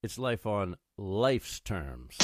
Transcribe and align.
It's 0.00 0.16
life 0.16 0.46
on 0.46 0.76
life's 0.96 1.58
terms. 1.58 2.16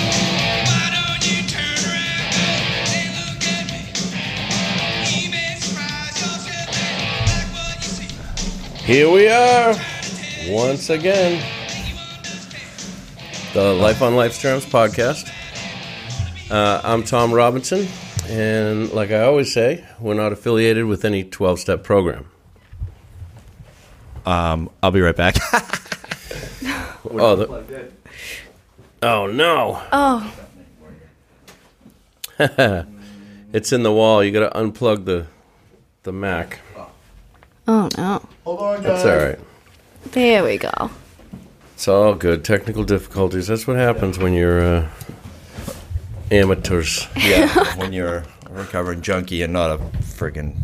Why 0.00 0.90
don't 0.92 1.22
you 1.26 1.42
turn 1.48 1.78
around 1.90 2.34
and 2.92 3.10
look 3.16 3.42
at 3.48 3.64
me? 3.72 3.80
You 5.16 5.30
may 5.30 5.56
surprise 5.58 6.16
yourself 6.20 6.68
and 6.76 7.00
like 7.26 7.48
what 7.56 7.76
you 7.76 7.90
see. 7.90 8.84
Here 8.84 9.10
we 9.10 9.28
are, 9.28 9.74
once 10.48 10.90
again. 10.90 11.42
The 13.54 13.72
Life 13.74 14.00
on 14.02 14.14
Life's 14.14 14.40
Terms 14.40 14.64
podcast. 14.64 15.28
Uh, 16.50 16.80
I'm 16.84 17.02
Tom 17.02 17.32
Robinson, 17.32 17.88
and 18.28 18.90
like 18.92 19.10
I 19.10 19.22
always 19.22 19.52
say, 19.52 19.84
we're 19.98 20.14
not 20.14 20.32
affiliated 20.32 20.84
with 20.86 21.04
any 21.04 21.24
12 21.24 21.58
step 21.60 21.82
program. 21.84 22.26
Um, 24.26 24.70
I'll 24.82 24.90
be 24.90 25.00
right 25.00 25.16
back. 25.16 25.36
Oh, 27.12 27.34
the, 27.34 27.90
oh 29.02 29.26
no. 29.26 29.82
Oh, 29.90 30.32
It's 33.52 33.72
in 33.72 33.82
the 33.82 33.92
wall. 33.92 34.22
You 34.22 34.30
got 34.30 34.52
to 34.52 34.58
unplug 34.58 35.06
the 35.06 35.26
the 36.04 36.12
Mac. 36.12 36.60
oh 37.66 37.88
no. 37.96 38.28
Hold 38.44 38.60
on, 38.60 38.82
That's 38.82 39.04
all 39.04 39.16
right. 39.16 39.38
There 40.12 40.44
we 40.44 40.58
go. 40.58 40.90
It's 41.74 41.88
all 41.88 42.14
good. 42.14 42.44
Technical 42.44 42.84
difficulties. 42.84 43.48
That's 43.48 43.66
what 43.66 43.76
happens 43.76 44.18
when 44.18 44.34
you're 44.34 44.60
uh, 44.60 44.88
amateurs. 46.30 47.06
Yeah, 47.16 47.48
when 47.76 47.92
you're 47.92 48.18
a 48.18 48.24
recovering 48.50 49.02
junkie 49.02 49.42
and 49.42 49.52
not 49.52 49.70
a 49.70 49.78
freaking 49.78 50.56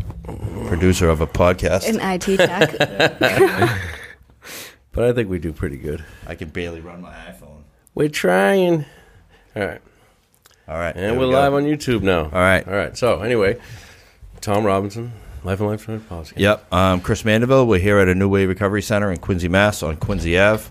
producer 0.67 1.09
of 1.09 1.21
a 1.21 1.27
podcast, 1.27 1.87
An 1.87 1.99
IT 2.01 2.37
tech. 2.37 3.81
But 4.97 5.05
I 5.05 5.13
think 5.13 5.29
we 5.29 5.37
do 5.37 5.53
pretty 5.53 5.77
good. 5.77 6.03
I 6.25 6.33
can 6.33 6.49
barely 6.49 6.81
run 6.81 7.03
my 7.03 7.13
iPhone. 7.13 7.61
We're 7.93 8.09
trying. 8.09 8.83
All 9.55 9.63
right. 9.63 9.79
All 10.67 10.75
right, 10.79 10.95
And 10.95 11.19
we're 11.19 11.27
we 11.27 11.33
live 11.35 11.53
on 11.53 11.65
YouTube 11.65 12.01
now. 12.01 12.23
All 12.23 12.31
right. 12.31 12.67
All 12.67 12.73
right. 12.73 12.97
So, 12.97 13.21
anyway, 13.21 13.59
Tom 14.41 14.65
Robinson, 14.65 15.13
Life 15.43 15.61
on 15.61 15.67
Life's 15.67 15.85
Terms 15.85 16.01
Podcast. 16.09 16.33
Yep, 16.37 16.73
um, 16.73 17.01
Chris 17.01 17.23
Mandeville. 17.23 17.67
We're 17.67 17.79
here 17.79 17.99
at 17.99 18.07
a 18.07 18.15
New 18.15 18.27
Way 18.27 18.47
Recovery 18.47 18.81
Center 18.81 19.11
in 19.11 19.19
Quincy, 19.19 19.47
Mass, 19.47 19.83
on 19.83 19.97
Quincy 19.97 20.37
Ave. 20.39 20.63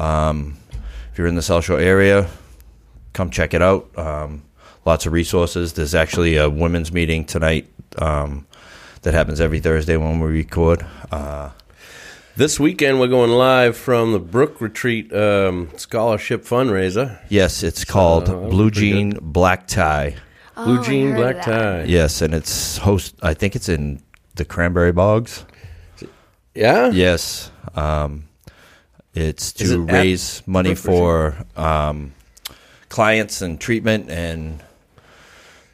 Um, 0.00 0.58
if 1.12 1.18
you're 1.18 1.28
in 1.28 1.36
the 1.36 1.40
South 1.42 1.64
Shore 1.64 1.78
area, 1.78 2.28
come 3.12 3.30
check 3.30 3.54
it 3.54 3.62
out. 3.62 3.88
Um, 3.98 4.42
lots 4.84 5.06
of 5.06 5.12
resources. 5.12 5.72
There's 5.74 5.94
actually 5.94 6.36
a 6.36 6.48
women's 6.50 6.92
meeting 6.92 7.24
tonight 7.24 7.68
um, 7.98 8.46
that 9.02 9.14
happens 9.14 9.40
every 9.40 9.60
Thursday 9.60 9.96
when 9.96 10.20
we 10.20 10.28
record. 10.30 10.84
Uh, 11.10 11.50
This 12.36 12.58
weekend, 12.58 12.98
we're 13.00 13.08
going 13.08 13.30
live 13.30 13.76
from 13.76 14.12
the 14.12 14.18
Brook 14.18 14.60
Retreat 14.60 15.12
um, 15.12 15.70
Scholarship 15.76 16.44
Fundraiser. 16.44 17.18
yes, 17.28 17.62
it's 17.62 17.84
called 17.84 18.26
that 18.26 18.36
was 18.38 18.50
Blue 18.50 18.70
pretty 18.70 18.90
Jean 18.92 19.18
Black 19.20 19.66
Tie. 19.66 20.16
Blue 20.54 20.78
Oh, 20.78 20.80
I 20.80 20.84
Jean, 20.86 21.14
Black 21.14 21.42
Tie. 21.42 21.84
Yes, 21.84 22.20
and 22.22 22.34
it's 22.34 22.76
host. 22.78 23.14
I 23.22 23.34
think 23.34 23.56
it's 23.56 23.68
in 23.68 24.02
the 24.34 24.44
Cranberry 24.44 24.92
Bogs. 24.92 25.44
Yeah? 26.54 26.90
Yes, 26.90 27.50
um, 27.74 28.24
it's 29.14 29.52
to 29.54 29.64
it 29.64 29.88
at 29.88 29.92
raise 29.92 30.42
money 30.46 30.74
for 30.74 31.34
um, 31.56 32.12
clients 32.92 33.40
and 33.42 33.58
treatment, 33.58 34.10
and 34.10 34.60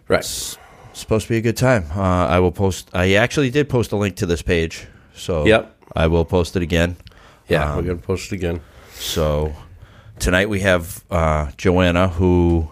Right. 0.07 0.21
it's 0.21 0.57
supposed 0.93 1.27
to 1.27 1.33
be 1.35 1.37
a 1.39 1.41
good 1.43 1.57
time. 1.57 1.85
Uh, 1.95 2.27
I 2.27 2.39
will 2.39 2.53
post. 2.53 2.89
I 2.95 3.15
actually 3.15 3.51
did 3.51 3.69
post 3.69 3.91
a 3.93 3.97
link 3.97 4.15
to 4.17 4.27
this 4.27 4.41
page, 4.41 4.87
so 5.15 5.45
Yep. 5.45 5.75
I 5.97 6.07
will 6.07 6.25
post 6.25 6.55
it 6.57 6.63
again. 6.63 6.97
Yeah, 7.49 7.65
Um, 7.71 7.77
we're 7.77 7.83
going 7.83 7.99
to 8.01 8.07
post 8.07 8.33
it 8.33 8.37
again. 8.37 8.61
So 8.95 9.53
tonight 10.21 10.49
we 10.49 10.61
have 10.61 11.03
uh, 11.11 11.47
Joanna 11.57 12.09
who 12.09 12.69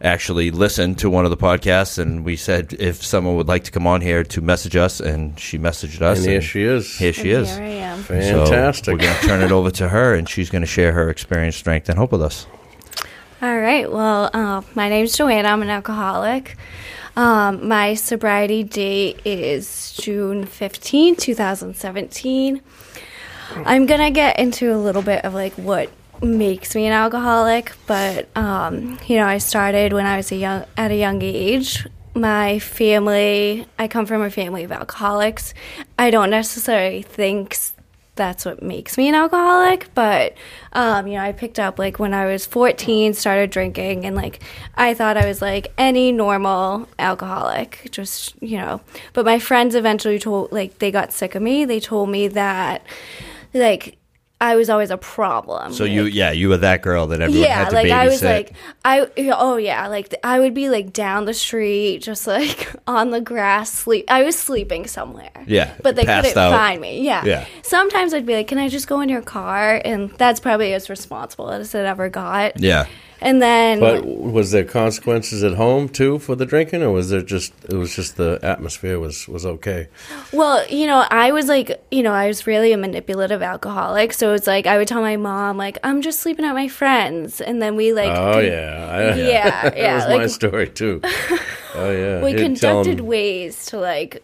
actually 0.00 0.50
listened 0.50 0.98
to 0.98 1.10
one 1.10 1.24
of 1.26 1.30
the 1.30 1.36
podcasts, 1.36 1.98
and 1.98 2.24
we 2.24 2.34
said 2.34 2.74
if 2.78 3.04
someone 3.04 3.36
would 3.36 3.46
like 3.46 3.64
to 3.64 3.70
come 3.70 3.86
on 3.86 4.00
here 4.00 4.24
to 4.24 4.40
message 4.40 4.74
us, 4.74 5.00
and 5.00 5.38
she 5.38 5.58
messaged 5.58 6.00
us. 6.02 6.18
And 6.18 6.26
here 6.26 6.40
she 6.40 6.62
is. 6.62 6.96
Here 6.98 7.12
she 7.12 7.32
And 7.32 7.42
is. 7.42 7.56
Here 7.56 7.62
I 7.64 7.68
am. 7.68 7.98
So 8.02 8.14
Fantastic. 8.46 8.92
we're 8.94 8.98
going 9.04 9.20
to 9.20 9.26
turn 9.26 9.42
it 9.42 9.52
over 9.52 9.70
to 9.72 9.90
her, 9.90 10.14
and 10.14 10.26
she's 10.28 10.48
going 10.50 10.62
to 10.62 10.66
share 10.78 10.92
her 10.92 11.10
experience, 11.10 11.56
strength, 11.56 11.88
and 11.90 11.98
hope 11.98 12.10
with 12.12 12.22
us. 12.22 12.46
All 13.42 13.58
right. 13.58 13.90
Well, 13.90 14.30
uh, 14.32 14.62
my 14.76 14.88
name's 14.88 15.16
Joanna. 15.16 15.48
I'm 15.48 15.62
an 15.62 15.68
alcoholic. 15.68 16.56
Um, 17.16 17.66
my 17.66 17.94
sobriety 17.94 18.62
date 18.62 19.20
is 19.24 19.94
June 19.94 20.46
15, 20.46 21.16
2017. 21.16 22.62
I'm 23.56 23.86
going 23.86 24.00
to 24.00 24.10
get 24.12 24.38
into 24.38 24.72
a 24.72 24.78
little 24.78 25.02
bit 25.02 25.24
of 25.24 25.34
like 25.34 25.54
what 25.54 25.90
makes 26.22 26.76
me 26.76 26.86
an 26.86 26.92
alcoholic, 26.92 27.72
but 27.88 28.28
um, 28.36 28.96
you 29.08 29.16
know, 29.16 29.26
I 29.26 29.38
started 29.38 29.92
when 29.92 30.06
I 30.06 30.18
was 30.18 30.30
a 30.30 30.36
young 30.36 30.64
at 30.76 30.92
a 30.92 30.96
young 30.96 31.20
age. 31.20 31.84
My 32.14 32.60
family, 32.60 33.66
I 33.76 33.88
come 33.88 34.06
from 34.06 34.22
a 34.22 34.30
family 34.30 34.62
of 34.62 34.70
alcoholics. 34.70 35.52
I 35.98 36.10
don't 36.10 36.30
necessarily 36.30 37.02
think 37.02 37.56
that's 38.14 38.44
what 38.44 38.62
makes 38.62 38.98
me 38.98 39.08
an 39.08 39.14
alcoholic, 39.14 39.88
but 39.94 40.34
um, 40.74 41.06
you 41.06 41.14
know, 41.14 41.22
I 41.22 41.32
picked 41.32 41.58
up 41.58 41.78
like 41.78 41.98
when 41.98 42.12
I 42.12 42.26
was 42.26 42.44
14, 42.44 43.14
started 43.14 43.50
drinking, 43.50 44.04
and 44.04 44.14
like 44.14 44.40
I 44.76 44.92
thought 44.92 45.16
I 45.16 45.26
was 45.26 45.40
like 45.40 45.72
any 45.78 46.12
normal 46.12 46.88
alcoholic, 46.98 47.88
just 47.90 48.34
you 48.42 48.58
know. 48.58 48.82
But 49.12 49.24
my 49.24 49.38
friends 49.38 49.74
eventually 49.74 50.18
told, 50.18 50.52
like, 50.52 50.78
they 50.78 50.90
got 50.90 51.12
sick 51.12 51.34
of 51.34 51.42
me. 51.42 51.64
They 51.64 51.80
told 51.80 52.10
me 52.10 52.28
that, 52.28 52.84
like, 53.54 53.98
I 54.42 54.56
was 54.56 54.68
always 54.68 54.90
a 54.90 54.96
problem. 54.96 55.72
So 55.72 55.84
you, 55.84 56.06
yeah, 56.06 56.32
you 56.32 56.48
were 56.48 56.56
that 56.56 56.82
girl 56.82 57.06
that 57.06 57.20
everyone 57.20 57.44
yeah, 57.48 57.58
had 57.58 57.68
to 57.68 57.76
like 57.76 57.86
babysit. 57.86 57.92
I 57.92 58.08
was 58.08 58.22
like 58.24 58.52
I 58.84 59.08
oh 59.30 59.56
yeah, 59.56 59.86
like 59.86 60.12
I 60.24 60.40
would 60.40 60.52
be 60.52 60.68
like 60.68 60.92
down 60.92 61.26
the 61.26 61.32
street, 61.32 62.00
just 62.00 62.26
like 62.26 62.74
on 62.88 63.10
the 63.10 63.20
grass, 63.20 63.72
sleep. 63.72 64.06
I 64.08 64.24
was 64.24 64.36
sleeping 64.36 64.88
somewhere. 64.88 65.30
Yeah, 65.46 65.72
but 65.84 65.94
they 65.94 66.04
couldn't 66.04 66.36
out. 66.36 66.50
find 66.50 66.80
me. 66.80 67.02
Yeah, 67.02 67.24
Yeah. 67.24 67.46
Sometimes 67.62 68.12
I'd 68.12 68.26
be 68.26 68.34
like, 68.34 68.48
"Can 68.48 68.58
I 68.58 68.68
just 68.68 68.88
go 68.88 69.00
in 69.00 69.08
your 69.08 69.22
car?" 69.22 69.80
And 69.84 70.10
that's 70.18 70.40
probably 70.40 70.74
as 70.74 70.90
responsible 70.90 71.48
as 71.50 71.72
it 71.76 71.86
ever 71.86 72.08
got. 72.08 72.58
yeah. 72.58 72.86
And 73.22 73.40
then 73.40 73.80
But 73.80 74.04
was 74.04 74.50
there 74.50 74.64
consequences 74.64 75.44
at 75.44 75.54
home 75.54 75.88
too 75.88 76.18
for 76.18 76.34
the 76.34 76.44
drinking, 76.44 76.82
or 76.82 76.90
was 76.90 77.10
there 77.10 77.22
just 77.22 77.52
it 77.68 77.74
was 77.74 77.94
just 77.94 78.16
the 78.16 78.38
atmosphere 78.42 78.98
was 78.98 79.28
was 79.28 79.46
okay? 79.46 79.88
Well, 80.32 80.66
you 80.68 80.86
know, 80.86 81.04
I 81.10 81.30
was 81.32 81.46
like, 81.46 81.82
you 81.90 82.02
know, 82.02 82.12
I 82.12 82.26
was 82.26 82.46
really 82.46 82.72
a 82.72 82.76
manipulative 82.76 83.40
alcoholic. 83.40 84.12
So 84.12 84.34
it's 84.34 84.46
like 84.46 84.66
I 84.66 84.76
would 84.76 84.88
tell 84.88 85.00
my 85.00 85.16
mom, 85.16 85.56
like, 85.56 85.78
I'm 85.84 86.02
just 86.02 86.20
sleeping 86.20 86.44
at 86.44 86.54
my 86.54 86.68
friends, 86.68 87.40
and 87.40 87.62
then 87.62 87.76
we 87.76 87.92
like, 87.92 88.10
Oh 88.10 88.32
con- 88.34 88.44
yeah, 88.44 88.88
I, 88.90 89.14
Yeah, 89.16 89.62
that 89.70 89.76
yeah, 89.76 89.94
was 89.94 90.06
my 90.08 90.26
story 90.26 90.68
too. 90.68 91.00
Oh 91.74 91.90
yeah, 91.90 92.22
we 92.22 92.32
He'd 92.32 92.40
conducted 92.40 93.00
ways 93.00 93.64
to 93.66 93.78
like 93.78 94.22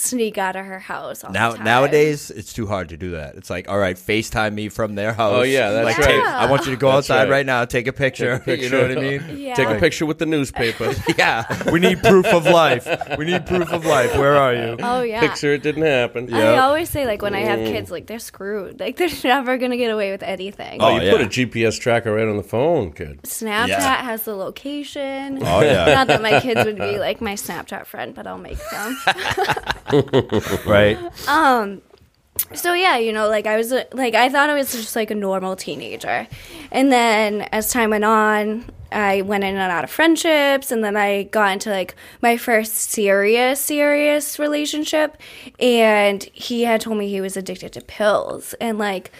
sneak 0.00 0.38
out 0.38 0.56
of 0.56 0.64
her 0.66 0.78
house. 0.78 1.24
All 1.24 1.32
Now 1.32 1.50
the 1.52 1.56
time. 1.58 1.64
nowadays, 1.64 2.30
it's 2.30 2.52
too 2.52 2.66
hard 2.66 2.88
to 2.90 2.96
do 2.96 3.12
that. 3.12 3.34
It's 3.36 3.50
like, 3.50 3.68
all 3.68 3.78
right, 3.78 3.96
FaceTime 3.96 4.54
me 4.54 4.68
from 4.68 4.94
their 4.94 5.12
house. 5.12 5.34
Oh, 5.34 5.42
yeah, 5.42 5.70
that's 5.70 5.84
like, 5.84 5.98
right. 5.98 6.14
take- 6.14 6.24
I 6.24 6.50
want 6.50 6.64
you 6.66 6.72
to 6.72 6.76
go 6.76 6.88
That's 6.88 7.10
outside 7.10 7.24
right. 7.24 7.38
right. 7.38 7.46
now, 7.46 7.64
take 7.64 7.86
a 7.86 7.92
picture. 7.92 8.38
Take 8.44 8.60
a 8.60 8.62
You 8.64 8.70
know 8.70 8.82
what 8.82 8.98
I 8.98 9.00
mean? 9.00 9.38
Yeah. 9.38 9.54
Take 9.54 9.68
a 9.68 9.78
picture 9.78 10.06
with 10.06 10.18
the 10.18 10.26
newspaper. 10.26 10.94
Yeah, 11.16 11.46
we 11.72 11.80
need 11.80 12.02
proof 12.02 12.26
of 12.26 12.44
life. 12.44 12.86
We 13.16 13.24
need 13.24 13.46
proof 13.46 13.72
of 13.72 13.86
life. 13.86 14.14
Where 14.18 14.36
are 14.36 14.54
you? 14.54 14.76
Oh 14.82 15.00
yeah. 15.02 15.20
Picture 15.20 15.52
it 15.54 15.62
didn't 15.62 15.82
happen. 15.84 16.32
I 16.34 16.58
always 16.58 16.90
say 16.90 17.06
like 17.06 17.22
when 17.22 17.34
I 17.34 17.40
have 17.40 17.60
mm. 17.60 17.72
kids, 17.72 17.90
like 17.90 18.06
they're 18.06 18.18
screwed. 18.18 18.80
Like 18.80 18.96
they're 18.96 19.08
never 19.24 19.56
gonna 19.56 19.76
get 19.78 19.90
away 19.90 20.10
with 20.10 20.22
anything. 20.22 20.82
Oh, 20.82 20.86
Oh, 20.96 21.00
you 21.00 21.10
put 21.10 21.20
a. 21.22 21.26
GPS 21.26 21.78
tracker 21.80 22.12
right 22.12 22.26
on 22.28 22.36
the 22.36 22.42
phone, 22.42 22.92
kid. 22.92 23.22
Snapchat 23.22 23.68
Yeah. 23.68 24.02
has 24.02 24.24
the 24.24 24.34
location. 24.34 25.38
Oh 25.42 25.60
yeah, 25.60 25.86
Not 25.86 26.06
that 26.08 26.22
my 26.22 26.40
kids 26.40 26.64
would 26.64 26.76
be 26.78 26.98
like 26.98 27.20
my 27.20 27.34
Snapchat 27.34 27.86
friend, 27.86 28.14
but 28.14 28.26
I'll 28.26 28.36
make 28.38 28.58
them. 28.70 28.96
right. 30.66 30.98
Um 31.28 31.82
so 32.54 32.74
yeah, 32.74 32.98
you 32.98 33.12
know, 33.12 33.28
like 33.28 33.46
I 33.46 33.56
was 33.56 33.72
like 33.92 34.14
I 34.14 34.28
thought 34.28 34.50
I 34.50 34.54
was 34.54 34.72
just 34.72 34.96
like 34.96 35.10
a 35.10 35.14
normal 35.14 35.56
teenager, 35.56 36.26
and 36.70 36.92
then 36.92 37.42
as 37.52 37.70
time 37.72 37.90
went 37.90 38.04
on, 38.04 38.66
I 38.92 39.22
went 39.22 39.44
in 39.44 39.56
and 39.56 39.72
out 39.72 39.84
of 39.84 39.90
friendships, 39.90 40.70
and 40.70 40.84
then 40.84 40.96
I 40.96 41.24
got 41.24 41.52
into 41.52 41.70
like 41.70 41.94
my 42.22 42.36
first 42.36 42.74
serious, 42.74 43.60
serious 43.60 44.38
relationship, 44.38 45.16
and 45.58 46.22
he 46.32 46.62
had 46.64 46.82
told 46.82 46.98
me 46.98 47.08
he 47.08 47.20
was 47.20 47.36
addicted 47.36 47.72
to 47.74 47.80
pills, 47.80 48.54
and 48.60 48.78
like. 48.78 49.10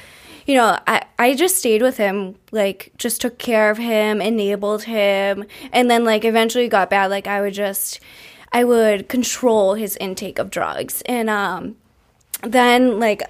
You 0.49 0.55
know, 0.55 0.79
I, 0.87 1.05
I 1.19 1.35
just 1.35 1.57
stayed 1.57 1.83
with 1.83 1.97
him, 1.97 2.37
like, 2.53 2.93
just 2.99 3.21
took 3.21 3.37
care 3.37 3.69
of 3.69 3.79
him, 3.79 4.23
enabled 4.23 4.85
him, 4.85 5.45
and 5.73 5.91
then, 5.91 6.05
like, 6.05 6.25
eventually 6.25 6.69
got 6.69 6.89
bad. 6.89 7.11
Like, 7.11 7.27
I 7.27 7.41
would 7.41 7.53
just, 7.53 7.99
I 8.53 8.65
would 8.65 9.09
control 9.09 9.75
his 9.75 9.97
intake 9.99 10.39
of 10.39 10.51
drugs. 10.51 11.03
And, 11.07 11.29
um, 11.31 11.77
then 12.43 12.99
like 13.01 13.23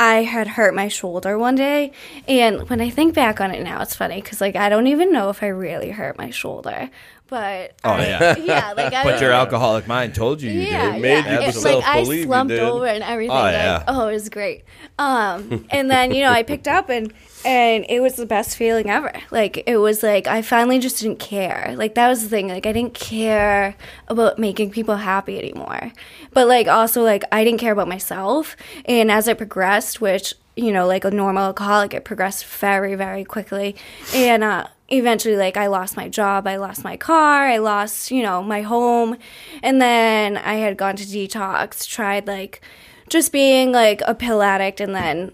I 0.00 0.22
had 0.22 0.48
hurt 0.48 0.74
my 0.74 0.88
shoulder 0.88 1.38
one 1.38 1.54
day, 1.54 1.92
and 2.26 2.68
when 2.68 2.80
I 2.80 2.90
think 2.90 3.14
back 3.14 3.40
on 3.40 3.52
it 3.52 3.62
now, 3.62 3.80
it's 3.80 3.94
funny 3.94 4.20
because 4.20 4.40
like 4.40 4.56
I 4.56 4.68
don't 4.68 4.88
even 4.88 5.12
know 5.12 5.30
if 5.30 5.42
I 5.42 5.46
really 5.46 5.90
hurt 5.90 6.18
my 6.18 6.30
shoulder, 6.30 6.90
but 7.34 7.72
Oh, 7.82 7.90
I- 7.90 8.06
yeah. 8.06 8.36
yeah, 8.52 8.72
like 8.76 8.92
I 8.94 9.02
But 9.10 9.20
your 9.20 9.32
alcoholic 9.32 9.88
mind 9.88 10.14
told 10.14 10.40
you 10.40 10.52
you 10.52 10.60
yeah, 10.60 10.92
did. 10.92 11.02
made 11.02 11.24
yeah. 11.24 11.50
you 11.50 11.60
like 11.62 11.84
I 11.84 12.04
slumped 12.04 12.54
over 12.54 12.86
and 12.86 13.02
everything. 13.02 13.36
Oh, 13.36 13.40
like, 13.40 13.52
yeah. 13.54 13.82
oh, 13.88 14.06
it 14.06 14.12
was 14.12 14.28
great. 14.28 14.62
Um, 15.00 15.66
and 15.70 15.90
then 15.90 16.14
you 16.14 16.22
know 16.22 16.30
I 16.30 16.44
picked 16.44 16.68
up 16.68 16.88
and 16.90 17.12
and 17.44 17.84
it 17.88 17.98
was 17.98 18.14
the 18.14 18.24
best 18.24 18.56
feeling 18.56 18.88
ever. 18.88 19.12
Like 19.32 19.64
it 19.66 19.78
was 19.78 20.04
like 20.04 20.28
I 20.28 20.42
finally 20.42 20.78
just 20.78 21.00
didn't 21.00 21.18
care. 21.18 21.74
Like 21.76 21.96
that 21.96 22.06
was 22.08 22.22
the 22.22 22.28
thing. 22.28 22.46
Like 22.48 22.66
I 22.66 22.72
didn't 22.72 22.94
care 22.94 23.74
about 24.06 24.38
making 24.38 24.70
people 24.70 24.94
happy 24.94 25.36
anymore. 25.36 25.90
But 26.32 26.46
like 26.46 26.68
also 26.68 27.02
like 27.02 27.24
I 27.32 27.42
didn't 27.42 27.58
care 27.58 27.72
about 27.72 27.88
myself. 27.88 28.56
And 28.84 29.10
as 29.10 29.28
I 29.28 29.34
progressed, 29.34 30.00
which 30.00 30.34
you 30.54 30.70
know 30.70 30.86
like 30.86 31.04
a 31.04 31.10
normal 31.10 31.42
alcoholic, 31.46 31.94
it 31.94 32.04
progressed 32.04 32.46
very 32.46 32.94
very 32.94 33.24
quickly. 33.24 33.74
And 34.14 34.44
uh, 34.44 34.68
eventually 34.88 35.36
like 35.36 35.56
I 35.56 35.66
lost 35.66 35.96
my 35.96 36.08
job, 36.08 36.46
I 36.46 36.56
lost 36.56 36.84
my 36.84 36.96
car, 36.96 37.46
I 37.46 37.58
lost, 37.58 38.10
you 38.10 38.22
know, 38.22 38.42
my 38.42 38.62
home. 38.62 39.16
And 39.62 39.80
then 39.80 40.36
I 40.36 40.54
had 40.54 40.76
gone 40.76 40.96
to 40.96 41.04
detox, 41.04 41.86
tried 41.88 42.26
like 42.26 42.60
just 43.08 43.32
being 43.32 43.72
like 43.72 44.02
a 44.06 44.14
pill 44.14 44.42
addict 44.42 44.80
and 44.80 44.94
then 44.94 45.32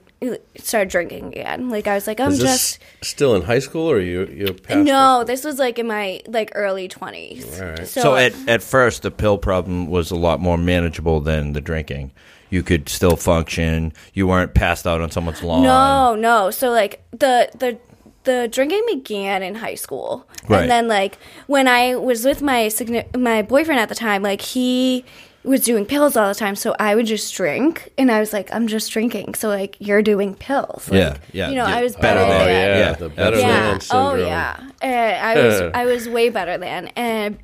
started 0.57 0.91
drinking 0.91 1.27
again. 1.29 1.71
Like 1.71 1.87
I 1.87 1.95
was 1.95 2.07
like 2.07 2.21
I'm 2.21 2.33
Is 2.33 2.41
this 2.41 2.79
just 2.79 2.81
still 3.03 3.35
in 3.35 3.43
high 3.43 3.59
school, 3.59 3.91
or 3.91 4.01
you 4.01 4.27
you 4.27 4.53
past 4.53 4.87
no, 4.87 5.25
this 5.25 5.45
was 5.45 5.59
like 5.59 5.79
in 5.79 5.87
my 5.87 6.21
like 6.27 6.53
early 6.55 6.89
20s. 6.89 7.61
All 7.61 7.69
right. 7.71 7.89
So 7.89 8.17
at, 8.17 8.35
at 8.49 8.63
first, 8.63 9.03
the 9.03 9.11
pill 9.11 9.39
problem 9.39 9.87
was 9.89 10.11
a 10.11 10.17
lot 10.17 10.41
more 10.41 10.59
manageable 10.59 11.21
than 11.21 11.53
the 11.53 11.61
drinking. 11.61 12.13
You 12.51 12.63
could 12.63 12.89
still 12.89 13.17
function. 13.17 13.93
You 14.13 14.27
weren't 14.27 14.55
passed 14.55 14.87
out 14.87 15.01
on 15.01 15.11
someone's 15.11 15.43
lawn. 15.43 15.63
No, 15.63 16.17
no. 16.17 16.51
So 16.51 16.71
like 16.71 17.03
the 17.13 17.49
the 17.59 17.79
the 18.25 18.49
drinking 18.51 18.85
began 18.87 19.43
in 19.43 19.55
high 19.57 19.75
school, 19.77 20.27
Right. 20.49 20.63
and 20.63 20.71
then 20.71 20.89
like 20.89 21.19
when 21.47 21.67
I 21.69 21.97
was 21.97 22.25
with 22.25 22.43
my 22.43 22.67
signi- 22.67 23.17
my 23.19 23.43
boyfriend 23.43 23.81
at 23.81 23.89
the 23.89 23.95
time, 23.95 24.23
like 24.23 24.41
he 24.43 25.05
was 25.43 25.63
doing 25.63 25.87
pills 25.87 26.19
all 26.19 26.29
the 26.29 26.35
time, 26.35 26.55
so 26.55 26.77
I 26.79 26.95
would 26.95 27.07
just 27.07 27.33
drink, 27.35 27.91
and 27.97 28.13
I 28.13 28.21
was 28.21 28.31
like, 28.35 28.53
I'm 28.55 28.67
just 28.67 28.91
drinking, 28.93 29.35
so 29.35 29.49
like 29.49 29.75
you're 29.79 30.03
doing 30.03 30.35
pills, 30.35 30.87
like, 30.91 30.99
Yeah, 30.99 31.17
yeah, 31.33 31.49
You 31.49 31.57
know, 31.57 31.67
yeah, 31.67 31.77
I 31.77 31.83
was 31.83 31.97
better 31.97 32.21
better, 32.21 32.21
than- 32.21 32.41
Oh 32.43 32.45
than. 32.45 32.49
yeah, 32.49 32.79
Yeah, 32.79 32.93
the 32.93 33.09
better. 33.09 33.39
Yeah. 33.39 33.47
than 33.49 33.77
oh, 33.77 33.79
syndrome. 33.79 34.07
Oh 34.07 34.27
yeah. 34.27 34.61
And 34.83 35.27
I 35.27 35.43
was 35.47 35.61
I 35.75 35.85
was 35.87 36.09
way 36.09 36.29
better 36.29 36.59
than 36.59 36.89
and 36.89 37.39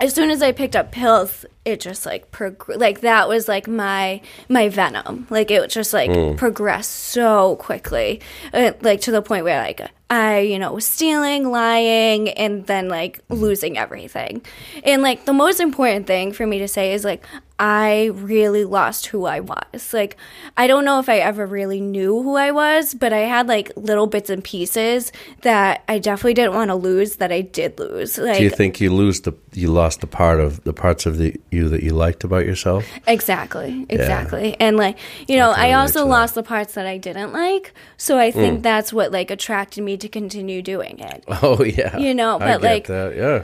as 0.00 0.12
soon 0.12 0.30
as 0.30 0.42
I 0.42 0.52
picked 0.52 0.76
up 0.76 0.90
pills, 0.92 1.46
it 1.64 1.80
just 1.80 2.04
like 2.04 2.30
prog- 2.30 2.68
like 2.76 3.00
that 3.00 3.28
was 3.28 3.48
like 3.48 3.66
my 3.66 4.20
my 4.48 4.68
venom. 4.68 5.26
Like 5.30 5.50
it 5.50 5.68
just 5.70 5.92
like 5.94 6.10
Hmm. 6.10 6.36
progressed 6.36 6.90
so 6.92 7.56
quickly, 7.56 8.20
uh, 8.52 8.72
like 8.82 9.00
to 9.02 9.10
the 9.10 9.22
point 9.22 9.44
where 9.44 9.60
like 9.62 9.80
I 10.10 10.40
you 10.40 10.58
know 10.58 10.72
was 10.74 10.84
stealing, 10.86 11.50
lying, 11.50 12.28
and 12.30 12.66
then 12.66 12.88
like 12.88 13.20
losing 13.30 13.78
everything. 13.78 14.42
And 14.84 15.02
like 15.02 15.24
the 15.24 15.32
most 15.32 15.60
important 15.60 16.06
thing 16.06 16.32
for 16.32 16.46
me 16.46 16.58
to 16.58 16.68
say 16.68 16.92
is 16.92 17.04
like 17.04 17.24
I 17.64 18.10
really 18.12 18.64
lost 18.64 19.06
who 19.06 19.24
I 19.24 19.40
was. 19.40 19.92
Like 19.94 20.16
I 20.56 20.66
don't 20.66 20.84
know 20.84 20.98
if 21.00 21.08
I 21.08 21.18
ever 21.18 21.46
really 21.46 21.80
knew 21.80 22.22
who 22.22 22.36
I 22.36 22.50
was, 22.50 22.92
but 22.94 23.12
I 23.12 23.20
had 23.34 23.48
like 23.48 23.72
little 23.76 24.06
bits 24.06 24.28
and 24.28 24.44
pieces 24.44 25.12
that 25.42 25.82
I 25.88 25.98
definitely 25.98 26.34
didn't 26.34 26.54
want 26.54 26.68
to 26.68 26.74
lose 26.74 27.16
that 27.16 27.32
I 27.32 27.40
did 27.40 27.78
lose. 27.78 28.18
Like 28.18 28.36
Do 28.36 28.44
you 28.44 28.50
think 28.50 28.80
you 28.82 28.90
lose 28.92 29.22
the 29.22 29.32
you 29.52 29.68
lost 29.68 30.00
the 30.02 30.06
part 30.06 30.40
of 30.40 30.62
the 30.64 30.74
parts 30.74 31.06
of 31.06 31.16
the 31.16 31.34
you 31.50 31.68
that 31.70 31.82
you 31.82 31.92
liked 31.94 32.22
about 32.24 32.44
yourself? 32.44 32.84
Exactly, 33.06 33.86
exactly. 33.88 34.56
And 34.60 34.76
like, 34.76 34.98
you 35.26 35.36
know, 35.38 35.54
can 35.54 35.64
I 35.64 35.72
also 35.72 36.04
lost 36.06 36.34
the 36.34 36.42
parts 36.42 36.74
that 36.74 36.86
I 36.86 36.98
didn't 36.98 37.32
like. 37.32 37.72
So 37.96 38.18
I 38.18 38.30
Hmm. 38.30 38.38
think 38.38 38.62
that's 38.62 38.92
what 38.92 39.10
like 39.10 39.30
attracted 39.30 39.82
me 39.84 39.96
to 39.96 40.08
continue 40.08 40.60
doing 40.60 40.98
it. 40.98 41.24
Oh 41.42 41.62
yeah, 41.64 41.96
You 41.98 42.14
know, 42.14 42.36
I 42.36 42.38
but, 42.58 42.62
like- 42.62 42.86
that. 42.88 43.16
Yeah, 43.16 43.42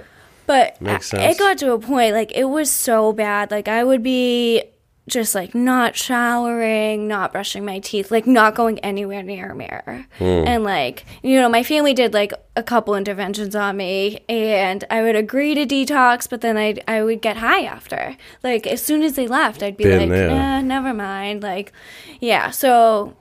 But 0.51 0.83
Makes 0.83 1.11
sense. 1.11 1.37
it 1.37 1.39
got 1.39 1.59
to 1.59 1.71
a 1.75 1.79
point 1.79 2.13
like 2.13 2.33
it 2.35 2.47
was 2.47 2.69
so 2.73 3.13
bad. 3.13 3.53
Like 3.53 3.69
I 3.69 3.85
would 3.85 4.03
be 4.03 4.65
just 5.07 5.33
like 5.33 5.55
not 5.55 5.95
showering, 5.95 7.07
not 7.07 7.31
brushing 7.31 7.65
my 7.65 7.79
teeth, 7.79 8.11
like 8.11 8.27
not 8.27 8.57
going 8.57 8.81
anywhere 8.81 9.23
near 9.23 9.53
a 9.53 9.55
mirror. 9.55 10.07
Hmm. 10.19 10.25
And 10.25 10.65
like, 10.65 11.05
you 11.23 11.41
know, 11.41 11.49
my 11.49 11.63
family 11.63 11.95
did 11.95 12.13
like 12.13 12.33
a 12.57 12.65
couple 12.65 12.97
interventions 12.97 13.55
on 13.55 13.77
me 13.77 14.25
and 14.29 14.83
I 14.91 15.03
would 15.03 15.15
agree 15.15 15.55
to 15.55 15.65
detox, 15.67 16.29
but 16.29 16.41
then 16.41 16.57
I 16.57 16.75
I 16.89 17.05
would 17.05 17.23
get 17.23 17.37
high 17.37 17.63
after. 17.63 18.17
Like 18.43 18.67
as 18.67 18.83
soon 18.83 19.05
as 19.05 19.15
they 19.15 19.29
left, 19.29 19.63
I'd 19.63 19.77
be 19.77 19.85
Been 19.85 20.01
like, 20.01 20.09
there. 20.09 20.31
"Nah, 20.31 20.63
never 20.63 20.93
mind." 20.93 21.45
Like, 21.45 21.73
yeah. 22.19 22.51
So 22.51 23.15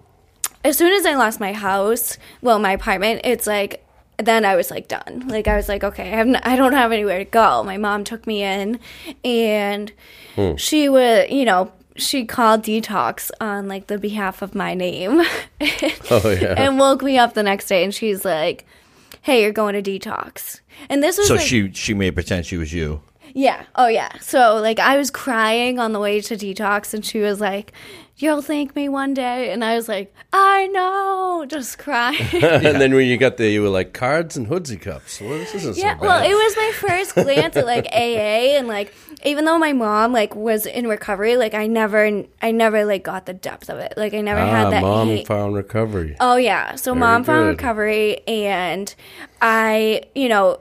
as 0.64 0.80
soon 0.80 0.94
as 0.94 1.06
I 1.06 1.14
lost 1.14 1.40
my 1.40 1.54
house, 1.54 2.18
well, 2.42 2.58
my 2.58 2.72
apartment, 2.72 3.22
it's 3.24 3.46
like 3.46 3.86
then 4.20 4.46
I 4.46 4.56
was 4.56 4.70
like 4.72 4.88
done. 4.88 5.26
Like 5.28 5.48
I 5.48 5.56
was 5.56 5.68
like, 5.70 5.84
okay, 5.84 6.04
I 6.12 6.16
have 6.18 6.28
n- 6.28 6.42
I 6.44 6.56
don't 6.56 6.74
have 6.74 6.92
anywhere 6.92 7.20
to 7.20 7.26
go. 7.26 7.64
My 7.64 7.78
mom 7.78 8.04
took 8.04 8.26
me 8.28 8.44
in, 8.44 8.80
and 9.24 9.92
Hmm. 10.36 10.56
she 10.56 10.88
would, 10.90 11.30
you 11.32 11.44
know, 11.46 11.72
she 11.96 12.24
called 12.26 12.64
detox 12.64 13.30
on 13.42 13.68
like 13.68 13.88
the 13.88 13.98
behalf 13.98 14.42
of 14.42 14.56
my 14.56 14.74
name, 14.74 15.22
oh 16.12 16.30
yeah. 16.30 16.54
and 16.58 16.80
woke 16.80 17.02
me 17.02 17.18
up 17.18 17.34
the 17.34 17.44
next 17.44 17.68
day, 17.68 17.84
and 17.84 17.94
she's 17.94 18.24
like, 18.24 18.66
"Hey, 19.22 19.42
you're 19.42 19.52
going 19.52 19.82
to 19.82 20.00
detox." 20.00 20.62
And 20.90 21.04
this 21.04 21.18
was 21.18 21.28
So 21.28 21.36
like, 21.36 21.44
she 21.46 21.72
she 21.74 21.94
made 21.94 22.14
pretend 22.14 22.46
she 22.46 22.58
was 22.58 22.72
you. 22.74 23.02
yeah. 23.34 23.64
Oh, 23.76 23.88
yeah. 23.88 24.12
So, 24.22 24.56
like, 24.62 24.80
I 24.80 24.98
was 24.98 25.12
crying 25.12 25.78
on 25.78 25.92
the 25.92 26.00
way 26.00 26.22
to 26.22 26.36
detox, 26.36 26.94
and 26.94 27.06
she 27.06 27.20
was 27.20 27.42
like, 27.42 27.74
You'll 28.22 28.42
thank 28.42 28.76
me 28.76 28.90
one 28.90 29.14
day. 29.14 29.50
And 29.52 29.64
I 29.64 29.76
was 29.76 29.88
like, 29.88 30.14
I 30.34 30.68
know. 30.68 31.46
Just 31.48 31.80
crying. 31.80 32.20
and 32.34 32.82
then 32.82 32.94
when 32.94 33.08
you 33.08 33.18
got 33.18 33.38
there, 33.38 33.50
you 33.50 33.62
were 33.62 33.70
like 33.70 33.94
cards 33.94 34.36
and 34.36 34.48
hoodsie 34.48 34.80
cups. 34.80 35.22
Well, 35.22 35.30
this 35.30 35.56
isn't 35.56 35.78
yeah. 35.78 35.96
so 35.96 36.02
bad. 36.02 36.08
Well, 36.08 36.24
it 36.24 36.34
was 36.34 36.58
my 36.58 36.72
first 36.90 37.16
glance 37.16 37.56
at, 37.56 37.66
like, 37.66 37.86
AA. 37.86 38.58
And, 38.58 38.68
like, 38.68 38.94
even 39.24 39.46
though 39.46 39.58
my 39.58 39.72
mom, 39.72 40.12
like, 40.12 40.36
was 40.36 40.66
in 40.66 40.88
recovery, 40.88 41.38
like, 41.38 41.54
I 41.54 41.68
never, 41.68 42.26
I 42.42 42.52
never, 42.52 42.84
like, 42.84 43.06
got 43.06 43.26
the 43.26 43.34
depth 43.34 43.70
of 43.70 43.80
it. 43.80 43.94
Like, 43.96 44.14
I 44.14 44.20
never 44.20 44.42
ah, 44.42 44.50
had 44.50 44.74
that. 44.74 44.82
mom 44.82 45.08
hate- 45.08 45.28
found 45.28 45.56
recovery. 45.56 46.18
Oh 46.20 46.36
yeah. 46.36 46.76
So 46.76 46.94
mom 46.94 47.24
found 47.24 47.48
recovery 47.48 48.20
and 48.28 48.94
I, 49.42 50.04
you 50.14 50.28
know, 50.28 50.60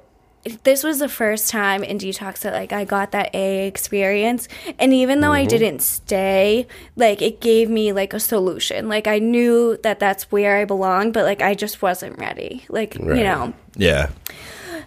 this 0.64 0.82
was 0.82 0.98
the 0.98 1.08
first 1.08 1.50
time 1.50 1.82
in 1.84 1.98
detox 1.98 2.40
that 2.40 2.52
like 2.52 2.72
I 2.72 2.84
got 2.84 3.12
that 3.12 3.34
AA 3.34 3.66
experience. 3.66 4.48
And 4.78 4.94
even 4.94 5.20
though 5.20 5.32
I 5.32 5.42
Mm-hmm. 5.42 5.48
didn't 5.48 5.82
stay, 5.82 6.66
like 6.96 7.20
it 7.22 7.40
gave 7.40 7.68
me 7.68 7.92
like 7.92 8.12
a 8.14 8.20
solution. 8.20 8.88
Like 8.88 9.06
I 9.06 9.18
knew 9.18 9.76
that 9.82 9.98
that's 9.98 10.30
where 10.32 10.56
I 10.56 10.64
belong 10.64 11.12
but 11.12 11.24
like 11.24 11.42
I 11.42 11.54
just 11.54 11.82
wasn't 11.82 12.18
ready. 12.18 12.64
Like, 12.68 12.96
Right. 13.00 13.18
you 13.18 13.24
know. 13.24 13.52
Yeah. 13.76 14.10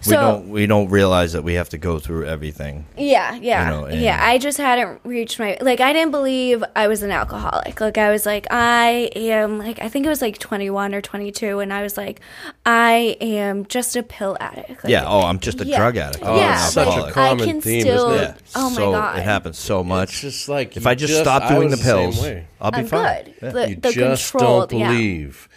We 0.06 0.14
So- 0.14 0.16
don't 0.22 0.50
we 0.50 0.66
don't 0.66 0.90
realize 0.90 1.34
that 1.34 1.44
we 1.44 1.54
have 1.54 1.70
to 1.70 1.78
go 1.78 2.00
through 2.00 2.26
everything. 2.26 2.86
Yeah, 2.98 3.36
yeah, 3.36 3.66
You 3.66 3.72
know, 3.82 3.86
and- 3.86 4.02
yeah. 4.02 4.20
I 4.22 4.38
just 4.38 4.58
hadn't 4.58 5.00
reached 5.04 5.40
my 5.40 5.58
like. 5.62 5.80
I 5.80 5.94
didn't 5.94 6.12
believe 6.12 6.64
I 6.76 6.88
was 6.88 7.04
an 7.04 7.12
alcoholic. 7.12 7.80
Like 7.80 7.98
I 7.98 8.10
was 8.12 8.26
like, 8.26 8.48
I 8.50 9.10
am 9.16 9.60
like 9.60 9.80
I 9.80 9.90
think 9.90 10.06
it 10.06 10.10
was 10.10 10.22
like 10.22 10.40
twenty 10.40 10.70
one 10.70 10.96
or 10.96 11.02
twenty 11.02 11.32
two, 11.32 11.60
and 11.60 11.72
I 11.72 11.84
was 11.84 11.98
like, 11.98 12.20
I 12.66 13.16
am 13.22 13.66
just 13.66 13.96
a 13.96 14.04
pill 14.04 14.38
addict. 14.40 14.84
Like, 14.84 14.92
Yeah. 14.92 15.04
Oh, 15.06 15.22
I'm 15.22 15.40
just 15.40 15.62
a 15.62 15.66
Yeah. 15.66 15.78
drug 15.78 15.98
addict. 15.98 16.24
Oh, 16.26 16.36
yeah, 16.36 16.64
it's 16.66 16.74
such 16.74 16.88
a 16.88 16.90
alcoholic. 16.92 17.18
I 17.18 17.28
common 17.30 17.48
can 17.48 17.62
theme, 17.62 17.82
still. 17.82 18.10
isn't 18.12 18.24
yeah. 18.24 18.30
it? 18.32 18.42
Oh 18.56 18.70
my 18.70 18.76
so 18.76 18.92
god, 18.92 19.20
It 19.20 19.24
happens 19.24 19.58
so 19.60 19.84
much. 19.84 20.10
It's 20.12 20.22
just 20.22 20.50
like 20.50 20.78
if 20.78 20.88
I 20.88 20.96
just, 20.96 21.18
stop 21.20 21.48
doing 21.48 21.70
the 21.70 21.78
pills, 21.78 22.22
way. 22.22 22.48
I'll 22.60 22.72
be 22.72 22.78
I'm 22.80 22.88
fine. 22.88 23.24
good. 23.26 23.34
Yeah. 23.42 23.50
The, 23.52 23.70
you 23.70 23.76
the 23.76 23.92
just 23.92 24.34
don't 24.34 24.72
yeah. 24.72 24.92
believe. 24.92 25.48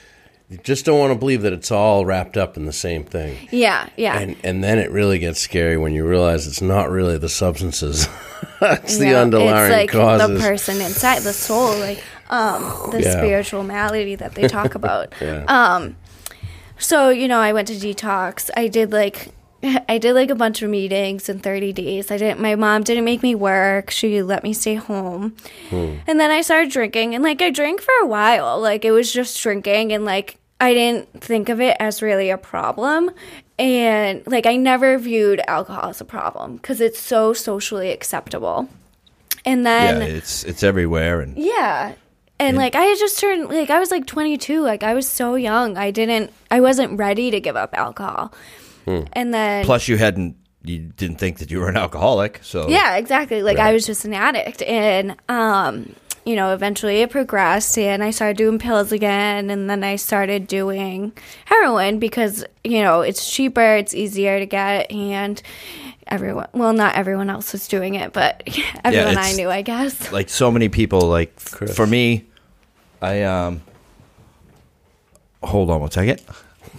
You 0.54 0.60
just 0.62 0.84
don't 0.84 1.00
want 1.00 1.12
to 1.12 1.18
believe 1.18 1.42
that 1.42 1.52
it's 1.52 1.72
all 1.72 2.06
wrapped 2.06 2.36
up 2.36 2.56
in 2.56 2.64
the 2.64 2.72
same 2.72 3.02
thing. 3.02 3.36
Yeah, 3.50 3.88
yeah. 3.96 4.18
And 4.20 4.36
and 4.44 4.62
then 4.62 4.78
it 4.78 4.90
really 4.92 5.18
gets 5.18 5.40
scary 5.40 5.76
when 5.76 5.92
you 5.94 6.06
realize 6.06 6.46
it's 6.46 6.62
not 6.62 6.90
really 6.90 7.18
the 7.18 7.28
substances. 7.28 8.06
it's 8.60 8.98
the 8.98 9.14
underlying 9.16 9.64
it's 9.64 9.72
like 9.72 9.90
causes. 9.90 10.28
the 10.28 10.38
person 10.38 10.80
inside 10.80 11.22
the 11.22 11.32
soul 11.32 11.76
like 11.78 12.02
um 12.30 12.90
the 12.92 13.02
Yeah. 13.02 13.10
spiritual 13.10 13.64
malady 13.64 14.14
that 14.14 14.36
they 14.36 14.46
talk 14.46 14.74
about 14.80 15.12
Yeah. 15.20 15.44
um 15.48 15.96
so 16.78 17.08
you 17.10 17.26
know 17.26 17.40
i 17.40 17.52
went 17.52 17.68
to 17.68 17.74
detox 17.74 18.50
i 18.56 18.68
did 18.68 18.92
like 18.92 19.28
i 19.88 19.98
did 19.98 20.12
like 20.14 20.30
a 20.30 20.34
bunch 20.34 20.62
of 20.62 20.70
meetings 20.70 21.28
in 21.28 21.40
30 21.40 21.72
days 21.72 22.10
i 22.10 22.16
didn't 22.16 22.40
my 22.40 22.54
mom 22.54 22.82
didn't 22.84 23.04
make 23.04 23.22
me 23.22 23.34
work 23.34 23.90
she 23.90 24.22
let 24.22 24.42
me 24.44 24.52
stay 24.52 24.74
home 24.74 25.34
Hmm. 25.70 25.96
and 26.06 26.20
then 26.20 26.30
i 26.30 26.40
started 26.42 26.70
drinking 26.70 27.14
and 27.14 27.24
like 27.24 27.42
i 27.42 27.50
drank 27.50 27.80
for 27.80 27.92
a 28.02 28.06
while 28.06 28.60
like 28.60 28.84
it 28.84 28.92
was 28.92 29.12
just 29.12 29.40
drinking 29.42 29.92
and 29.92 30.04
like 30.04 30.36
i 30.60 30.72
didn't 30.74 31.22
think 31.22 31.48
of 31.48 31.60
it 31.60 31.76
as 31.80 32.02
really 32.02 32.30
a 32.30 32.38
problem 32.38 33.10
and 33.58 34.22
like 34.26 34.46
i 34.46 34.56
never 34.56 34.98
viewed 34.98 35.40
alcohol 35.46 35.90
as 35.90 36.00
a 36.00 36.04
problem 36.04 36.56
because 36.56 36.80
it's 36.80 36.98
so 37.00 37.32
socially 37.32 37.90
acceptable 37.90 38.68
and 39.44 39.66
then 39.66 40.00
Yeah, 40.00 40.06
it's 40.06 40.42
it's 40.44 40.62
everywhere, 40.62 41.20
and 41.20 41.36
yeah. 41.36 41.92
And 42.40 42.56
like 42.56 42.74
I 42.74 42.82
had 42.82 42.98
just 42.98 43.18
turned 43.18 43.48
like 43.48 43.70
I 43.70 43.78
was 43.78 43.90
like 43.90 44.06
22, 44.06 44.62
like 44.62 44.82
I 44.82 44.94
was 44.94 45.06
so 45.06 45.34
young. 45.34 45.76
I 45.76 45.90
didn't 45.90 46.32
I 46.50 46.60
wasn't 46.60 46.98
ready 46.98 47.30
to 47.30 47.40
give 47.40 47.54
up 47.56 47.74
alcohol. 47.74 48.32
And 48.86 49.34
then 49.34 49.64
plus 49.64 49.86
you 49.86 49.98
hadn't 49.98 50.36
you 50.62 50.78
didn't 50.96 51.16
think 51.18 51.38
that 51.38 51.50
you 51.50 51.60
were 51.60 51.68
an 51.68 51.76
alcoholic, 51.76 52.40
so 52.42 52.68
Yeah, 52.68 52.96
exactly. 52.96 53.42
Like 53.42 53.58
I 53.58 53.72
was 53.74 53.84
just 53.86 54.04
an 54.06 54.14
addict 54.14 54.62
and 54.62 55.16
um 55.28 55.94
you 56.24 56.36
know, 56.36 56.52
eventually 56.54 57.02
it 57.02 57.10
progressed 57.10 57.76
and 57.78 58.02
I 58.02 58.10
started 58.10 58.36
doing 58.36 58.58
pills 58.58 58.92
again 58.92 59.50
and 59.50 59.68
then 59.68 59.84
I 59.84 59.96
started 59.96 60.46
doing 60.46 61.12
heroin 61.44 61.98
because, 61.98 62.44
you 62.62 62.82
know, 62.82 63.02
it's 63.02 63.30
cheaper, 63.30 63.76
it's 63.76 63.94
easier 63.94 64.38
to 64.38 64.46
get 64.46 64.90
and 64.90 65.42
everyone. 66.06 66.48
Well, 66.52 66.72
not 66.72 66.94
everyone 66.96 67.28
else 67.28 67.52
was 67.52 67.68
doing 67.68 67.94
it, 67.94 68.12
but 68.12 68.42
everyone 68.84 69.18
I 69.18 69.32
knew, 69.32 69.50
I 69.50 69.62
guess. 69.62 70.12
like 70.12 70.28
so 70.30 70.50
many 70.50 70.68
people 70.68 71.00
like 71.02 71.34
Chris. 71.44 71.76
for 71.76 71.86
me 71.86 72.24
i 73.02 73.22
um 73.22 73.60
hold 75.42 75.68
on 75.68 75.80
one 75.80 75.90
second 75.90 76.22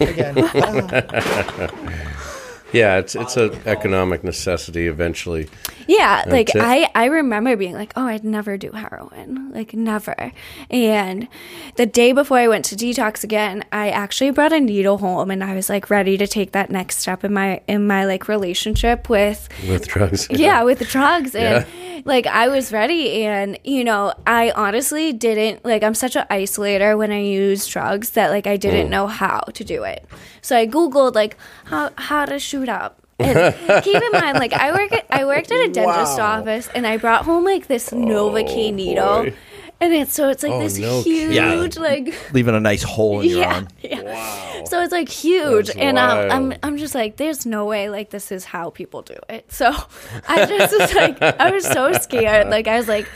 Yeah, 2.72 2.98
it's 2.98 3.14
it's 3.14 3.36
an 3.36 3.54
economic 3.64 4.24
necessity 4.24 4.86
eventually. 4.86 5.48
Yeah, 5.86 6.24
like 6.26 6.54
it. 6.54 6.60
I 6.60 6.90
I 6.94 7.06
remember 7.06 7.56
being 7.56 7.74
like, 7.74 7.92
"Oh, 7.94 8.06
I'd 8.06 8.24
never 8.24 8.56
do 8.56 8.72
heroin." 8.72 9.52
Like 9.52 9.72
never. 9.72 10.32
And 10.68 11.28
the 11.76 11.86
day 11.86 12.12
before 12.12 12.38
I 12.38 12.48
went 12.48 12.64
to 12.66 12.76
detox 12.76 13.22
again, 13.22 13.64
I 13.70 13.90
actually 13.90 14.30
brought 14.30 14.52
a 14.52 14.60
needle 14.60 14.98
home 14.98 15.30
and 15.30 15.44
I 15.44 15.54
was 15.54 15.68
like 15.68 15.90
ready 15.90 16.18
to 16.18 16.26
take 16.26 16.52
that 16.52 16.70
next 16.70 16.98
step 16.98 17.24
in 17.24 17.32
my 17.32 17.60
in 17.68 17.86
my 17.86 18.04
like 18.04 18.28
relationship 18.28 19.08
with 19.08 19.48
With 19.68 19.86
drugs. 19.86 20.26
yeah, 20.30 20.62
with 20.64 20.80
the 20.80 20.84
drugs 20.84 21.34
and 21.36 21.66
like 22.04 22.26
I 22.26 22.48
was 22.48 22.72
ready 22.72 23.24
and 23.24 23.58
you 23.62 23.84
know, 23.84 24.12
I 24.26 24.50
honestly 24.50 25.12
didn't 25.12 25.64
like 25.64 25.84
I'm 25.84 25.94
such 25.94 26.16
an 26.16 26.26
isolator 26.30 26.98
when 26.98 27.12
I 27.12 27.20
use 27.20 27.66
drugs 27.66 28.10
that 28.10 28.30
like 28.30 28.48
I 28.48 28.56
didn't 28.56 28.88
mm. 28.88 28.90
know 28.90 29.06
how 29.06 29.40
to 29.40 29.64
do 29.64 29.84
it. 29.84 30.04
So 30.42 30.56
I 30.56 30.66
googled 30.66 31.14
like 31.14 31.36
how 31.64 31.90
how 31.96 32.24
to 32.24 32.38
shoot 32.38 32.55
up. 32.64 33.02
And 33.18 33.82
keep 33.82 33.94
in 34.02 34.12
mind 34.12 34.38
like 34.38 34.52
I 34.52 34.72
work 34.72 34.92
at, 34.92 35.06
I 35.10 35.24
worked 35.24 35.50
at 35.50 35.56
a 35.68 35.72
dentist 35.72 36.18
Wow. 36.18 36.40
office 36.40 36.68
and 36.74 36.86
I 36.86 36.98
brought 36.98 37.24
home 37.24 37.44
like 37.44 37.66
this 37.66 37.90
Novocaine 37.90 38.74
needle. 38.74 39.22
boy. 39.24 39.34
And 39.80 39.92
it's 39.92 40.12
so 40.14 40.28
it's 40.30 40.42
like 40.42 40.52
Oh, 40.52 40.60
this 40.60 40.78
no 40.78 41.02
huge 41.02 41.74
kidding. 41.76 41.82
like 41.82 42.32
leaving 42.32 42.54
a 42.54 42.60
nice 42.60 42.82
hole 42.82 43.20
in 43.20 43.28
your 43.30 43.40
yeah, 43.40 43.54
arm 43.54 43.68
yeah. 43.82 44.64
So 44.64 44.82
it's 44.82 44.92
like 44.92 45.08
huge, 45.08 45.66
That's 45.66 45.78
and 45.78 45.98
um, 45.98 46.30
I'm. 46.52 46.58
I'm 46.62 46.76
just 46.78 46.94
like, 46.94 47.16
there's 47.18 47.44
no 47.46 47.66
way 47.66 47.88
like 47.90 48.08
this 48.10 48.32
is 48.32 48.44
how 48.46 48.70
people 48.70 49.02
do 49.02 49.16
it. 49.28 49.50
So 49.52 49.66
I 50.28 50.44
just 50.46 50.78
was 50.78 50.94
like, 50.94 51.20
I 51.22 51.50
was 51.50 51.64
so 51.66 51.92
scared. 51.92 52.48
Like 52.48 52.66
I 52.68 52.76
was 52.78 52.88
like, 52.88 53.06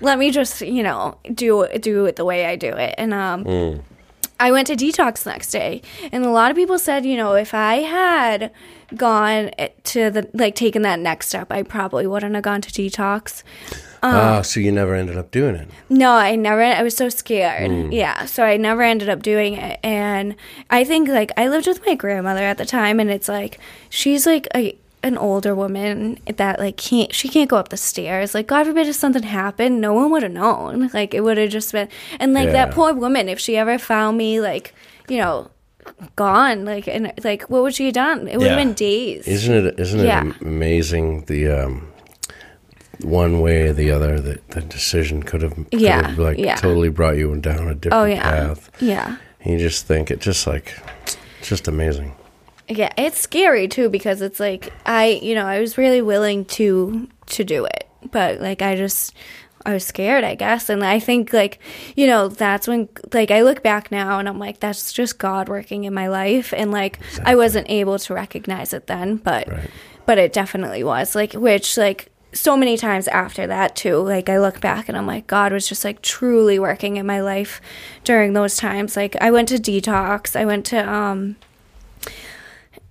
let 0.00 0.18
me 0.18 0.30
just 0.30 0.62
you 0.62 0.82
know 0.82 1.18
do 1.34 1.66
do 1.78 2.06
it 2.06 2.16
the 2.16 2.24
way 2.24 2.46
I 2.46 2.56
do 2.56 2.68
it, 2.72 2.94
and 2.98 3.12
um. 3.14 3.44
Mm. 3.44 3.82
I 4.40 4.50
went 4.50 4.66
to 4.68 4.74
detox 4.74 5.22
the 5.22 5.30
next 5.30 5.50
day, 5.50 5.82
and 6.10 6.24
a 6.24 6.30
lot 6.30 6.50
of 6.50 6.56
people 6.56 6.78
said, 6.78 7.04
you 7.04 7.16
know, 7.16 7.34
if 7.34 7.52
I 7.54 7.76
had 7.76 8.50
gone 8.96 9.50
eh, 9.58 9.68
to 9.84 10.10
the 10.10 10.28
like 10.32 10.54
taken 10.54 10.82
that 10.82 10.98
next 10.98 11.28
step, 11.28 11.52
I 11.52 11.62
probably 11.62 12.06
wouldn't 12.06 12.34
have 12.34 12.42
gone 12.42 12.62
to 12.62 12.70
detox. 12.70 13.42
Um, 14.02 14.14
ah, 14.14 14.42
so 14.42 14.60
you 14.60 14.72
never 14.72 14.94
ended 14.94 15.18
up 15.18 15.30
doing 15.30 15.54
it. 15.54 15.68
No, 15.90 16.12
I 16.12 16.34
never. 16.34 16.62
I 16.62 16.82
was 16.82 16.96
so 16.96 17.10
scared. 17.10 17.70
Hmm. 17.70 17.92
Yeah, 17.92 18.24
so 18.24 18.42
I 18.42 18.56
never 18.56 18.80
ended 18.82 19.10
up 19.10 19.22
doing 19.22 19.54
it. 19.54 19.78
And 19.82 20.34
I 20.70 20.84
think 20.84 21.08
like 21.08 21.32
I 21.36 21.48
lived 21.48 21.66
with 21.66 21.84
my 21.86 21.94
grandmother 21.94 22.42
at 22.42 22.56
the 22.56 22.64
time, 22.64 22.98
and 22.98 23.10
it's 23.10 23.28
like 23.28 23.60
she's 23.90 24.26
like 24.26 24.48
a 24.54 24.76
an 25.02 25.16
older 25.16 25.54
woman 25.54 26.18
that 26.36 26.58
like 26.58 26.76
can't 26.76 27.14
she 27.14 27.28
can't 27.28 27.48
go 27.48 27.56
up 27.56 27.70
the 27.70 27.76
stairs. 27.76 28.34
Like 28.34 28.46
God 28.48 28.66
forbid 28.66 28.86
if 28.86 28.96
something 28.96 29.22
happened, 29.22 29.80
no 29.80 29.94
one 29.94 30.10
would 30.10 30.22
have 30.22 30.32
known. 30.32 30.90
Like 30.92 31.14
it 31.14 31.22
would 31.22 31.38
have 31.38 31.50
just 31.50 31.72
been. 31.72 31.88
And 32.18 32.34
like 32.34 32.50
that 32.52 32.72
poor 32.72 32.92
woman, 32.92 33.28
if 33.28 33.38
she 33.40 33.56
ever 33.56 33.78
found 33.78 34.18
me, 34.18 34.40
like 34.40 34.74
you 35.08 35.16
know, 35.18 35.50
gone, 36.16 36.64
like 36.64 36.86
and 36.86 37.12
like 37.24 37.42
what 37.50 37.62
would 37.62 37.74
she 37.74 37.86
have 37.86 37.94
done? 37.94 38.28
It 38.28 38.38
would 38.38 38.48
have 38.48 38.58
Yeah. 38.58 38.64
been 38.64 38.74
days. 38.74 39.26
Isn't 39.26 39.66
it? 39.66 39.80
Isn't 39.80 40.00
Yeah. 40.00 40.26
it 40.28 40.40
amazing 40.42 41.24
the 41.24 41.48
um, 41.48 41.92
one 43.02 43.40
way 43.40 43.68
or 43.68 43.72
the 43.72 43.90
other 43.90 44.20
that 44.20 44.50
the 44.50 44.60
decision 44.60 45.22
could 45.22 45.40
have, 45.42 45.54
could 45.54 45.66
Yeah, 45.80 46.08
have 46.08 46.18
like 46.18 46.36
yeah. 46.38 46.56
totally 46.56 46.90
brought 46.90 47.16
you 47.16 47.34
down 47.36 47.68
a 47.68 47.74
different 47.74 48.02
oh 48.02 48.04
yeah, 48.04 48.22
path. 48.22 48.70
yeah. 48.80 49.16
And 49.42 49.54
you 49.54 49.58
just 49.58 49.86
think 49.86 50.10
it 50.10 50.20
just 50.20 50.46
like 50.46 50.78
just 51.40 51.66
amazing. 51.66 52.12
Yeah, 52.70 52.92
it's 52.96 53.20
scary 53.20 53.66
too 53.68 53.88
because 53.90 54.22
it's 54.22 54.38
like 54.40 54.72
I, 54.86 55.18
you 55.22 55.34
know, 55.34 55.44
I 55.46 55.60
was 55.60 55.76
really 55.76 56.00
willing 56.00 56.44
to 56.46 57.08
to 57.26 57.44
do 57.44 57.64
it, 57.64 57.88
but 58.10 58.40
like 58.40 58.62
I 58.62 58.76
just 58.76 59.12
I 59.66 59.74
was 59.74 59.84
scared, 59.84 60.24
I 60.24 60.36
guess, 60.36 60.70
and 60.70 60.82
I 60.84 61.00
think 61.00 61.32
like 61.32 61.58
you 61.96 62.06
know 62.06 62.28
that's 62.28 62.66
when 62.68 62.88
like 63.12 63.30
I 63.30 63.42
look 63.42 63.62
back 63.62 63.90
now 63.90 64.18
and 64.18 64.28
I'm 64.28 64.38
like 64.38 64.60
that's 64.60 64.92
just 64.92 65.18
God 65.18 65.48
working 65.48 65.84
in 65.84 65.92
my 65.92 66.06
life, 66.08 66.54
and 66.56 66.70
like 66.70 66.98
I 67.24 67.34
wasn't 67.34 67.68
able 67.68 67.98
to 67.98 68.14
recognize 68.14 68.72
it 68.72 68.86
then, 68.86 69.16
but 69.16 69.48
Right. 69.48 69.70
but 70.06 70.18
it 70.18 70.32
definitely 70.32 70.84
was 70.84 71.14
like 71.14 71.32
which 71.34 71.76
like 71.76 72.08
so 72.32 72.56
many 72.56 72.76
times 72.76 73.08
after 73.08 73.48
that 73.48 73.74
too 73.74 73.96
like 73.96 74.28
i 74.28 74.38
look 74.38 74.60
back 74.60 74.88
and 74.88 74.96
i'm 74.96 75.04
like 75.04 75.26
god 75.26 75.52
was 75.52 75.66
just 75.66 75.84
like 75.84 76.00
truly 76.00 76.60
working 76.60 76.96
in 76.96 77.04
my 77.04 77.20
life 77.20 77.60
during 78.04 78.32
those 78.34 78.56
times. 78.56 78.96
Like 78.96 79.16
i 79.20 79.32
went 79.32 79.48
to 79.48 79.56
detox. 79.56 80.36
I 80.36 80.44
went 80.44 80.64
to 80.66 80.78
um 80.88 81.34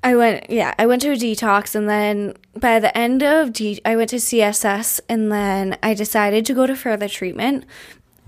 I 0.03 0.15
went, 0.15 0.50
yeah, 0.50 0.74
I 0.79 0.86
went 0.86 1.01
to 1.01 1.12
a 1.12 1.15
detox, 1.15 1.75
and 1.75 1.89
then 1.89 2.34
by 2.58 2.79
the 2.79 2.96
end 2.98 3.22
of 3.22 3.51
de- 3.51 3.82
I 3.84 3.96
went 3.96 4.10
to 4.12 4.15
CSS, 4.18 5.01
and 5.10 5.32
then 5.32 5.77
I 5.84 5.94
decided 5.94 6.46
to 6.46 6.53
go 6.53 6.65
to 6.65 6.75
further 6.75 7.08
treatment. 7.10 7.65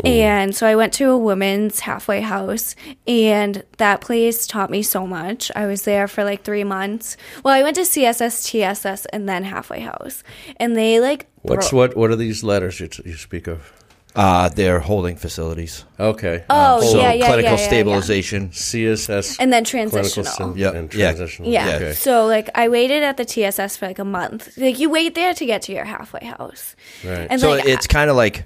And 0.04 0.56
so 0.56 0.66
I 0.66 0.76
went 0.76 0.94
to 0.94 1.12
a 1.12 1.18
women's 1.18 1.82
halfway 1.82 2.22
house, 2.22 2.76
and 3.06 3.64
that 3.78 4.02
place 4.02 4.48
taught 4.48 4.72
me 4.72 4.82
so 4.82 5.06
much. 5.06 5.52
I 5.56 5.68
was 5.68 5.84
there 5.84 6.08
for 6.08 6.24
like 6.24 6.44
three 6.44 6.64
months. 6.64 7.18
Well, 7.44 7.54
I 7.54 7.62
went 7.62 7.76
to 7.76 7.84
CSS, 7.84 8.50
TSS, 8.50 9.06
and 9.08 9.30
then 9.30 9.44
halfway 9.44 9.82
house, 9.82 10.24
and 10.58 10.76
they 10.76 11.00
like 11.00 11.28
What's 11.44 11.70
bro- 11.70 11.78
what? 11.80 11.96
What 11.96 12.10
are 12.10 12.16
these 12.16 12.44
letters 12.44 12.80
you, 12.80 12.90
you 13.06 13.16
speak 13.16 13.46
of? 13.46 13.72
Uh 14.16 14.50
they're 14.50 14.80
holding 14.82 15.16
facilities 15.16 15.86
Okay. 16.00 16.44
Oh, 16.50 16.82
so 16.82 16.98
yeah, 17.00 17.14
yeah, 17.14 17.28
clinical 17.28 17.44
yeah, 17.44 17.44
yeah, 17.44 17.52
yeah. 17.62 17.68
stabilization 17.68 18.50
CSS 18.50 19.38
and 19.40 19.54
then 19.54 19.64
clinical 19.66 20.00
transitional. 20.00 20.26
sim- 20.54 20.58
Yep. 20.58 20.74
and 20.76 20.94
Yeah. 20.94 21.12
transitional. 21.14 21.50
Yeah. 21.52 21.76
Okay. 21.76 21.94
So 21.94 22.26
like 22.26 22.50
I 22.56 22.68
waited 22.70 23.04
at 23.04 23.16
the 23.18 23.26
TSS 23.26 23.78
for 23.78 23.88
like 23.88 24.00
a 24.00 24.06
month. 24.06 24.58
Like 24.58 24.80
you 24.80 24.90
wait 24.90 25.16
there 25.16 25.34
to 25.34 25.46
get 25.46 25.62
to 25.64 25.74
your 25.74 25.86
halfway 25.86 26.26
house. 26.26 26.76
Right. 27.06 27.28
And 27.30 27.40
so 27.40 27.52
like 27.52 27.66
it's 27.66 27.88
kind 27.88 28.10
of 28.10 28.16
like 28.16 28.44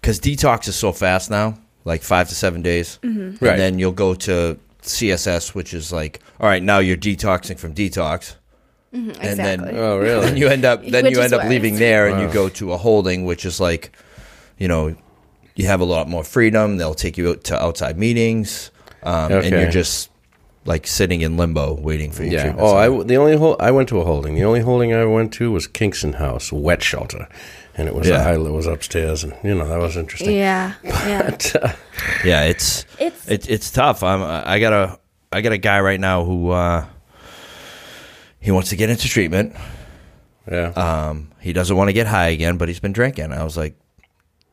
because 0.00 0.18
detox 0.20 0.66
is 0.68 0.74
so 0.76 0.90
fast 0.92 1.30
now 1.30 1.54
like 1.84 2.02
five 2.02 2.28
to 2.28 2.34
seven 2.34 2.62
days 2.62 2.98
Mm-hmm. 3.02 3.44
Right. 3.44 3.52
and 3.52 3.60
then 3.60 3.78
you'll 3.78 3.92
go 3.92 4.14
to 4.14 4.58
css 4.82 5.54
which 5.54 5.74
is 5.74 5.92
like 5.92 6.20
all 6.40 6.48
right 6.48 6.62
now 6.62 6.78
you're 6.78 6.96
detoxing 6.96 7.58
from 7.58 7.74
detox 7.74 8.34
and 8.92 9.10
then 9.14 9.60
exactly. 9.60 9.78
Oh, 9.78 9.98
really? 9.98 10.20
then 10.26 10.36
you 10.36 10.48
end 10.48 10.64
up 10.64 10.82
then 10.94 11.04
Which 11.04 11.12
you 11.14 11.18
is 11.20 11.24
end 11.26 11.34
up 11.34 11.42
worse. 11.42 11.50
leaving 11.50 11.76
there 11.76 12.08
and 12.08 12.20
you 12.22 12.28
go 12.32 12.48
to 12.48 12.72
a 12.72 12.76
holding 12.76 13.24
which 13.26 13.44
is 13.44 13.60
like 13.60 13.92
you 14.58 14.68
know 14.68 14.94
you 15.54 15.66
have 15.66 15.80
a 15.80 15.84
lot 15.84 16.08
more 16.08 16.24
freedom 16.24 16.76
they'll 16.76 16.94
take 16.94 17.16
you 17.16 17.30
out 17.30 17.44
to 17.44 17.62
outside 17.62 17.98
meetings 17.98 18.70
um, 19.02 19.32
and 19.32 19.50
you're 19.50 19.70
just 19.70 20.10
like 20.64 20.86
sitting 20.86 21.20
in 21.20 21.36
limbo 21.36 21.74
waiting 21.74 22.10
for 22.10 22.24
your 22.24 22.32
Yeah. 22.32 22.42
treatment 22.42 22.66
Oh, 22.66 22.76
I 22.76 23.04
the 23.04 23.16
only 23.16 23.36
hol- 23.36 23.56
I 23.60 23.70
went 23.70 23.88
to 23.90 24.00
a 24.00 24.04
holding. 24.04 24.34
The 24.34 24.44
only 24.44 24.60
holding 24.60 24.92
I 24.92 25.04
went 25.04 25.32
to 25.34 25.52
was 25.52 25.66
Kingston 25.68 26.14
House, 26.14 26.50
wet 26.52 26.82
shelter, 26.82 27.28
and 27.76 27.86
it 27.86 27.94
was 27.94 28.08
Yeah. 28.08 28.26
I 28.28 28.34
it 28.34 28.38
was 28.38 28.66
upstairs, 28.66 29.22
and 29.22 29.32
you 29.44 29.54
know 29.54 29.68
that 29.68 29.78
was 29.78 29.96
interesting. 29.96 30.34
Yeah. 30.36 30.72
Yeah. 30.84 31.36
Uh, 31.62 31.72
yeah 32.24 32.42
it's 32.44 32.84
It's 32.98 33.28
it, 33.28 33.48
it's 33.48 33.70
tough 33.70 34.02
i'm 34.02 34.22
i 34.22 34.58
got 34.58 34.72
a 34.72 34.98
i 35.30 35.40
got 35.40 35.52
a 35.52 35.58
guy 35.58 35.80
right 35.80 36.00
now 36.00 36.24
who 36.24 36.50
uh 36.50 36.84
he 38.40 38.50
wants 38.50 38.70
to 38.70 38.76
get 38.76 38.90
into 38.90 39.08
treatment 39.08 39.54
yeah. 40.50 40.68
Um, 40.76 41.32
he 41.40 41.52
doesn't 41.52 41.76
want 41.76 41.88
to 41.88 41.92
get 41.92 42.06
high 42.06 42.28
again, 42.28 42.56
but 42.56 42.68
he's 42.68 42.78
been 42.78 42.92
drinking. 42.92 43.32
I 43.32 43.42
was 43.42 43.56
like, 43.56 43.74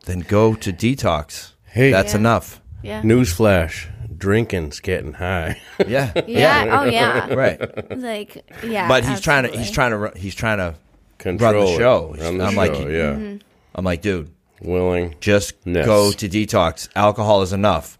then 0.04 0.20
go 0.22 0.56
to 0.56 0.72
detox. 0.74 1.52
Hey. 1.66 1.92
that's 1.92 2.14
Yeah. 2.14 2.20
enough. 2.20 2.62
yeah. 2.82 3.02
Newsflash: 3.02 3.88
drinking's 4.18 4.80
getting 4.80 5.14
high. 5.14 5.60
Yeah, 5.88 6.12
Yeah. 6.28 6.80
Oh 6.82 6.86
yeah. 6.86 7.34
right. 7.34 7.98
Like 7.98 8.44
yeah. 8.64 8.88
But 8.88 9.04
he's 9.06 9.20
trying 9.22 9.44
to 9.52 9.58
he's 9.58 9.72
trying 9.72 9.92
to 9.92 9.98
ru- 9.98 10.12
he's 10.16 10.36
trying 10.36 10.58
to. 10.60 10.76
Control 11.20 11.54
Run 11.54 11.66
the 11.66 11.78
show. 11.78 12.16
Run 12.20 12.38
the 12.38 12.44
I'm 12.44 12.52
show. 12.54 12.58
like- 12.58 12.74
yeah, 12.74 13.14
mm-hmm. 13.14 13.38
I'm 13.76 13.86
like, 13.86 14.02
dude, 14.02 14.30
willing. 14.62 15.16
just 15.22 15.54
Yes. 15.64 15.86
go 15.86 16.12
to 16.12 16.28
detox. 16.28 16.90
Alcohol 16.98 17.42
is 17.44 17.54
enough 17.54 17.98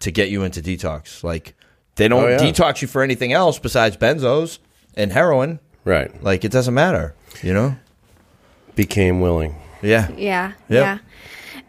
to 0.00 0.12
get 0.12 0.30
you 0.30 0.44
into 0.44 0.62
detox. 0.62 1.24
Like 1.24 1.54
they 1.96 2.06
don't 2.06 2.22
Oh, 2.24 2.28
yeah. 2.28 2.38
detox 2.38 2.80
you 2.80 2.86
for 2.88 3.02
anything 3.02 3.32
else 3.32 3.58
besides 3.58 3.96
benzos 3.96 4.58
and 4.94 5.10
heroin. 5.12 5.58
Right. 5.84 6.22
Like 6.22 6.44
it 6.44 6.52
doesn't 6.52 6.74
matter, 6.74 7.14
you 7.42 7.52
know. 7.52 7.74
Became 8.76 9.20
willing. 9.20 9.56
Yeah, 9.82 10.08
Yeah. 10.16 10.48
Yep. 10.48 10.54
Yeah. 10.68 10.98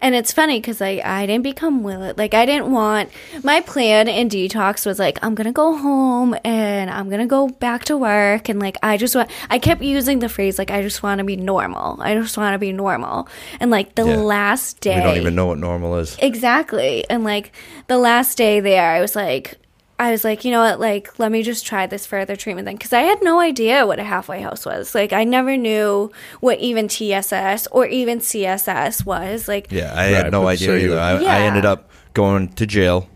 And 0.01 0.15
it's 0.15 0.33
funny 0.33 0.59
because 0.59 0.81
I, 0.81 1.01
I 1.03 1.25
didn't 1.25 1.43
become 1.43 1.81
willing. 1.81 2.13
Like, 2.17 2.33
I 2.33 2.45
didn't 2.45 2.69
want 2.73 3.09
my 3.41 3.61
plan 3.61 4.09
in 4.09 4.27
detox 4.27 4.85
was 4.85 4.99
like, 4.99 5.17
I'm 5.23 5.33
going 5.33 5.45
to 5.47 5.53
go 5.53 5.77
home 5.77 6.35
and 6.43 6.89
I'm 6.89 7.07
going 7.07 7.21
to 7.21 7.25
go 7.25 7.47
back 7.47 7.85
to 7.85 7.95
work. 7.95 8.49
And 8.49 8.59
like, 8.59 8.75
I 8.83 8.97
just 8.97 9.15
want, 9.15 9.31
I 9.49 9.59
kept 9.59 9.81
using 9.81 10.19
the 10.19 10.27
phrase, 10.27 10.59
like, 10.59 10.71
I 10.71 10.81
just 10.81 11.03
want 11.03 11.19
to 11.19 11.23
be 11.23 11.37
normal. 11.37 12.01
I 12.01 12.15
just 12.15 12.37
want 12.37 12.53
to 12.53 12.59
be 12.59 12.73
normal. 12.73 13.29
And 13.61 13.71
like, 13.71 13.95
the 13.95 14.05
Yeah. 14.05 14.17
last 14.17 14.81
day. 14.81 14.97
we 14.97 15.03
don't 15.03 15.17
even 15.17 15.35
know 15.35 15.45
what 15.45 15.57
normal 15.57 15.95
is. 15.95 16.17
Exactly. 16.19 17.05
And 17.09 17.23
like 17.23 17.53
the 17.87 17.97
last 17.97 18.37
day 18.37 18.59
there, 18.59 18.91
I 18.91 18.99
was 18.99 19.15
like, 19.15 19.57
I 19.99 20.11
was 20.11 20.23
like, 20.23 20.43
you 20.43 20.51
know 20.51 20.61
what, 20.61 20.79
like, 20.79 21.17
let 21.19 21.31
me 21.31 21.43
just 21.43 21.65
try 21.65 21.85
this 21.85 22.05
further 22.05 22.35
treatment 22.35 22.67
thing. 22.67 22.77
Cause 22.77 22.93
I 22.93 23.01
had 23.01 23.21
no 23.21 23.39
idea 23.39 23.85
what 23.85 23.99
a 23.99 24.03
halfway 24.03 24.41
house 24.41 24.65
was. 24.65 24.95
Like, 24.95 25.13
I 25.13 25.23
never 25.23 25.55
knew 25.55 26.11
what 26.39 26.59
even 26.59 26.87
TSS 26.87 27.67
or 27.67 27.85
even 27.85 28.19
CSS 28.19 29.05
was. 29.05 29.47
Like, 29.47 29.71
Yeah, 29.71 29.93
I 29.93 30.11
Right, 30.11 30.23
had 30.23 30.31
no 30.31 30.47
idea 30.47 30.67
so 30.67 30.75
either. 30.75 30.99
I, 30.99 31.11
I 31.23 31.41
ended 31.41 31.65
up 31.65 31.89
going 32.13 32.49
to 32.53 32.65
jail. 32.65 33.07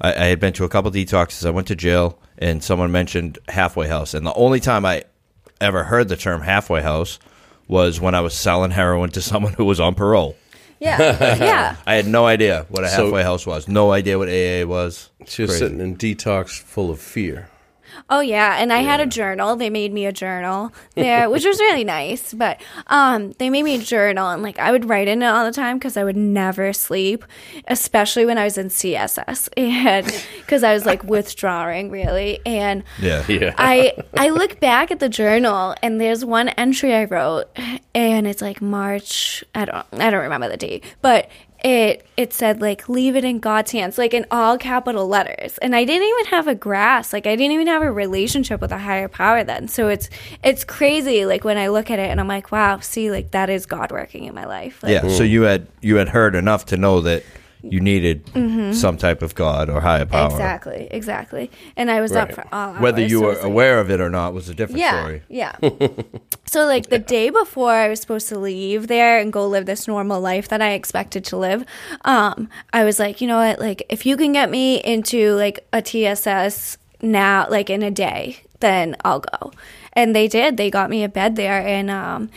I, 0.00 0.12
I 0.12 0.24
had 0.26 0.40
been 0.40 0.52
to 0.54 0.64
a 0.64 0.68
couple 0.68 0.90
detoxes. 0.90 1.46
I 1.46 1.50
went 1.50 1.68
to 1.68 1.76
jail, 1.76 2.18
and 2.38 2.62
someone 2.62 2.92
mentioned 2.92 3.38
halfway 3.48 3.88
house, 3.88 4.12
and 4.14 4.26
the 4.26 4.34
only 4.34 4.60
time 4.60 4.84
I 4.84 5.04
ever 5.60 5.84
heard 5.84 6.08
the 6.08 6.16
term 6.16 6.42
halfway 6.42 6.82
house 6.82 7.18
was 7.66 7.98
when 8.00 8.14
I 8.14 8.20
was 8.20 8.34
selling 8.34 8.72
heroin 8.72 9.10
to 9.10 9.22
someone 9.22 9.54
who 9.54 9.64
was 9.64 9.80
on 9.80 9.94
parole. 9.94 10.36
Yeah, 10.80 10.98
yeah. 11.38 11.76
I 11.86 11.94
had 11.94 12.06
no 12.06 12.26
idea 12.26 12.66
what 12.68 12.84
a 12.84 12.88
So- 12.88 13.04
halfway 13.04 13.22
house 13.22 13.46
was. 13.46 13.68
No 13.68 13.92
idea 13.92 14.18
what 14.18 14.28
AA 14.28 14.66
was. 14.66 15.10
She 15.26 15.42
was 15.42 15.50
Crazy. 15.52 15.64
sitting 15.64 15.80
in 15.80 15.96
detox 15.96 16.58
full 16.58 16.90
of 16.90 17.00
fear. 17.00 17.48
Oh 18.10 18.20
yeah, 18.20 18.56
and 18.58 18.72
I 18.72 18.80
had 18.80 19.00
a 19.00 19.06
journal. 19.06 19.56
They 19.56 19.70
made 19.70 19.92
me 19.92 20.04
a 20.04 20.12
journal 20.12 20.72
there, 20.94 21.30
which 21.30 21.44
was 21.44 21.58
really 21.58 21.84
nice. 21.84 22.34
But 22.34 22.60
um, 22.88 23.32
they 23.38 23.48
made 23.48 23.62
me 23.62 23.76
a 23.76 23.78
journal, 23.78 24.28
and 24.30 24.42
like 24.42 24.58
I 24.58 24.70
would 24.72 24.88
write 24.88 25.08
in 25.08 25.22
it 25.22 25.26
all 25.26 25.44
the 25.44 25.52
time 25.52 25.78
because 25.78 25.96
I 25.96 26.04
would 26.04 26.16
never 26.16 26.72
sleep, 26.72 27.24
especially 27.66 28.26
when 28.26 28.36
I 28.36 28.44
was 28.44 28.58
in 28.58 28.68
CSS, 28.68 29.48
and 29.56 30.06
because 30.40 30.62
I 30.62 30.74
was 30.74 30.84
like 30.84 31.02
withdrawing 31.04 31.90
really. 31.90 32.40
And 32.44 32.84
Yeah. 33.00 33.24
Yeah. 33.34 33.54
I 33.58 33.94
I 34.16 34.28
look 34.28 34.60
back 34.60 34.90
at 34.90 35.00
the 35.00 35.08
journal, 35.08 35.74
and 35.82 36.00
there's 36.00 36.24
one 36.24 36.50
entry 36.50 36.94
I 36.94 37.04
wrote, 37.04 37.46
and 37.94 38.26
it's 38.26 38.42
like 38.42 38.60
March. 38.60 39.42
I 39.54 39.64
don't 39.64 39.86
I 39.94 40.10
don't 40.10 40.22
remember 40.22 40.48
the 40.48 40.56
date, 40.56 40.84
but 41.00 41.28
it 41.64 42.06
it 42.18 42.34
said 42.34 42.60
like 42.60 42.88
leave 42.90 43.16
it 43.16 43.24
in 43.24 43.40
God's 43.40 43.72
hands, 43.72 43.96
like 43.96 44.12
in 44.12 44.26
all 44.30 44.58
capital 44.58 45.08
letters. 45.08 45.56
And 45.58 45.74
I 45.74 45.84
didn't 45.84 46.06
even 46.06 46.26
have 46.26 46.46
a 46.46 46.54
grasp, 46.54 47.14
like 47.14 47.26
I 47.26 47.34
didn't 47.34 47.52
even 47.52 47.66
have 47.66 47.82
a 47.82 47.90
relationship 47.90 48.60
with 48.60 48.70
a 48.70 48.78
higher 48.78 49.08
power 49.08 49.42
then. 49.42 49.66
So 49.66 49.88
it's 49.88 50.10
it's 50.44 50.62
crazy, 50.62 51.24
like 51.24 51.42
when 51.42 51.56
I 51.56 51.68
look 51.68 51.90
at 51.90 51.98
it 51.98 52.10
and 52.10 52.20
I'm 52.20 52.28
like, 52.28 52.52
wow, 52.52 52.80
see, 52.80 53.10
like 53.10 53.30
that 53.30 53.48
is 53.48 53.64
God 53.64 53.90
working 53.90 54.24
in 54.24 54.34
my 54.34 54.44
life. 54.44 54.82
Like, 54.82 54.92
Yeah. 54.92 55.02
So 55.08 55.24
mm. 55.24 55.30
you 55.30 55.42
had 55.42 55.66
you 55.80 55.96
had 55.96 56.10
heard 56.10 56.34
enough 56.34 56.66
to 56.66 56.76
know 56.76 57.00
that 57.00 57.24
you 57.70 57.80
needed 57.80 58.28
some 58.74 58.96
type 58.96 59.22
of 59.22 59.34
God 59.34 59.68
or 59.70 59.80
higher 59.80 60.04
power. 60.06 60.28
Mm-hmm. 60.28 60.34
Exactly, 60.34 60.88
exactly. 60.90 61.50
And 61.76 61.90
I 61.90 62.00
was 62.00 62.12
up 62.12 62.32
for 62.32 62.44
all 62.52 62.74
Whether 62.74 63.02
you 63.02 63.20
so 63.20 63.24
were 63.26 63.34
like- 63.34 63.42
aware 63.42 63.80
of 63.80 63.90
it 63.90 64.00
or 64.00 64.10
not 64.10 64.34
was 64.34 64.48
a 64.48 64.54
different 64.54 64.80
yeah, 64.80 65.00
story. 65.00 65.22
Yeah. 65.28 65.56
so 66.46 66.66
like 66.66 66.88
the 66.88 66.98
day 66.98 67.30
before 67.30 67.72
I 67.72 67.88
was 67.88 68.00
supposed 68.00 68.28
to 68.28 68.38
leave 68.38 68.86
there 68.88 69.18
and 69.18 69.32
go 69.32 69.46
live 69.46 69.66
this 69.66 69.88
normal 69.88 70.20
life 70.20 70.48
that 70.48 70.60
I 70.62 70.72
expected 70.72 71.24
to 71.26 71.36
live, 71.36 71.64
um, 72.04 72.48
I 72.72 72.84
was 72.84 72.98
like, 72.98 73.20
you 73.20 73.26
know 73.28 73.38
what, 73.38 73.58
like 73.58 73.84
if 73.88 74.04
you 74.06 74.16
can 74.16 74.32
get 74.32 74.50
me 74.50 74.76
into 74.82 75.34
like 75.34 75.66
a 75.72 75.80
TSS 75.82 76.78
now, 77.02 77.46
like 77.50 77.70
in 77.70 77.82
a 77.82 77.90
day, 77.90 78.38
then 78.60 78.96
I'll 79.04 79.20
go. 79.20 79.52
And 79.92 80.14
they 80.14 80.26
did. 80.28 80.56
They 80.56 80.70
got 80.70 80.90
me 80.90 81.04
a 81.04 81.08
bed 81.08 81.36
there 81.36 81.64
and 81.66 81.90
um 81.90 82.30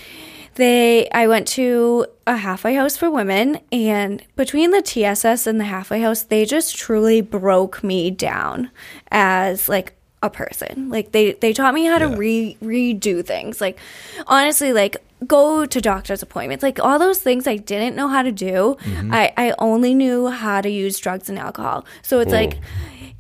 they 0.58 1.10
I 1.12 1.28
went 1.28 1.48
to 1.50 2.06
a 2.28 2.36
halfway 2.38 2.76
house 2.76 2.98
for 2.98 3.10
women 3.10 3.60
and 3.72 4.22
between 4.36 4.72
the 4.72 4.82
TSS 4.82 5.48
and 5.48 5.60
the 5.60 5.66
halfway 5.66 6.02
house 6.02 6.24
they 6.24 6.46
just 6.46 6.76
truly 6.76 7.22
broke 7.22 7.84
me 7.84 8.12
down 8.12 8.70
as 9.10 9.70
like 9.70 9.94
a 10.22 10.30
person. 10.30 10.90
Like 10.90 11.12
they 11.12 11.34
they 11.34 11.54
taught 11.54 11.74
me 11.74 11.86
how 11.86 12.00
to 12.00 12.10
Yeah. 12.10 12.16
re 12.18 12.58
redo 12.62 13.26
things. 13.26 13.62
Like 13.62 13.78
honestly 14.26 14.74
like 14.74 14.98
go 15.26 15.66
to 15.66 15.82
doctor's 15.82 16.22
appointments. 16.22 16.64
Like 16.64 16.80
all 16.80 17.00
those 17.00 17.20
things 17.20 17.48
I 17.48 17.58
didn't 17.58 17.96
know 17.96 18.08
how 18.08 18.22
to 18.24 18.32
do. 18.32 18.78
Mm-hmm. 18.84 19.14
I 19.14 19.32
I 19.38 19.54
only 19.60 19.94
knew 19.94 20.28
how 20.28 20.62
to 20.62 20.70
use 20.70 21.00
drugs 21.00 21.30
and 21.30 21.38
alcohol. 21.40 21.86
So 22.02 22.20
it's 22.20 22.32
like 22.34 22.58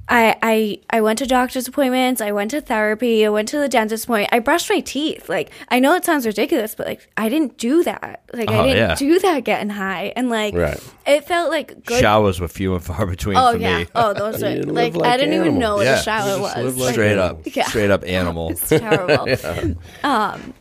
I, 0.10 0.38
I 0.42 0.80
I 0.90 1.02
went 1.02 1.20
to 1.20 1.26
doctor's 1.26 1.68
appointments. 1.68 2.22
I 2.22 2.32
went 2.32 2.52
to 2.52 2.62
therapy. 2.62 3.26
I 3.26 3.30
went 3.30 3.50
to 3.50 3.58
the 3.60 3.68
dentist 3.68 4.06
appointment. 4.06 4.34
I 4.34 4.40
brushed 4.40 4.70
my 4.70 4.80
teeth. 4.80 5.28
Like 5.28 5.52
I 5.70 5.80
know 5.80 5.96
it 5.96 6.06
sounds 6.06 6.26
ridiculous, 6.26 6.76
but 6.76 6.88
like 6.88 7.10
I 7.18 7.28
didn't 7.30 7.58
do 7.58 7.84
that. 7.84 8.24
Like 8.34 8.50
I 8.50 8.54
uh-huh, 8.54 8.64
didn't 8.64 8.78
yeah. 8.78 8.96
do 8.96 9.20
that 9.20 9.44
getting 9.44 9.70
high, 9.70 10.14
and 10.16 10.30
like 10.30 10.54
Right. 10.56 10.80
it 11.06 11.26
felt 11.28 11.50
like 11.50 11.84
good. 11.86 12.00
Showers 12.00 12.40
were 12.40 12.48
few 12.48 12.74
and 12.74 12.84
far 12.84 13.06
between 13.06 13.36
oh 13.38 13.52
for 13.54 13.58
yeah. 13.58 13.80
me. 13.80 13.88
Oh 13.96 14.14
those 14.14 14.42
are 14.44 14.52
You 14.56 14.64
like, 14.64 14.94
live 14.94 14.96
like 14.98 15.12
I 15.12 15.18
didn't 15.18 15.34
even 15.34 15.48
animals. 15.48 15.62
know 15.62 15.76
what 15.76 15.86
Yeah. 15.86 16.00
a 16.00 16.04
shower 16.04 16.30
You 16.38 16.38
just 16.44 16.56
was. 16.56 16.66
live 16.66 16.78
like 16.78 16.94
Straight 16.94 17.18
up. 17.18 17.56
Yeah. 17.56 17.66
Straight 17.66 17.92
up 17.92 18.04
animal. 18.06 18.52
It's 18.52 18.70
terrible. 18.70 19.28
Um, 20.04 20.54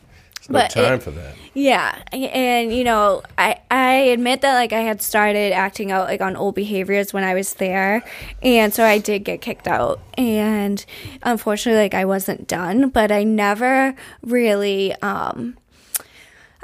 No 0.49 0.59
But 0.59 0.69
time 0.71 0.93
it- 0.93 1.03
for 1.03 1.11
that. 1.11 1.33
Yeah, 1.53 1.95
and 2.13 2.71
you 2.71 2.83
know, 2.83 3.23
I 3.37 3.57
I 3.71 3.93
admit 4.13 4.41
that 4.41 4.53
like 4.53 4.73
I 4.73 4.81
had 4.81 5.01
started 5.01 5.53
acting 5.53 5.91
out 5.91 6.07
like 6.07 6.21
on 6.21 6.35
old 6.35 6.53
behaviors 6.53 7.13
when 7.13 7.23
I 7.23 7.33
was 7.33 7.55
there, 7.55 8.03
and 8.43 8.71
so 8.71 8.83
I 8.85 8.99
did 8.99 9.23
get 9.23 9.41
kicked 9.41 9.67
out, 9.67 9.99
and 10.19 10.85
unfortunately, 11.23 11.81
like 11.81 11.95
I 11.95 12.05
wasn't 12.05 12.47
done, 12.47 12.89
but 12.89 13.11
I 13.11 13.23
never 13.23 13.95
really 14.21 14.93
um 15.01 15.57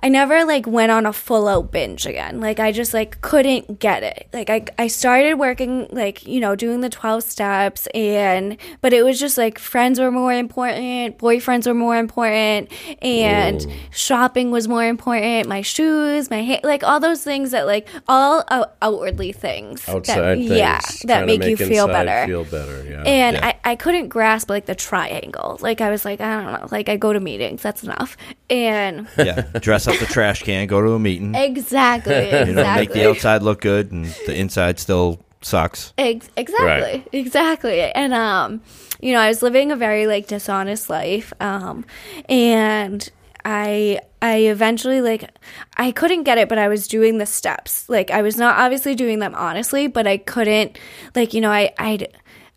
I 0.03 0.09
never 0.09 0.43
like 0.43 0.67
went 0.67 0.91
on 0.91 1.05
a 1.05 1.13
full 1.13 1.47
out 1.47 1.71
binge 1.71 2.05
again. 2.05 2.41
Like 2.41 2.59
I 2.59 2.73
just 2.73 2.93
like 2.93 3.21
couldn't 3.21 3.79
get 3.79 4.03
it. 4.03 4.27
Like 4.33 4.49
I 4.49 4.65
I 4.77 4.87
started 4.87 5.35
working 5.35 5.87
like, 5.91 6.27
you 6.27 6.41
know, 6.41 6.55
doing 6.57 6.81
the 6.81 6.89
12 6.89 7.23
steps 7.23 7.87
and 7.95 8.57
but 8.81 8.91
it 8.91 9.03
was 9.03 9.17
just 9.17 9.37
like 9.37 9.57
friends 9.57 10.01
were 10.01 10.11
more 10.11 10.33
important, 10.33 11.17
boyfriends 11.17 11.65
were 11.67 11.73
more 11.73 11.95
important 11.97 12.69
and 13.01 13.65
shopping 13.91 14.51
was 14.51 14.67
more 14.67 14.83
important, 14.85 15.47
my 15.47 15.61
shoes, 15.61 16.29
my 16.29 16.41
hair, 16.43 16.59
like 16.63 16.83
all 16.83 16.99
those 16.99 17.23
things 17.23 17.51
that 17.51 17.65
like 17.65 17.87
all 18.09 18.43
out- 18.51 18.75
outwardly 18.81 19.31
things. 19.31 19.85
that- 19.85 19.95
Outside 19.95 20.37
things. 20.39 20.51
Yeah, 20.51 20.81
that 21.05 21.21
to 21.21 21.25
make 21.27 21.43
you 21.45 21.55
feel 21.55 21.87
better. 21.87 22.27
Feel 22.27 22.43
better. 22.43 22.83
Yeah. 22.83 23.03
And 23.03 23.37
Yeah. 23.37 23.53
I, 23.63 23.71
I 23.71 23.75
couldn't 23.77 24.09
grasp 24.09 24.49
like 24.49 24.65
the 24.65 24.75
triangle. 24.75 25.57
Like 25.61 25.79
I 25.79 25.89
was 25.89 26.03
like, 26.03 26.19
I 26.19 26.41
don't 26.43 26.51
know. 26.61 26.67
Like 26.71 26.89
I 26.89 26.97
go 26.97 27.13
to 27.13 27.21
meetings, 27.21 27.61
that's 27.61 27.83
enough. 27.83 28.17
And 28.49 29.07
yeah. 29.17 29.43
Dress 29.61 29.87
up 29.87 29.92
the 29.99 30.05
trash 30.05 30.43
can, 30.43 30.67
go 30.67 30.81
to 30.81 30.91
a 30.93 30.99
meeting. 30.99 31.35
exactly, 31.35 32.13
exactly. 32.15 32.49
You 32.49 32.55
know, 32.55 32.75
make 32.75 32.91
the 32.93 33.09
outside 33.09 33.43
look 33.43 33.61
good 33.61 33.91
and 33.91 34.05
the 34.25 34.35
inside 34.35 34.79
still 34.79 35.19
sucks. 35.41 35.93
Ex- 35.97 36.29
exactly, 36.37 36.67
Right. 36.99 37.07
exactly. 37.11 37.81
And 37.81 38.13
um, 38.13 38.61
you 39.01 39.13
know, 39.13 39.19
I 39.19 39.27
was 39.27 39.41
living 39.41 39.71
a 39.71 39.75
very 39.75 40.07
like 40.07 40.27
dishonest 40.27 40.89
life. 40.89 41.33
Um, 41.39 41.85
and 42.29 43.09
I 43.45 43.99
I 44.21 44.37
eventually 44.37 45.01
like 45.01 45.29
I 45.75 45.91
couldn't 45.91 46.23
get 46.23 46.37
it, 46.37 46.47
but 46.47 46.57
I 46.57 46.69
was 46.69 46.87
doing 46.87 47.17
the 47.17 47.25
steps. 47.25 47.89
Like 47.89 48.09
I 48.11 48.21
was 48.21 48.37
not 48.37 48.57
obviously 48.57 48.95
doing 48.95 49.19
them 49.19 49.35
honestly, 49.35 49.87
but 49.87 50.07
I 50.07 50.17
couldn't 50.17 50.77
like 51.15 51.33
you 51.33 51.41
know 51.41 51.51
I 51.51 51.73
I'd. 51.77 52.07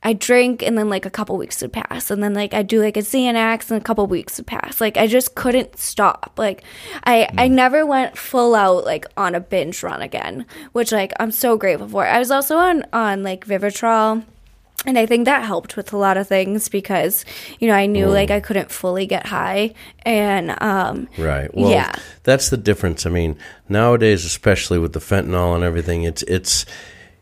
I 0.07 0.13
drink 0.13 0.63
and 0.63 0.79
then 0.79 0.89
like 0.89 1.05
a 1.05 1.11
couple 1.11 1.37
weeks 1.37 1.61
would 1.63 1.73
pass 1.73 2.13
and 2.13 2.23
then 2.23 2.33
like 2.33 2.55
I'd 2.55 2.69
do 2.69 2.81
like 2.81 2.97
a 2.97 3.01
Xanax 3.01 3.73
and 3.73 3.81
a 3.81 3.85
couple 3.85 4.07
weeks 4.07 4.37
would 4.39 4.47
pass. 4.47 4.81
Like 4.81 4.97
I 4.97 5.09
just 5.09 5.35
couldn't 5.35 5.81
stop. 5.81 6.35
Like 6.37 6.63
I 7.03 7.29
I 7.37 7.49
never 7.49 7.85
went 7.85 8.17
full 8.17 8.55
out 8.55 8.85
like 8.85 9.05
on 9.17 9.35
a 9.35 9.41
binge 9.41 9.83
run 9.83 10.03
again, 10.03 10.47
which 10.71 10.93
like 10.93 11.13
I'm 11.19 11.33
so 11.33 11.57
grateful 11.57 11.89
for. 11.89 12.07
I 12.07 12.21
was 12.21 12.31
also 12.31 12.57
on 12.57 12.85
on 12.93 13.25
like 13.25 13.45
Vivitrol 13.49 14.23
and 14.87 14.97
I 14.97 15.07
think 15.07 15.25
that 15.25 15.43
helped 15.43 15.77
with 15.77 15.93
a 15.93 15.97
lot 15.97 16.17
of 16.17 16.29
things 16.29 16.69
because 16.69 17.25
you 17.59 17.67
know 17.67 17.75
I 17.75 17.87
knew 17.87 18.07
like 18.07 18.31
I 18.31 18.39
couldn't 18.39 18.71
fully 18.71 19.07
get 19.07 19.27
high 19.27 19.75
and 20.03 20.55
um 20.63 21.09
Right. 21.19 21.53
Well, 21.53 21.69
yeah 21.69 21.93
that's 22.23 22.49
the 22.49 22.57
difference. 22.57 23.07
I 23.07 23.11
mean, 23.11 23.37
nowadays, 23.69 24.25
especially 24.25 24.79
with 24.79 24.93
the 24.93 25.01
fentanyl 25.01 25.57
and 25.57 25.65
everything, 25.65 26.05
it's 26.05 26.23
it's 26.23 26.65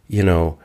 you 0.07 0.23
know, 0.23 0.59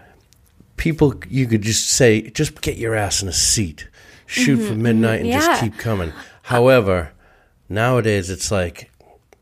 people 0.79 1.13
you 1.29 1.45
could 1.45 1.61
just 1.61 1.89
say, 1.91 2.21
just 2.31 2.59
get 2.61 2.77
your 2.77 2.95
ass 2.95 3.21
in 3.21 3.27
a 3.27 3.33
seat, 3.33 3.87
shoot 4.25 4.57
for 4.57 4.73
midnight, 4.73 5.21
and 5.21 5.31
just 5.31 5.47
Mm-hmm. 5.51 5.65
Keep 5.65 5.77
coming. 5.77 6.13
However, 6.41 7.11
nowadays 7.67 8.29
it's 8.31 8.49
like 8.51 8.89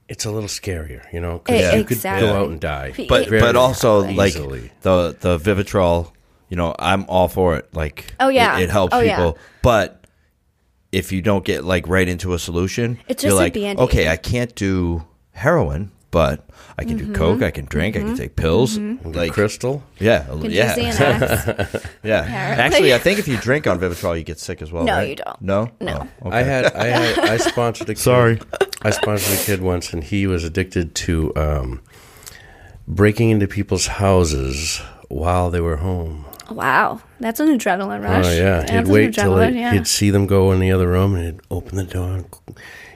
it's 0.10 0.26
a 0.26 0.32
little 0.32 0.50
scarier, 0.50 1.02
you 1.14 1.20
know, 1.22 1.38
because 1.40 1.74
E- 1.74 1.78
you 1.78 1.84
could 1.84 1.98
exactly. 1.98 2.28
go 2.28 2.36
out 2.36 2.50
and 2.50 2.60
die. 2.60 2.94
But 3.08 3.30
Very 3.30 3.42
but 3.42 3.56
also 3.56 4.00
like 4.12 4.30
easily. 4.36 4.72
the 4.82 5.16
the 5.20 5.38
Vivitrol, 5.38 6.12
you 6.50 6.58
know, 6.58 6.76
I'm 6.80 7.06
all 7.08 7.28
for 7.28 7.56
it. 7.58 7.74
Like 7.74 8.14
Oh, 8.20 8.30
yeah. 8.30 8.58
it, 8.58 8.64
it 8.64 8.70
helps 8.70 8.94
Oh, 8.94 9.00
yeah. 9.00 9.16
people. 9.18 9.38
But 9.62 10.06
if 10.94 11.12
you 11.12 11.22
don't 11.22 11.44
get 11.44 11.64
like 11.66 11.88
right 11.88 12.08
into 12.08 12.34
a 12.34 12.40
solution, 12.40 12.98
It's 13.10 13.24
you're 13.24 13.32
just 13.32 13.40
a 13.40 13.44
like, 13.44 13.54
Band-Aid. 13.54 13.80
okay, 13.80 14.08
I 14.08 14.16
can't 14.16 14.56
do 14.56 15.06
heroin, 15.32 15.92
but 16.12 16.47
I 16.80 16.84
can 16.84 17.00
Mm-hmm. 17.00 17.14
do 17.14 17.18
coke, 17.18 17.42
I 17.42 17.50
can 17.52 17.66
drink, 17.66 17.96
I 17.96 18.02
can 18.02 18.16
take 18.16 18.36
pills. 18.36 18.78
Like 18.78 19.32
Crystal. 19.34 19.82
yeah, 20.00 20.26
Can 20.26 20.52
yeah. 20.52 20.76
Xanax. 20.76 21.90
Yeah. 22.04 22.22
Apparently. 22.24 22.64
Actually, 22.64 22.94
I 22.94 22.98
think 23.00 23.18
if 23.20 23.28
you 23.28 23.38
drink 23.38 23.66
on 23.66 23.80
Vivitrol, 23.80 24.16
you 24.18 24.24
get 24.24 24.40
sick 24.40 24.62
as 24.62 24.72
well. 24.72 24.84
No, 24.84 24.94
right? 24.98 25.10
you 25.10 25.16
don't. 25.16 25.42
No, 25.42 25.72
No. 25.82 26.08
Oh, 26.22 26.28
okay. 26.28 26.38
I 26.38 26.42
had 26.44 26.66
I 26.74 26.86
had 26.88 27.20
I 27.20 27.38
sponsored 27.52 27.90
a 27.90 27.94
kid. 27.96 28.00
Sorry. 28.02 28.40
I 28.84 28.92
sponsored 28.92 29.40
a 29.40 29.44
kid 29.44 29.62
once, 29.62 29.92
and 29.92 30.04
he 30.04 30.28
was 30.28 30.44
addicted 30.44 30.94
to 30.96 31.36
um, 31.36 31.82
breaking 32.88 33.32
into 33.32 33.48
people's 33.48 33.88
houses 33.88 34.82
while 35.10 35.50
they 35.50 35.60
were 35.62 35.78
home. 35.78 36.26
wow, 36.52 37.02
that's 37.20 37.40
an 37.40 37.48
adrenaline 37.58 38.04
rush. 38.04 38.26
Oh 38.26 38.32
yeah, 38.32 38.60
That's 38.60 38.72
he'd 38.72 38.78
an 38.78 38.90
wait 38.90 39.14
till 39.16 39.34
adrenaline, 39.34 39.54
they, 39.54 39.60
yeah. 39.60 39.74
he'd 39.74 39.88
see 39.88 40.12
them 40.12 40.28
go 40.28 40.52
in 40.52 40.60
the 40.60 40.72
other 40.72 40.88
room, 40.88 41.16
and 41.16 41.26
he'd 41.26 41.42
open 41.50 41.76
the 41.76 41.84
door, 41.84 42.10
and, 42.18 42.26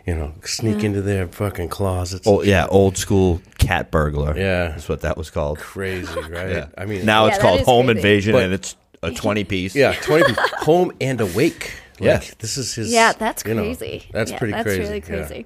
you 0.06 0.15
know, 0.15 0.34
sneak 0.44 0.84
into 0.84 1.02
their 1.02 1.28
fucking 1.28 1.70
closets. 1.70 2.28
Oh 2.28 2.44
yeah, 2.44 2.67
old 2.67 2.98
school 2.98 3.41
cat 3.71 3.91
burglar. 3.91 4.38
Yeah. 4.38 4.69
that's 4.69 4.89
what 4.89 5.01
that 5.01 5.17
was 5.17 5.29
called. 5.29 5.60
crazy, 5.60 6.13
right? 6.29 6.49
Yeah. 6.49 6.67
I 6.77 6.86
mean, 6.86 7.05
now 7.05 7.23
Yeah, 7.25 7.29
it's 7.29 7.38
that 7.38 7.41
called 7.43 7.60
is 7.62 7.65
home 7.65 7.86
crazy. 7.86 7.97
invasion, 7.99 8.34
But- 8.34 8.43
and 8.43 8.53
it's 8.53 8.75
a 9.03 9.12
twenty 9.23 9.43
piece. 9.43 9.75
yeah, 9.75 9.93
twenty 9.93 10.25
people 10.25 10.43
home 10.60 10.91
and 11.01 11.19
awake. 11.21 11.71
Like, 11.99 12.07
Yeah. 12.07 12.21
this 12.39 12.57
is 12.57 12.73
his. 12.75 12.91
yeah, 12.91 13.13
that's 13.13 13.43
you 13.45 13.53
know, 13.53 13.62
crazy. 13.63 14.07
that's 14.12 14.31
Yeah, 14.31 14.38
pretty 14.38 14.51
that's 14.53 14.63
crazy. 14.65 14.81
really 14.81 14.95
yeah. 14.95 15.01
crazy. 15.25 15.45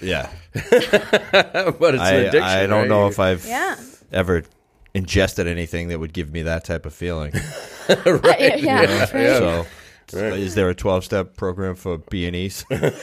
yeah. 0.00 0.28
but 0.52 1.94
it's 1.94 2.02
I, 2.02 2.12
an 2.12 2.20
addiction. 2.26 2.42
I 2.42 2.66
don't 2.66 2.80
right? 2.80 2.88
know 2.88 3.06
if 3.08 3.18
I've 3.18 3.44
Yeah. 3.46 3.76
ever 4.12 4.42
ingested 4.94 5.46
anything 5.46 5.88
that 5.88 5.98
would 5.98 6.12
give 6.12 6.30
me 6.32 6.42
that 6.42 6.64
type 6.64 6.86
of 6.86 6.94
feeling. 6.94 7.32
Uh, 7.88 7.94
yeah, 8.38 8.56
yeah, 8.56 8.86
that's 8.86 9.12
right. 9.14 9.26
So 9.38 9.66
Is 10.12 10.54
there 10.54 10.68
a 10.70 10.74
twelve-step 10.74 11.36
program 11.36 11.74
for 11.74 11.98
B 11.98 12.26
and 12.26 12.36
E's? 12.36 12.64
if 12.70 13.02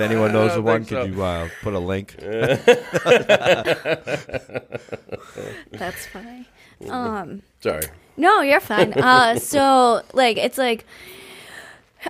anyone 0.00 0.32
knows 0.32 0.52
I 0.52 0.56
the 0.56 0.62
one, 0.62 0.84
think 0.84 1.02
could 1.02 1.14
you 1.14 1.22
uh, 1.22 1.48
put 1.62 1.74
a 1.74 1.78
link? 1.78 2.16
That's 5.72 6.06
funny. 6.06 6.46
Um, 6.90 7.42
Sorry. 7.60 7.86
no, 8.16 8.40
you're 8.42 8.58
fine. 8.60 8.92
Uh, 8.94 9.38
so 9.38 10.02
like 10.12 10.36
it's 10.36 10.58
like 10.58 10.84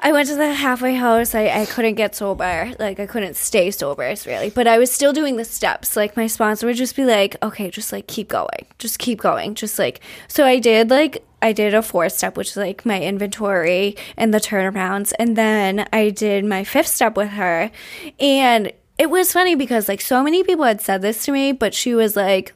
I 0.02 0.12
went 0.12 0.28
to 0.28 0.34
the 0.36 0.52
halfway 0.54 0.94
house. 0.94 1.34
I, 1.34 1.48
I 1.48 1.66
couldn't 1.66 1.94
get 1.94 2.14
sober. 2.14 2.72
Like 2.78 2.98
I 3.00 3.06
couldn't 3.06 3.36
stay 3.36 3.70
sober, 3.70 4.14
really. 4.26 4.50
But 4.50 4.66
I 4.66 4.78
was 4.78 4.90
still 4.90 5.12
doing 5.12 5.36
the 5.36 5.44
steps. 5.44 5.96
Like 5.96 6.16
my 6.16 6.26
sponsor 6.26 6.66
would 6.66 6.76
just 6.76 6.96
be 6.96 7.04
like, 7.04 7.36
"Okay, 7.42 7.70
just 7.70 7.92
like 7.92 8.06
keep 8.06 8.28
going. 8.28 8.66
Just 8.78 8.98
keep 8.98 9.20
going. 9.20 9.54
Just 9.54 9.78
like." 9.78 10.00
So 10.28 10.44
I 10.44 10.58
did 10.58 10.90
like 10.90 11.24
I 11.40 11.52
did 11.52 11.74
a 11.74 11.82
four 11.82 12.08
step, 12.08 12.36
which 12.36 12.50
is 12.50 12.56
like 12.56 12.84
my 12.84 13.00
inventory 13.00 13.96
and 14.16 14.32
the 14.32 14.40
turnarounds, 14.40 15.12
and 15.18 15.36
then 15.36 15.86
I 15.92 16.10
did 16.10 16.44
my 16.44 16.64
fifth 16.64 16.88
step 16.88 17.16
with 17.16 17.30
her, 17.30 17.70
and 18.18 18.72
it 18.98 19.10
was 19.10 19.32
funny 19.32 19.54
because 19.54 19.88
like 19.88 20.00
so 20.00 20.22
many 20.22 20.42
people 20.42 20.64
had 20.64 20.80
said 20.80 21.02
this 21.02 21.24
to 21.26 21.32
me, 21.32 21.52
but 21.52 21.74
she 21.74 21.94
was 21.94 22.16
like. 22.16 22.54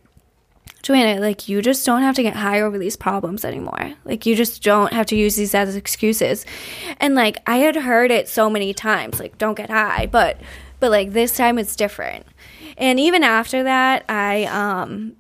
Joanna, 0.89 1.21
like 1.21 1.51
you 1.51 1.61
just 1.61 1.85
don't 1.85 2.01
have 2.01 2.15
to 2.15 2.23
get 2.23 2.35
high 2.35 2.63
over 2.63 2.79
these 2.79 2.97
problems 2.97 3.45
anymore. 3.45 3.93
Like 4.07 4.25
you 4.25 4.35
just 4.35 4.63
don't 4.63 4.91
have 4.95 5.05
to 5.09 5.17
use 5.17 5.37
these 5.37 5.55
as 5.55 5.77
excuses. 5.77 6.47
And 6.99 7.15
like 7.15 7.43
I 7.47 7.59
had 7.59 7.77
heard 7.77 8.11
it 8.11 8.27
so 8.27 8.49
many 8.49 8.73
times, 8.73 9.21
like 9.21 9.37
don't 9.37 9.55
get 9.55 9.69
high, 9.69 10.07
but 10.07 10.41
but 10.81 10.91
like 10.91 11.13
this 11.13 11.37
time 11.37 11.59
it's 11.59 11.77
different. 11.77 12.25
And 12.79 12.99
even 12.99 13.23
after 13.23 13.65
that, 13.65 14.07
I 14.09 14.45
um 14.47 15.13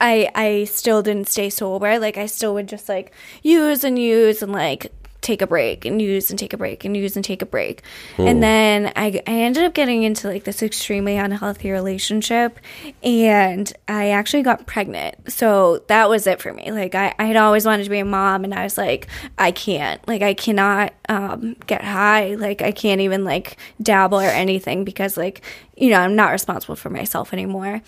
I 0.00 0.30
I 0.34 0.64
still 0.64 1.02
didn't 1.02 1.28
stay 1.28 1.50
sober. 1.50 1.98
Like 1.98 2.16
I 2.16 2.24
still 2.24 2.54
would 2.54 2.66
just 2.66 2.88
like 2.88 3.12
use 3.42 3.84
and 3.84 3.98
use 3.98 4.40
and 4.40 4.52
like 4.52 4.92
take 5.26 5.42
a 5.42 5.46
break 5.46 5.84
and 5.84 6.00
use 6.00 6.30
and 6.30 6.38
take 6.38 6.52
a 6.52 6.56
break 6.56 6.84
and 6.84 6.96
use 6.96 7.16
and 7.16 7.24
take 7.24 7.42
a 7.42 7.46
break. 7.46 7.82
And 8.16 8.42
then 8.42 8.92
I 8.94 9.20
I 9.26 9.32
ended 9.32 9.64
up 9.64 9.74
getting 9.74 10.04
into 10.04 10.28
like 10.28 10.44
this 10.44 10.62
extremely 10.62 11.16
unhealthy 11.16 11.70
relationship 11.70 12.58
and 13.02 13.70
I 13.88 14.10
actually 14.10 14.42
got 14.42 14.66
pregnant. 14.66 15.32
So 15.32 15.82
that 15.88 16.08
was 16.08 16.26
it 16.26 16.40
for 16.40 16.52
me. 16.52 16.70
Like 16.70 16.94
I, 16.94 17.14
I 17.18 17.24
had 17.24 17.36
always 17.36 17.66
wanted 17.66 17.84
to 17.84 17.90
be 17.90 17.98
a 17.98 18.04
mom 18.04 18.44
and 18.44 18.54
I 18.54 18.62
was 18.62 18.78
like, 18.78 19.08
I 19.36 19.50
can't. 19.50 20.06
Like 20.06 20.22
I 20.22 20.34
cannot 20.34 20.94
um 21.08 21.56
get 21.66 21.82
high. 21.82 22.36
Like 22.36 22.62
I 22.62 22.70
can't 22.70 23.00
even 23.00 23.24
like 23.24 23.56
dabble 23.82 24.20
or 24.20 24.30
anything 24.30 24.84
because 24.84 25.16
like, 25.16 25.42
you 25.76 25.90
know, 25.90 25.98
I'm 25.98 26.14
not 26.14 26.30
responsible 26.30 26.76
for 26.76 26.90
myself 26.90 27.32
anymore. 27.32 27.82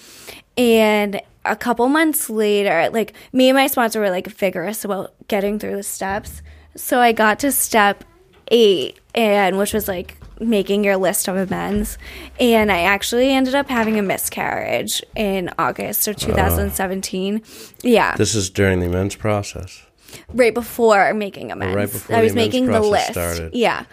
And 0.57 1.23
a 1.45 1.55
couple 1.57 1.89
months 1.89 2.29
later, 2.29 2.91
like 2.93 3.15
me 3.33 3.49
and 3.49 3.57
my 3.57 3.69
sponsor 3.69 4.01
were 4.01 4.11
like 4.11 4.27
vigorous 4.27 4.85
about 4.85 5.15
getting 5.29 5.59
through 5.59 5.77
the 5.77 5.83
steps. 5.85 6.43
So 6.77 7.01
I 7.01 7.13
got 7.13 7.39
to 7.41 7.53
step 7.53 8.05
eight, 8.51 8.99
and 9.15 9.59
which 9.59 9.73
was 9.73 9.89
like 9.89 10.17
making 10.41 10.85
your 10.85 10.97
list 10.97 11.27
of 11.29 11.37
amends. 11.37 11.99
And 12.39 12.71
I 12.71 12.83
actually 12.83 13.31
ended 13.33 13.55
up 13.55 13.69
having 13.69 13.99
a 13.99 14.03
miscarriage 14.03 15.03
in 15.17 15.51
August 15.59 16.07
of 16.07 16.17
2017. 16.17 17.43
yeah, 17.83 18.17
This 18.17 18.35
is 18.35 18.49
during 18.51 18.81
the 18.81 18.87
amends 18.87 19.17
process. 19.17 19.85
right 20.33 20.55
before 20.55 21.13
making 21.15 21.51
amends. 21.53 21.75
right 21.77 21.91
before 21.91 22.17
I 22.17 22.23
was 22.23 22.33
amends 22.33 22.55
making 22.55 22.67
the 22.67 22.81
list. 22.81 23.11
started. 23.11 23.55
Yeah. 23.55 23.85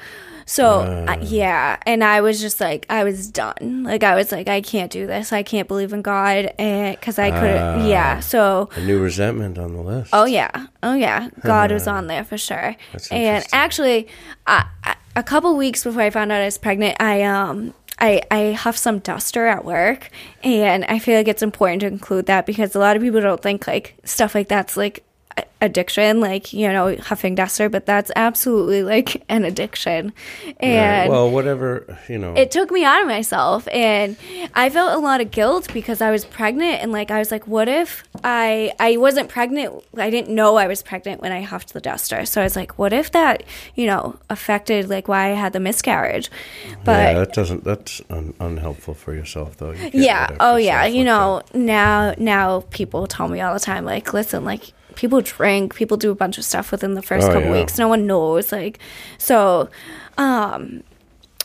So 0.46 0.82
uh, 0.82 1.18
yeah, 1.22 1.78
and 1.88 2.04
I 2.04 2.22
was 2.22 2.40
just 2.40 2.62
like, 2.62 2.86
I 2.88 3.04
was 3.04 3.28
done. 3.30 3.84
Like 3.84 4.04
I 4.04 4.16
was 4.16 4.32
like, 4.32 4.48
I 4.48 4.62
can't 4.62 4.92
do 4.92 5.08
this. 5.08 5.34
I 5.34 5.42
can't 5.42 5.68
believe 5.68 5.92
in 5.92 6.02
God, 6.04 6.54
and 6.60 6.96
because 7.00 7.18
I 7.18 7.32
couldn't. 7.32 7.88
yeah. 7.88 8.20
So 8.20 8.70
A 8.76 8.82
new 8.82 9.00
resentment 9.02 9.58
on 9.58 9.74
the 9.74 9.82
list. 9.82 10.12
Oh 10.14 10.26
yeah, 10.26 10.68
oh 10.84 10.94
yeah. 10.94 11.30
God 11.42 11.72
was 11.72 11.88
on 11.88 12.08
there 12.08 12.24
for 12.24 12.38
sure. 12.38 12.76
And 13.12 13.44
actually, 13.54 14.08
I, 14.46 14.66
I, 14.84 14.96
a 15.16 15.24
couple 15.24 15.56
weeks 15.58 15.84
before 15.84 16.04
I 16.04 16.10
found 16.12 16.32
out 16.32 16.42
I 16.42 16.46
was 16.46 16.58
pregnant, 16.58 17.02
I 17.02 17.24
um. 17.24 17.74
I, 17.98 18.24
I 18.30 18.52
huff 18.52 18.76
some 18.76 19.00
duster 19.00 19.48
at 19.48 19.64
work 19.64 20.10
and 20.44 20.84
I 20.84 21.00
feel 21.00 21.16
like 21.18 21.30
it's 21.30 21.42
important 21.42 21.80
to 21.80 21.88
include 21.88 22.26
that 22.26 22.46
because 22.46 22.76
a 22.76 22.80
lot 22.80 22.98
of 22.98 23.02
people 23.02 23.22
don't 23.22 23.42
think 23.42 23.68
like 23.68 23.96
stuff 24.04 24.36
like 24.36 24.50
that's 24.50 24.76
like 24.76 25.05
addiction 25.62 26.20
like 26.20 26.54
you 26.54 26.68
know 26.72 26.96
huffing 26.98 27.34
duster 27.34 27.70
but 27.70 27.86
that's 27.86 28.12
absolutely 28.16 28.84
like 28.84 29.24
an 29.30 29.44
addiction 29.44 30.14
Right. 30.46 30.56
and 30.64 31.10
well, 31.12 31.32
whatever 31.32 31.98
you 32.08 32.20
know. 32.20 32.34
it 32.36 32.52
took 32.52 32.70
me 32.72 32.84
out 32.84 33.02
of 33.02 33.08
myself 33.08 33.68
and 33.72 34.16
i 34.54 34.70
felt 34.70 34.94
a 34.94 35.00
lot 35.00 35.22
of 35.22 35.32
guilt 35.32 35.74
because 35.74 36.02
i 36.02 36.12
was 36.12 36.24
pregnant 36.24 36.82
and 36.84 36.92
like 36.92 37.10
i 37.10 37.18
was 37.20 37.32
like 37.32 37.48
what 37.48 37.68
if 37.68 38.04
i 38.24 38.72
i 38.80 38.96
wasn't 38.98 39.28
pregnant 39.30 39.84
i 39.98 40.10
didn't 40.10 40.34
know 40.34 40.56
i 40.58 40.68
was 40.68 40.84
pregnant 40.84 41.22
when 41.22 41.32
i 41.32 41.42
huffed 41.42 41.74
the 41.74 41.82
duster 41.82 42.26
so 42.26 42.42
i 42.42 42.44
was 42.44 42.56
like 42.56 42.78
what 42.78 42.94
if 42.94 43.12
that 43.12 43.42
you 43.74 43.88
know 43.88 44.18
affected 44.30 44.88
like 44.90 45.08
why 45.08 45.32
i 45.32 45.34
had 45.34 45.52
the 45.54 45.60
miscarriage 45.60 46.30
but 46.84 46.92
yeah, 47.00 47.14
that 47.14 47.34
doesn't. 47.34 47.64
That's 47.64 48.02
un, 48.12 48.34
unhelpful 48.40 48.94
for 48.94 49.14
yourself, 49.16 49.58
though. 49.58 49.72
You 49.72 49.90
yeah 49.94 50.36
oh 50.40 50.56
yeah 50.58 50.86
you 50.86 51.00
like 51.00 51.06
know 51.06 51.42
now 51.54 52.14
now 52.18 52.62
people 52.70 53.08
tell 53.08 53.28
me 53.28 53.42
all 53.42 53.54
the 53.54 53.60
time 53.60 53.86
like 53.86 54.14
listen 54.14 54.46
like 54.46 54.72
people 54.96 55.22
drink 55.22 55.76
people 55.76 55.98
do 55.98 56.12
a 56.12 56.16
bunch 56.16 56.38
of 56.38 56.46
stuff 56.46 56.72
within 56.72 56.94
the 56.94 57.02
first 57.02 57.28
Oh, 57.28 57.34
couple 57.34 57.50
yeah. 57.50 57.60
weeks 57.60 57.78
no 57.78 57.88
one 57.88 58.06
knows 58.08 58.52
like 58.52 58.80
so 59.18 59.70
um 60.18 60.84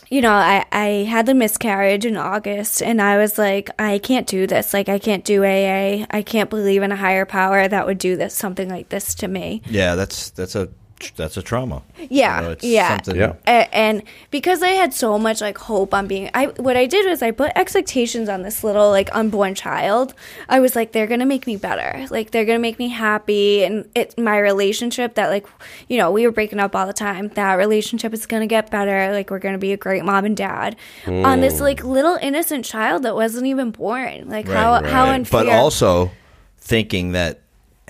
you 0.09 0.21
know 0.21 0.31
I, 0.33 0.65
I 0.71 0.85
had 1.09 1.25
the 1.25 1.33
miscarriage 1.33 2.05
in 2.05 2.17
august 2.17 2.81
and 2.81 3.01
i 3.01 3.17
was 3.17 3.37
like 3.37 3.69
i 3.79 3.97
can't 3.97 4.27
do 4.27 4.45
this 4.47 4.73
like 4.73 4.89
i 4.89 4.99
can't 4.99 5.23
do 5.23 5.43
aa 5.43 6.05
i 6.09 6.21
can't 6.25 6.49
believe 6.49 6.83
in 6.83 6.91
a 6.91 6.95
higher 6.97 7.25
power 7.25 7.67
that 7.67 7.85
would 7.85 7.97
do 7.97 8.15
this 8.17 8.33
something 8.33 8.69
like 8.69 8.89
this 8.89 9.15
to 9.15 9.27
me 9.27 9.61
Yeah, 9.69 9.95
that's 9.95 10.31
that's 10.31 10.55
a 10.55 10.69
that's 11.15 11.37
a 11.37 11.41
trauma. 11.41 11.81
yeah 12.09 12.37
You 12.39 12.45
know, 12.45 12.51
it's 12.51 12.63
yeah 12.63 12.89
something- 12.89 13.15
Yeah. 13.15 13.33
a- 13.47 13.75
and 13.75 14.03
because 14.29 14.61
I 14.63 14.69
had 14.69 14.93
so 14.93 15.17
much 15.17 15.41
like 15.41 15.57
hope 15.57 15.93
on 15.93 16.07
being 16.07 16.29
I 16.33 16.47
what 16.57 16.77
I 16.77 16.85
did 16.85 17.05
was 17.07 17.21
I 17.21 17.31
put 17.31 17.51
expectations 17.55 18.29
on 18.29 18.41
this 18.43 18.63
little 18.63 18.89
like 18.89 19.09
unborn 19.13 19.55
child. 19.55 20.13
I 20.49 20.59
was 20.59 20.75
like 20.75 20.91
they're 20.91 21.07
going 21.07 21.19
to 21.19 21.25
make 21.25 21.45
me 21.47 21.55
better. 21.57 22.05
Like 22.09 22.31
they're 22.31 22.45
going 22.45 22.57
to 22.57 22.61
make 22.61 22.77
me 22.79 22.89
happy 22.89 23.63
and 23.63 23.89
it 23.95 24.17
my 24.17 24.37
relationship 24.39 25.15
that 25.15 25.29
like 25.29 25.45
you 25.87 25.97
know, 25.97 26.11
we 26.11 26.25
were 26.25 26.31
breaking 26.31 26.59
up 26.59 26.75
all 26.75 26.87
the 26.87 26.93
time. 26.93 27.29
That 27.29 27.53
relationship 27.55 28.13
is 28.13 28.25
going 28.25 28.41
to 28.41 28.47
get 28.47 28.69
better. 28.71 29.11
Like 29.11 29.29
we're 29.29 29.39
going 29.39 29.53
to 29.55 29.59
be 29.59 29.73
a 29.73 29.77
great 29.77 30.03
mom 30.05 30.25
and 30.25 30.37
dad 30.37 30.75
on 31.07 31.41
this 31.41 31.57
hmm. 31.57 31.63
like 31.63 31.83
little 31.83 32.17
innocent 32.21 32.65
child 32.65 33.03
that 33.03 33.15
wasn't 33.15 33.45
even 33.47 33.71
born. 33.71 34.29
Like 34.29 34.47
how 34.47 34.73
Right, 34.73 34.85
how 34.85 35.03
right. 35.05 35.15
unfair. 35.15 35.45
But 35.45 35.49
also 35.49 36.11
thinking 36.59 37.11
that 37.13 37.39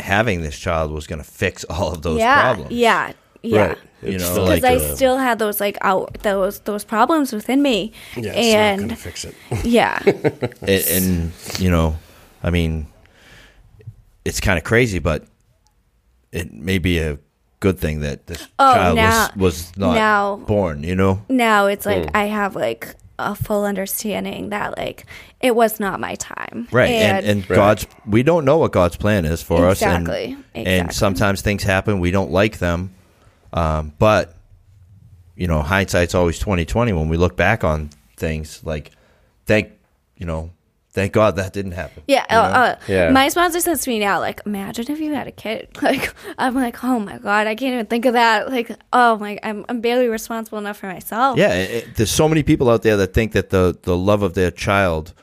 having 0.01 0.41
this 0.41 0.57
child 0.59 0.91
was 0.91 1.07
going 1.07 1.23
to 1.23 1.29
fix 1.29 1.63
all 1.69 1.91
of 1.93 2.01
those 2.01 2.19
yeah, 2.19 2.41
problems. 2.41 2.71
Yeah. 2.71 3.13
Yeah. 3.43 3.67
Right. 3.67 3.77
You 4.03 4.09
It's 4.13 4.23
know, 4.23 4.31
still 4.31 4.45
because 4.45 4.63
like, 4.63 4.81
I 4.91 4.95
still 4.95 5.17
had 5.17 5.39
those 5.39 5.59
like 5.59 5.77
out 5.81 6.13
those 6.23 6.59
those 6.61 6.83
problems 6.83 7.31
within 7.33 7.61
me, 7.61 7.91
Yeah, 8.17 8.31
and 8.33 8.81
gonna 8.81 8.95
fix 8.95 9.25
it. 9.25 9.35
yeah, 9.63 9.99
and, 10.05 10.85
and 10.89 11.31
you 11.59 11.69
know, 11.69 11.95
I 12.43 12.49
mean, 12.49 12.87
it's 14.25 14.39
kind 14.39 14.57
of 14.57 14.63
crazy, 14.63 14.97
but 14.99 15.25
it 16.31 16.51
may 16.51 16.77
be 16.79 16.97
a 16.99 17.19
good 17.59 17.77
thing 17.79 17.99
that 18.01 18.25
this 18.27 18.47
Oh, 18.57 18.73
child 18.73 18.95
now- 18.95 19.29
was, 19.35 19.37
was 19.37 19.77
not 19.77 19.93
now- 19.95 20.35
born. 20.47 20.83
You 20.83 20.95
know, 20.95 21.21
now 21.29 21.67
it's 21.67 21.85
like 21.85 22.09
Hmm. 22.09 22.15
I 22.17 22.25
have 22.25 22.55
like 22.55 22.95
a 23.29 23.35
full 23.35 23.65
understanding 23.65 24.49
that 24.49 24.77
like 24.77 25.05
it 25.39 25.55
was 25.55 25.79
not 25.79 25.99
my 25.99 26.15
time, 26.15 26.67
right? 26.71 26.89
And, 26.89 27.25
and, 27.25 27.49
Right. 27.49 27.55
God's 27.55 27.87
we 28.05 28.23
don't 28.23 28.45
know 28.45 28.57
what 28.57 28.71
God's 28.71 28.97
plan 28.97 29.25
is 29.25 29.41
for 29.41 29.67
us, 29.67 29.81
Exactly, 29.81 30.25
and, 30.25 30.43
and 30.55 30.67
exactly. 30.67 30.93
sometimes 30.95 31.41
things 31.41 31.63
happen 31.63 31.99
we 31.99 32.11
don't 32.11 32.31
like 32.31 32.59
them, 32.59 32.93
um, 33.53 33.93
but 33.99 34.35
you 35.35 35.47
know, 35.47 35.61
hindsight's 35.61 36.13
always 36.15 36.37
twenty 36.39 36.65
twenty. 36.65 36.93
When 36.93 37.09
we 37.09 37.17
look 37.17 37.35
back 37.35 37.63
on 37.63 37.89
things, 38.17 38.63
like 38.63 38.91
thank 39.45 39.71
you 40.17 40.25
know, 40.25 40.51
thank 40.91 41.13
God 41.13 41.35
that 41.37 41.53
didn't 41.53 41.71
happen. 41.73 42.03
yeah, 42.07 42.25
uh, 42.29 42.33
uh, 42.33 42.75
Yeah. 42.87 43.09
my 43.11 43.29
sponsor 43.29 43.59
says 43.61 43.81
to 43.83 43.89
me 43.89 43.99
now, 43.99 44.19
like, 44.19 44.41
imagine 44.45 44.91
if 44.91 44.99
you 44.99 45.13
had 45.13 45.27
a 45.27 45.31
kid. 45.31 45.69
Like, 45.81 46.13
I'm 46.37 46.53
like, 46.55 46.83
oh 46.83 46.99
my 46.99 47.17
god, 47.17 47.47
I 47.47 47.55
can't 47.55 47.73
even 47.73 47.85
think 47.87 48.05
of 48.05 48.13
that. 48.13 48.49
Like, 48.49 48.71
oh 48.93 49.17
my, 49.17 49.39
I'm 49.43 49.65
I'm 49.69 49.81
barely 49.81 50.07
responsible 50.07 50.57
enough 50.59 50.77
for 50.77 50.87
myself. 50.87 51.37
Yeah, 51.37 51.53
it, 51.53 51.71
it- 51.71 51.95
there's 51.95 52.11
so 52.11 52.27
many 52.29 52.43
people 52.43 52.69
out 52.69 52.81
there 52.83 52.97
that 52.97 53.13
think 53.13 53.31
that 53.33 53.49
the 53.49 53.77
the 53.83 53.95
love 53.97 54.21
of 54.23 54.33
their 54.33 54.51
child 54.51 55.13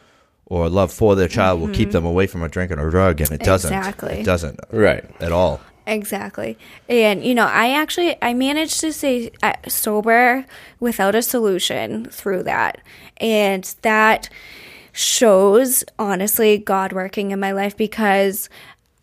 or 0.46 0.68
love 0.70 0.90
for 0.90 1.14
their 1.14 1.28
child 1.28 1.60
will 1.60 1.68
keep 1.68 1.90
them 1.90 2.06
away 2.06 2.26
from 2.26 2.42
a 2.42 2.48
drink 2.48 2.70
or 2.72 2.88
a 2.88 2.90
drug, 2.90 3.20
and 3.20 3.30
it 3.32 3.40
doesn't. 3.40 3.70
Mm-hmm. 3.70 3.78
Exactly. 3.88 4.20
It 4.20 4.24
doesn't 4.24 4.58
Right. 4.72 5.04
at 5.20 5.30
all. 5.32 5.60
Exactly. 5.86 6.56
And 6.88 7.22
you 7.24 7.34
know, 7.34 7.46
I 7.46 7.70
actually 7.72 8.16
I 8.22 8.32
managed 8.34 8.80
to 8.80 8.92
stay 8.92 9.30
uh, 9.42 9.52
sober 9.68 10.44
without 10.80 11.14
a 11.14 11.22
solution 11.22 12.06
through 12.06 12.42
that. 12.44 12.80
And 13.20 13.64
that 13.82 14.28
shows 14.98 15.84
honestly 15.98 16.58
God 16.58 16.92
working 16.92 17.30
in 17.30 17.38
my 17.38 17.52
life 17.52 17.76
because 17.76 18.48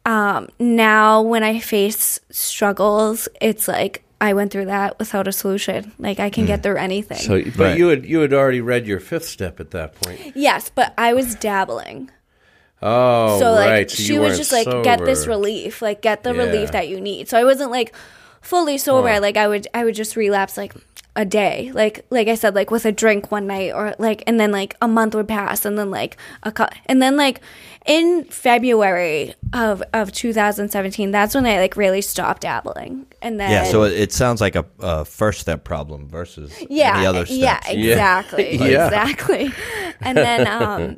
um 0.06 0.50
now 0.60 1.22
when 1.22 1.42
I 1.42 1.60
face 1.60 2.20
struggles, 2.30 3.30
it's 3.42 3.68
like 3.68 4.04
I 4.20 4.34
went 4.34 4.52
through 4.52 4.66
that 4.66 5.00
without 5.00 5.28
a 5.28 5.32
solution. 5.32 5.94
Like 5.98 6.20
I 6.20 6.30
can 6.30 6.46
get 6.46 6.64
through 6.64 6.78
anything. 6.78 7.18
So, 7.18 7.42
but 7.44 7.58
Right. 7.60 7.78
you 7.78 7.88
had 7.88 8.06
you 8.06 8.20
had 8.20 8.34
already 8.34 8.60
read 8.62 8.86
your 8.88 9.00
fifth 9.00 9.26
step 9.26 9.60
at 9.60 9.72
that 9.72 9.96
point. 9.96 10.20
yes, 10.36 10.70
but 10.74 10.94
I 10.98 11.14
was 11.14 11.36
dabbling. 11.36 12.12
Oh, 12.82 13.40
so 13.40 13.52
like 13.52 13.70
right. 13.70 13.90
So 13.90 13.96
she 14.04 14.14
you 14.16 14.22
was 14.22 14.38
just 14.38 14.52
like 14.52 14.68
get 14.84 15.06
this 15.06 15.28
relief 15.28 15.82
like 15.82 16.02
get 16.02 16.24
the 16.24 16.34
Yeah. 16.36 16.44
relief 16.44 16.72
that 16.74 16.88
you 16.90 17.00
need 17.00 17.28
so 17.30 17.38
i 17.40 17.44
wasn't 17.46 17.72
like 17.72 17.96
fully 18.46 18.78
sober, 18.78 19.20
like 19.20 19.38
I 19.38 19.48
would 19.48 19.68
I 19.74 19.84
would 19.86 19.96
just 19.96 20.16
relapse 20.16 20.56
like 20.58 20.74
a 21.18 21.24
day, 21.26 21.72
like 21.74 22.06
like 22.10 22.28
I 22.28 22.36
said, 22.36 22.56
like 22.56 22.70
with 22.72 22.86
a 22.86 22.92
drink 22.92 23.32
one 23.32 23.48
night, 23.48 23.72
or 23.74 23.96
like 24.00 24.24
and 24.28 24.40
then 24.40 24.52
like 24.52 24.76
a 24.82 24.88
month 24.88 25.16
would 25.16 25.28
pass, 25.28 25.66
and 25.66 25.78
then 25.80 25.90
like 25.90 26.18
a 26.44 26.52
cu- 26.52 26.74
and 26.88 27.02
then 27.02 27.16
like 27.18 27.40
in 27.86 28.26
February 28.26 29.34
of 29.54 29.82
of 29.94 30.12
2017, 30.12 31.12
that's 31.12 31.34
when 31.36 31.46
I 31.46 31.60
like 31.60 31.78
really 31.78 32.02
stopped 32.02 32.42
dabbling, 32.42 33.06
and 33.22 33.40
then 33.40 33.50
Yeah, 33.52 33.64
so 33.64 33.84
it, 33.84 33.94
it 33.94 34.12
sounds 34.14 34.42
like 34.42 34.56
a, 34.56 34.66
a 34.80 35.06
first 35.06 35.40
step 35.40 35.64
problem 35.64 36.08
versus 36.10 36.52
yeah, 36.70 36.98
any 36.98 37.06
other 37.06 37.26
steps. 37.26 37.40
yeah, 37.40 37.60
exactly, 37.72 38.58
Yeah. 38.72 38.86
exactly. 38.86 39.54
And 40.02 40.18
then, 40.18 40.48
um, 40.62 40.98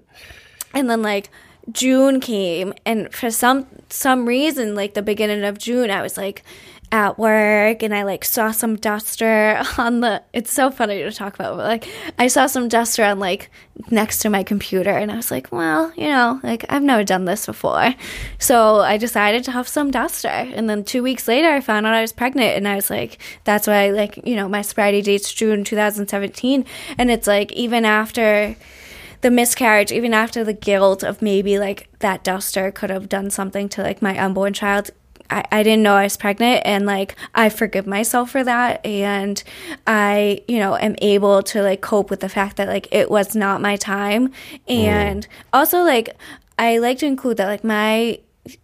and 0.73 0.89
then 0.89 1.01
like 1.03 1.29
June 1.71 2.19
came, 2.21 2.73
and 2.85 3.13
for 3.13 3.29
some 3.29 3.67
some 3.89 4.25
reason, 4.25 4.73
like 4.75 4.93
the 4.95 5.01
beginning 5.03 5.43
of 5.43 5.57
June, 5.59 5.91
I 5.91 6.01
was 6.01 6.17
like 6.17 6.43
at 6.91 7.19
work, 7.19 7.83
and 7.83 7.93
I 7.93 8.03
like 8.03 8.23
saw 8.23 8.51
some 8.51 8.75
duster 8.75 9.61
on 9.77 9.99
the. 9.99 10.23
It's 10.33 10.51
so 10.51 10.71
funny 10.71 11.03
to 11.03 11.11
talk 11.11 11.35
about, 11.35 11.57
but 11.57 11.65
like 11.65 11.87
I 12.17 12.27
saw 12.27 12.47
some 12.47 12.67
duster 12.67 13.03
on 13.03 13.19
like 13.19 13.49
next 13.91 14.19
to 14.19 14.29
my 14.29 14.43
computer, 14.43 14.91
and 14.91 15.11
I 15.11 15.17
was 15.17 15.31
like, 15.31 15.51
well, 15.51 15.91
you 15.95 16.07
know, 16.07 16.39
like 16.43 16.65
I've 16.69 16.83
never 16.83 17.03
done 17.03 17.25
this 17.25 17.45
before, 17.45 17.93
so 18.39 18.79
I 18.79 18.97
decided 18.97 19.43
to 19.45 19.51
have 19.51 19.67
some 19.67 19.91
duster, 19.91 20.27
and 20.27 20.69
then 20.69 20.83
two 20.83 21.03
weeks 21.03 21.27
later, 21.27 21.49
I 21.49 21.61
found 21.61 21.85
out 21.85 21.93
I 21.93 22.01
was 22.01 22.13
pregnant, 22.13 22.55
and 22.55 22.67
I 22.67 22.75
was 22.75 22.89
like, 22.89 23.19
that's 23.43 23.67
why, 23.67 23.89
like, 23.89 24.25
you 24.25 24.35
know, 24.35 24.47
my 24.47 24.61
sobriety 24.61 25.01
date's 25.01 25.33
June 25.33 25.63
2017, 25.63 26.65
and 26.97 27.11
it's 27.11 27.27
like 27.27 27.51
even 27.51 27.85
after 27.85 28.55
the 29.21 29.31
miscarriage, 29.31 29.91
even 29.91 30.13
after 30.13 30.43
the 30.43 30.53
guilt 30.53 31.03
of 31.03 31.21
maybe 31.21 31.59
like 31.59 31.89
that 31.99 32.23
duster 32.23 32.71
could 32.71 32.89
have 32.89 33.09
done 33.09 33.29
something 33.29 33.67
to 33.69 33.81
like 33.81 34.01
my 34.01 34.17
unborn 34.17 34.53
child. 34.53 34.91
I, 35.29 35.43
I 35.51 35.63
didn't 35.63 35.83
know 35.83 35.95
I 35.95 36.03
was 36.03 36.17
pregnant 36.17 36.61
and 36.65 36.85
like 36.85 37.15
I 37.35 37.49
forgive 37.49 37.85
myself 37.87 38.31
for 38.31 38.43
that 38.43 38.85
and 38.85 39.41
I, 39.85 40.41
you 40.47 40.59
know, 40.59 40.75
am 40.77 40.95
able 41.01 41.43
to 41.43 41.61
like 41.61 41.81
cope 41.81 42.09
with 42.09 42.19
the 42.21 42.29
fact 42.29 42.57
that 42.57 42.67
like 42.67 42.87
it 42.91 43.09
was 43.11 43.35
not 43.35 43.61
my 43.61 43.75
time. 43.75 44.31
And 44.67 45.27
also 45.53 45.83
like 45.83 46.15
I 46.59 46.77
like 46.79 46.99
to 46.99 47.05
include 47.05 47.37
that 47.37 47.47
like 47.47 47.63
my 47.63 48.19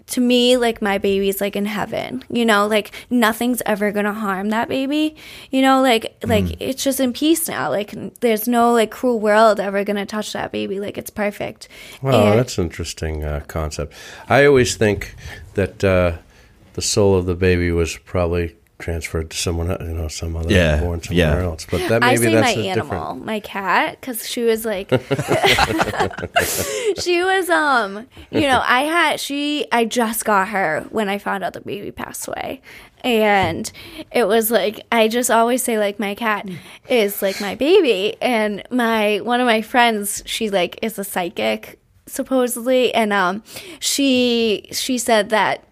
to 0.07 0.21
me 0.21 0.55
like 0.55 0.81
my 0.81 0.97
baby's 0.97 1.41
like 1.41 1.57
in 1.57 1.65
heaven 1.65 2.23
you 2.29 2.45
know? 2.45 2.67
Like 2.67 2.91
nothing's 3.09 3.61
ever 3.65 3.91
gonna 3.91 4.13
harm 4.13 4.49
that 4.51 4.69
baby 4.69 5.17
you 5.51 5.61
know? 5.61 5.81
Like 5.81 6.15
like 6.23 6.55
it's 6.61 6.81
just 6.83 7.01
in 7.01 7.11
peace 7.11 7.49
now. 7.49 7.69
Like 7.69 7.93
there's 8.21 8.47
no 8.47 8.71
like 8.71 8.91
cruel 8.91 9.19
world 9.19 9.59
ever 9.59 9.83
gonna 9.83 10.05
touch 10.05 10.31
that 10.33 10.53
baby. 10.53 10.79
Like 10.79 10.97
it's 10.97 11.09
perfect. 11.09 11.67
Well 12.01 12.29
And- 12.29 12.39
that's 12.39 12.57
an 12.57 12.63
interesting 12.65 13.25
uh, 13.25 13.41
concept. 13.47 13.93
I 14.29 14.45
always 14.45 14.77
think 14.77 15.15
that 15.55 15.83
uh, 15.83 16.17
the 16.73 16.81
soul 16.81 17.15
of 17.15 17.25
the 17.25 17.35
baby 17.35 17.71
was 17.71 17.97
probably 17.97 18.55
transferred 18.79 19.29
to 19.29 19.37
someone, 19.37 19.71
el- 19.71 19.81
you 19.87 19.93
know, 19.93 20.07
some 20.09 20.35
other 20.35 20.51
Yeah, 20.51 20.81
born 20.81 21.01
somewhere 21.01 21.39
yeah. 21.39 21.45
else. 21.45 21.65
But 21.69 21.87
that 21.87 22.01
maybe 22.01 22.11
I 22.11 22.15
say 22.17 22.33
that's 22.33 22.55
my 22.57 22.63
a 22.63 22.67
animal, 22.69 22.89
different. 22.99 23.25
my 23.25 23.39
cat, 23.39 23.97
because 24.01 24.27
she 24.27 24.43
was 24.43 24.65
like, 24.65 24.89
she 26.99 27.23
was 27.23 27.49
um, 27.49 28.07
you 28.31 28.41
know, 28.41 28.61
I 28.65 28.81
had 28.83 29.19
she, 29.19 29.65
I 29.71 29.85
just 29.85 30.25
got 30.25 30.49
her 30.49 30.85
when 30.89 31.09
I 31.09 31.17
found 31.17 31.43
out 31.43 31.53
the 31.53 31.61
baby 31.61 31.91
passed 31.91 32.27
away, 32.27 32.61
and 33.03 33.71
it 34.11 34.27
was 34.27 34.51
like 34.51 34.85
I 34.91 35.07
just 35.07 35.31
always 35.31 35.63
say 35.63 35.77
like 35.77 35.99
my 35.99 36.15
cat 36.15 36.47
is 36.89 37.21
like 37.21 37.39
my 37.39 37.55
baby, 37.55 38.15
and 38.21 38.63
my 38.69 39.19
one 39.21 39.39
of 39.39 39.45
my 39.45 39.61
friends, 39.61 40.23
she 40.25 40.49
like 40.49 40.79
is 40.81 40.97
a 40.99 41.03
psychic 41.03 41.79
supposedly, 42.05 42.93
and 42.93 43.13
um, 43.13 43.43
she 43.79 44.67
she 44.71 44.97
said 44.97 45.29
that 45.29 45.63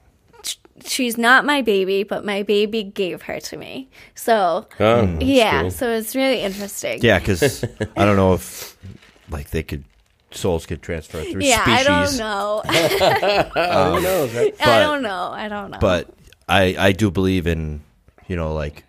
she's 0.86 1.18
not 1.18 1.46
my 1.46 1.62
baby, 1.62 2.04
but 2.04 2.26
my 2.26 2.44
baby 2.44 2.84
gave 2.84 3.24
her 3.24 3.40
to 3.40 3.58
me. 3.58 3.90
So 4.16 4.68
Oh, 4.80 5.18
yeah, 5.20 5.62
cool. 5.64 5.72
so 5.72 5.90
it's 5.90 6.16
really 6.16 6.42
interesting. 6.42 7.00
Yeah, 7.02 7.20
because 7.20 7.64
I 7.98 8.06
don't 8.06 8.16
know 8.16 8.34
if 8.34 8.78
like 9.30 9.50
they 9.52 9.64
could 9.64 9.84
souls 10.32 10.66
could 10.66 10.82
transfer 10.82 11.22
through 11.24 11.42
species. 11.42 11.50
Yeah, 11.50 11.64
species. 11.64 11.88
I 11.88 12.06
don't 12.06 12.18
know. 12.18 12.62
Who 13.96 14.02
knows, 14.02 14.34
right? 14.34 14.56
I 14.62 14.80
don't 14.80 15.02
know. 15.04 15.30
I 15.34 15.48
don't 15.50 15.72
know. 15.72 15.78
But 15.80 16.10
I 16.48 16.76
I 16.78 16.92
do 16.92 17.12
believe 17.12 17.48
in 17.48 17.82
you 18.28 18.36
know 18.36 18.54
like 18.54 18.84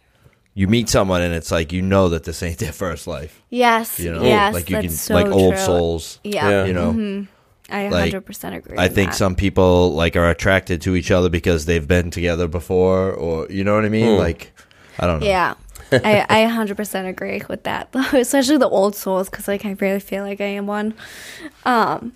you 0.55 0.68
meet 0.68 0.88
someone 0.88 1.22
and 1.22 1.35
it's 1.35 1.50
like 1.50 1.72
you 1.72 1.81
know 1.83 2.11
that 2.11 2.24
this 2.24 2.42
ain't 2.42 2.59
their 2.59 2.72
first 2.72 3.07
life. 3.07 3.40
yes, 3.48 3.98
You 3.98 4.12
know, 4.12 4.22
yes, 4.22 4.52
like 4.55 4.68
you 4.68 4.76
that's 4.76 4.87
can 4.87 4.94
so 4.96 5.14
like 5.14 5.26
old 5.33 5.55
true. 5.55 5.64
souls. 5.64 6.20
Yeah, 6.24 6.48
Yeah. 6.50 6.64
You 6.66 6.72
know, 6.74 6.92
Mm-hmm. 6.92 7.24
I 7.72 7.88
like, 7.88 8.12
100% 8.12 8.56
agree. 8.56 8.78
I 8.78 8.88
think 8.88 9.11
that. 9.11 9.16
some 9.16 9.35
people 9.35 9.92
like 9.94 10.14
are 10.16 10.28
attracted 10.28 10.80
to 10.82 10.94
each 10.94 11.11
other 11.11 11.28
because 11.28 11.64
they've 11.66 11.87
been 11.87 12.11
together 12.11 12.46
before, 12.46 13.12
or 13.12 13.46
you 13.50 13.64
know 13.64 13.74
what 13.74 13.85
I 13.85 13.88
mean. 13.88 14.18
Like 14.18 14.52
I 14.98 15.06
don't 15.06 15.20
know. 15.20 15.26
Yeah. 15.26 15.54
I, 15.92 16.24
I 16.28 16.46
100% 16.50 17.08
agree 17.08 17.42
with 17.48 17.64
that, 17.64 17.92
though, 17.92 18.00
especially 18.14 18.56
the 18.56 18.68
old 18.68 18.94
souls, 18.96 19.28
because 19.28 19.46
like 19.48 19.64
I 19.66 19.72
really 19.80 20.00
feel 20.00 20.24
like 20.24 20.40
I 20.40 20.46
am 20.46 20.66
one. 20.66 20.94
Um, 21.64 22.12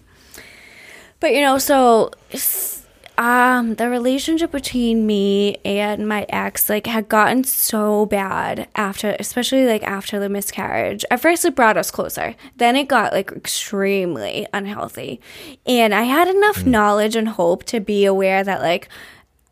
but 1.21 1.33
you 1.33 1.41
know, 1.43 1.59
so 1.59 2.11
s- 2.33 2.76
um, 3.19 3.77
the 3.77 3.89
relationship 3.89 4.51
between 4.51 5.07
me 5.07 5.57
and 5.65 6.07
my 6.07 6.27
ex 6.29 6.69
like 6.69 6.87
had 6.87 7.09
gotten 7.09 7.45
so 7.45 8.07
bad 8.07 8.69
after, 8.75 9.17
especially 9.19 9.67
like 9.67 9.83
after 9.83 10.19
the 10.19 10.29
miscarriage. 10.29 11.05
At 11.11 11.21
first, 11.21 11.45
it 11.45 11.55
brought 11.55 11.77
us 11.77 11.91
closer. 11.91 12.35
Then 12.57 12.77
it 12.77 12.89
got 12.89 13.13
like 13.13 13.33
extremely 13.33 14.47
unhealthy, 14.53 15.21
and 15.67 15.95
I 15.95 16.03
had 16.03 16.29
enough 16.29 16.67
knowledge 16.67 17.17
and 17.17 17.29
hope 17.29 17.65
to 17.65 17.81
be 17.81 18.05
aware 18.05 18.45
that 18.45 18.61
like 18.61 18.89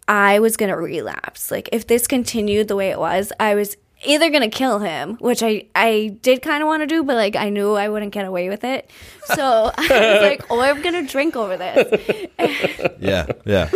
I 0.07 0.39
was 0.39 0.57
gonna 0.57 0.77
relapse. 0.77 1.51
Like 1.51 1.69
if 1.73 1.87
this 1.87 2.07
continued 2.07 2.69
the 2.69 2.77
way 2.77 2.91
it 2.91 2.99
was, 2.99 3.33
I 3.41 3.55
was 3.55 3.77
either 4.05 4.31
gonna 4.31 4.49
kill 4.49 4.79
him, 4.79 5.17
which 5.17 5.43
I 5.43 5.67
I 5.75 6.17
did 6.23 6.43
kind 6.43 6.63
of 6.63 6.67
want 6.67 6.83
to 6.83 6.87
do, 6.87 7.03
but 7.03 7.17
like 7.17 7.37
I 7.37 7.49
knew 7.49 7.75
I 7.75 7.89
wouldn't 7.89 8.13
get 8.13 8.27
away 8.27 8.49
with 8.49 8.65
it. 8.65 8.91
So 9.27 9.73
I 9.77 10.13
was 10.13 10.23
like, 10.23 10.51
oh, 10.51 10.61
I'm 10.61 10.83
gonna 10.83 11.07
drink 11.07 11.37
over 11.37 11.57
this. 11.57 12.29
yeah, 13.01 13.27
yeah. 13.45 13.71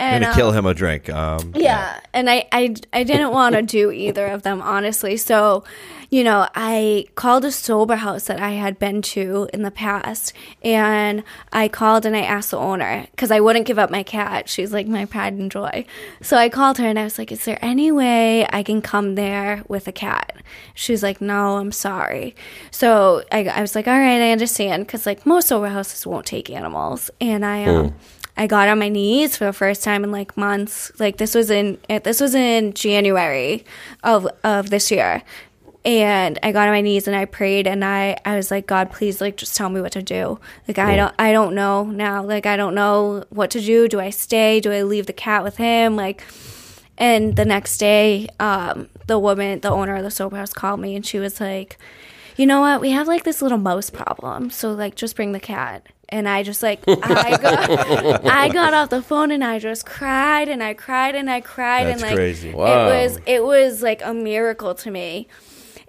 And 0.00 0.24
gonna 0.24 0.32
um, 0.32 0.36
kill 0.36 0.52
him 0.52 0.64
a 0.64 0.72
drink. 0.72 1.10
Um, 1.10 1.52
yeah, 1.54 2.00
and 2.14 2.30
I 2.30 2.48
I, 2.52 2.74
I 2.92 3.04
didn't 3.04 3.32
want 3.32 3.54
to 3.54 3.62
do 3.62 3.90
either 3.90 4.26
of 4.28 4.42
them 4.42 4.62
honestly. 4.62 5.18
So, 5.18 5.62
you 6.08 6.24
know, 6.24 6.48
I 6.54 7.06
called 7.16 7.44
a 7.44 7.52
sober 7.52 7.96
house 7.96 8.24
that 8.24 8.40
I 8.40 8.52
had 8.52 8.78
been 8.78 9.02
to 9.02 9.48
in 9.52 9.62
the 9.62 9.70
past, 9.70 10.32
and 10.62 11.22
I 11.52 11.68
called 11.68 12.06
and 12.06 12.16
I 12.16 12.22
asked 12.22 12.50
the 12.50 12.56
owner 12.58 13.06
because 13.10 13.30
I 13.30 13.40
wouldn't 13.40 13.66
give 13.66 13.78
up 13.78 13.90
my 13.90 14.02
cat. 14.02 14.48
She's 14.48 14.72
like 14.72 14.86
my 14.86 15.04
pride 15.04 15.34
and 15.34 15.50
joy. 15.50 15.84
So 16.22 16.38
I 16.38 16.48
called 16.48 16.78
her 16.78 16.86
and 16.86 16.98
I 16.98 17.04
was 17.04 17.18
like, 17.18 17.30
"Is 17.30 17.44
there 17.44 17.58
any 17.60 17.92
way 17.92 18.46
I 18.50 18.62
can 18.62 18.80
come 18.80 19.16
there 19.16 19.62
with 19.68 19.86
a 19.86 19.92
cat?" 19.92 20.42
She's 20.74 21.02
like, 21.02 21.20
"No, 21.20 21.58
I'm 21.58 21.72
sorry." 21.72 22.34
So 22.70 23.22
I, 23.30 23.44
I 23.44 23.60
was 23.60 23.74
like, 23.74 23.86
"All 23.86 23.98
right, 23.98 24.22
I 24.22 24.32
understand," 24.32 24.86
because 24.86 25.04
like 25.04 25.26
most 25.26 25.48
sober 25.48 25.68
houses 25.68 26.06
won't 26.06 26.24
take 26.24 26.48
animals, 26.48 27.10
and 27.20 27.44
I 27.44 27.64
um. 27.66 27.94
I 28.36 28.46
got 28.46 28.68
on 28.68 28.78
my 28.78 28.88
knees 28.88 29.36
for 29.36 29.44
the 29.44 29.52
first 29.52 29.82
time 29.82 30.04
in 30.04 30.10
like 30.10 30.36
months. 30.36 30.92
Like 30.98 31.16
this 31.18 31.34
was 31.34 31.50
in 31.50 31.78
eh, 31.88 31.98
this 31.98 32.20
was 32.20 32.34
in 32.34 32.72
January 32.74 33.64
of 34.02 34.26
of 34.44 34.70
this 34.70 34.90
year. 34.90 35.22
And 35.82 36.38
I 36.42 36.52
got 36.52 36.68
on 36.68 36.74
my 36.74 36.82
knees 36.82 37.06
and 37.06 37.16
I 37.16 37.24
prayed 37.24 37.66
and 37.66 37.82
I, 37.82 38.18
I 38.26 38.36
was 38.36 38.50
like, 38.50 38.66
God, 38.66 38.90
please 38.90 39.18
like 39.22 39.38
just 39.38 39.56
tell 39.56 39.70
me 39.70 39.80
what 39.80 39.92
to 39.92 40.02
do. 40.02 40.38
Like 40.68 40.78
I 40.78 40.94
don't 40.94 41.14
I 41.18 41.32
don't 41.32 41.54
know 41.54 41.84
now. 41.84 42.22
Like 42.22 42.44
I 42.44 42.56
don't 42.56 42.74
know 42.74 43.24
what 43.30 43.50
to 43.52 43.60
do. 43.60 43.88
Do 43.88 43.98
I 43.98 44.10
stay? 44.10 44.60
Do 44.60 44.72
I 44.72 44.82
leave 44.82 45.06
the 45.06 45.14
cat 45.14 45.42
with 45.42 45.56
him? 45.56 45.96
Like 45.96 46.22
and 46.98 47.34
the 47.34 47.46
next 47.46 47.78
day, 47.78 48.28
um, 48.38 48.90
the 49.06 49.18
woman, 49.18 49.60
the 49.60 49.70
owner 49.70 49.96
of 49.96 50.04
the 50.04 50.10
sober 50.10 50.36
house 50.36 50.52
called 50.52 50.80
me 50.80 50.94
and 50.94 51.04
she 51.04 51.18
was 51.18 51.40
like, 51.40 51.78
you 52.36 52.46
know 52.46 52.60
what? 52.60 52.82
We 52.82 52.90
have 52.90 53.08
like 53.08 53.24
this 53.24 53.40
little 53.40 53.58
mouse 53.58 53.88
problem. 53.88 54.50
So 54.50 54.72
like 54.72 54.96
just 54.96 55.16
bring 55.16 55.32
the 55.32 55.40
cat. 55.40 55.86
And 56.12 56.28
I 56.28 56.42
just 56.42 56.62
like 56.62 56.82
I 56.88 57.36
got 57.36 58.26
I 58.26 58.48
got 58.48 58.74
off 58.74 58.90
the 58.90 59.02
phone 59.02 59.30
and 59.30 59.44
I 59.44 59.58
just 59.58 59.86
cried 59.86 60.48
and 60.48 60.62
I 60.62 60.74
cried 60.74 61.14
and 61.14 61.30
I 61.30 61.40
cried 61.40 61.86
That's 61.86 62.02
and 62.02 62.10
like 62.10 62.16
crazy. 62.16 62.52
Wow. 62.52 62.88
it 62.88 63.04
was 63.04 63.18
it 63.26 63.44
was 63.44 63.82
like 63.82 64.02
a 64.04 64.12
miracle 64.14 64.74
to 64.74 64.90
me. 64.90 65.28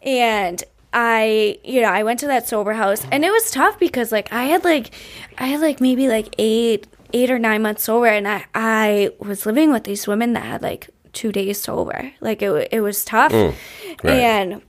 And 0.03 0.63
I, 0.93 1.59
you 1.63 1.81
know, 1.81 1.89
I 1.89 2.03
went 2.03 2.19
to 2.19 2.27
that 2.27 2.47
sober 2.47 2.73
house 2.73 3.05
and 3.11 3.23
it 3.23 3.31
was 3.31 3.49
tough 3.51 3.79
because 3.79 4.11
like 4.11 4.31
I 4.33 4.45
had 4.45 4.63
like 4.63 4.91
I 5.37 5.47
had 5.47 5.61
like 5.61 5.79
maybe 5.79 6.07
like 6.07 6.35
eight 6.37 6.87
eight 7.13 7.29
or 7.29 7.39
nine 7.39 7.61
months 7.61 7.83
sober 7.83 8.07
and 8.07 8.27
I 8.27 8.45
I 8.53 9.11
was 9.19 9.45
living 9.45 9.71
with 9.71 9.85
these 9.85 10.07
women 10.07 10.33
that 10.33 10.43
had 10.43 10.61
like 10.61 10.89
two 11.13 11.31
days 11.31 11.61
sober. 11.61 12.11
Like 12.19 12.41
it 12.41 12.69
it 12.71 12.81
was 12.81 13.05
tough. 13.05 13.31
Mm, 13.31 13.55
right. 14.03 14.13
And 14.13 14.61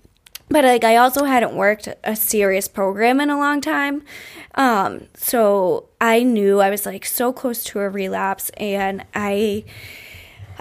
but 0.52 0.64
like 0.64 0.84
I 0.84 0.96
also 0.96 1.24
hadn't 1.24 1.54
worked 1.54 1.88
a 2.04 2.14
serious 2.14 2.68
program 2.68 3.20
in 3.20 3.30
a 3.30 3.38
long 3.38 3.60
time. 3.60 4.02
Um 4.54 5.08
so 5.14 5.88
I 6.00 6.22
knew 6.22 6.60
I 6.60 6.70
was 6.70 6.86
like 6.86 7.04
so 7.06 7.32
close 7.32 7.64
to 7.64 7.80
a 7.80 7.88
relapse 7.88 8.50
and 8.56 9.04
I 9.14 9.64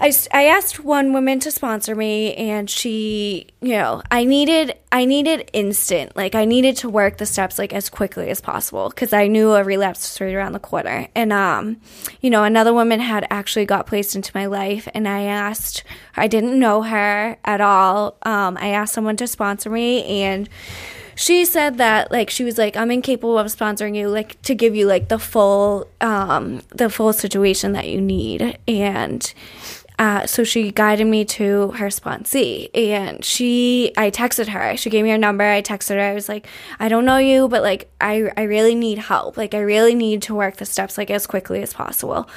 I, 0.02 0.12
I 0.32 0.46
asked 0.46 0.80
one 0.80 1.12
woman 1.12 1.38
to 1.40 1.52
sponsor 1.52 1.94
me 1.94 2.34
and 2.34 2.68
she 2.68 3.46
you 3.60 3.74
know 3.74 4.02
i 4.10 4.24
needed 4.24 4.74
i 4.90 5.04
needed 5.04 5.48
instant 5.52 6.16
like 6.16 6.34
i 6.34 6.44
needed 6.44 6.76
to 6.78 6.88
work 6.88 7.18
the 7.18 7.26
steps 7.26 7.56
like 7.56 7.72
as 7.72 7.88
quickly 7.88 8.28
as 8.28 8.40
possible 8.40 8.88
because 8.88 9.12
i 9.12 9.28
knew 9.28 9.52
a 9.52 9.62
relapse 9.62 10.00
was 10.00 10.20
right 10.20 10.34
around 10.34 10.52
the 10.52 10.58
corner. 10.58 11.06
And 11.14 11.32
um 11.32 11.76
you 12.20 12.30
know 12.30 12.42
another 12.42 12.74
woman 12.74 12.98
had 12.98 13.28
actually 13.30 13.64
got 13.64 13.86
placed 13.86 14.16
into 14.16 14.32
my 14.34 14.46
life 14.46 14.88
and 14.92 15.06
i 15.06 15.22
asked 15.22 15.84
i 16.16 16.26
didn't 16.26 16.58
know 16.58 16.82
her 16.82 17.38
at 17.44 17.60
all. 17.60 18.16
Um 18.22 18.58
i 18.60 18.70
asked 18.70 18.94
someone 18.94 19.16
to 19.18 19.28
sponsor 19.28 19.70
me 19.70 20.04
and 20.24 20.48
she 21.14 21.44
said 21.44 21.78
that 21.78 22.10
like 22.10 22.28
she 22.28 22.42
was 22.42 22.58
like 22.58 22.76
i'm 22.76 22.90
incapable 22.90 23.38
of 23.38 23.46
sponsoring 23.46 23.94
you 23.94 24.08
like 24.08 24.40
to 24.42 24.54
give 24.56 24.74
you 24.74 24.86
like 24.86 25.08
the 25.08 25.18
full 25.18 25.86
um 26.00 26.60
the 26.70 26.90
full 26.90 27.12
situation 27.12 27.70
that 27.72 27.86
you 27.86 28.00
need. 28.00 28.58
And 28.66 29.32
uh, 29.98 30.26
so 30.26 30.42
she 30.44 30.70
guided 30.72 31.06
me 31.06 31.24
to 31.24 31.70
her 31.72 31.86
sponsee 31.86 32.70
and 32.74 33.24
she 33.24 33.92
i 33.96 34.10
texted 34.10 34.48
her 34.48 34.76
she 34.76 34.90
gave 34.90 35.04
me 35.04 35.10
her 35.10 35.18
number 35.18 35.44
i 35.44 35.60
texted 35.62 35.94
her 35.96 36.00
i 36.00 36.14
was 36.14 36.28
like 36.28 36.46
i 36.80 36.88
don't 36.88 37.04
know 37.04 37.18
you 37.18 37.48
but 37.48 37.62
like 37.62 37.90
i 38.00 38.30
i 38.36 38.42
really 38.42 38.74
need 38.74 38.98
help 38.98 39.36
like 39.36 39.54
i 39.54 39.60
really 39.60 39.94
need 39.94 40.22
to 40.22 40.34
work 40.34 40.56
the 40.56 40.64
steps 40.64 40.96
like 40.98 41.10
as 41.10 41.26
quickly 41.26 41.62
as 41.62 41.72
possible 41.74 42.28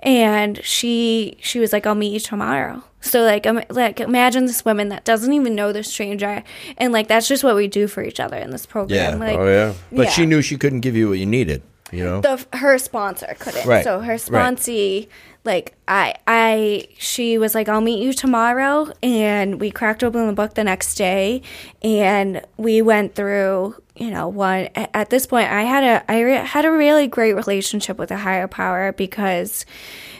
and 0.00 0.62
she 0.64 1.36
she 1.40 1.58
was 1.58 1.72
like 1.72 1.86
i'll 1.86 1.94
meet 1.94 2.12
you 2.12 2.20
tomorrow 2.20 2.82
so 3.00 3.22
like 3.22 3.46
um, 3.46 3.60
like 3.70 4.00
imagine 4.00 4.46
this 4.46 4.64
woman 4.64 4.88
that 4.88 5.04
doesn't 5.04 5.32
even 5.32 5.54
know 5.54 5.72
this 5.72 5.88
stranger 5.90 6.42
and 6.78 6.92
like 6.92 7.06
that's 7.06 7.28
just 7.28 7.44
what 7.44 7.54
we 7.54 7.68
do 7.68 7.86
for 7.86 8.02
each 8.02 8.18
other 8.18 8.36
in 8.36 8.50
this 8.50 8.66
program 8.66 9.18
Yeah. 9.20 9.26
like 9.26 9.38
Oh 9.38 9.46
yeah. 9.46 9.74
But 9.92 10.04
yeah. 10.04 10.10
she 10.10 10.26
knew 10.26 10.40
she 10.42 10.56
couldn't 10.56 10.80
give 10.80 10.96
you 10.96 11.10
what 11.10 11.18
you 11.18 11.26
needed. 11.26 11.62
You 11.92 12.02
know. 12.02 12.20
the 12.22 12.44
her 12.56 12.78
sponsor 12.78 13.36
couldn't. 13.38 13.66
Right, 13.66 13.84
So 13.84 14.00
her 14.00 14.18
right. 14.30 15.08
Like 15.44 15.74
I, 15.86 16.14
I, 16.26 16.88
she 16.98 17.38
was 17.38 17.54
like, 17.54 17.68
"I'll 17.68 17.80
meet 17.80 18.02
you 18.02 18.12
tomorrow," 18.12 18.90
and 19.02 19.60
we 19.60 19.70
cracked 19.70 20.02
open 20.02 20.26
the 20.26 20.32
book 20.32 20.54
the 20.54 20.64
next 20.64 20.94
day, 20.94 21.42
and 21.82 22.42
we 22.56 22.82
went 22.82 23.14
through. 23.14 23.76
You 23.96 24.10
know, 24.10 24.26
one 24.26 24.70
at 24.74 25.10
this 25.10 25.24
point, 25.24 25.48
I 25.50 25.62
had 25.62 25.84
a 25.84 26.10
I 26.10 26.20
re- 26.22 26.46
had 26.46 26.64
a 26.64 26.70
really 26.70 27.06
great 27.06 27.34
relationship 27.34 27.96
with 27.96 28.10
a 28.10 28.16
higher 28.16 28.48
power 28.48 28.90
because, 28.90 29.64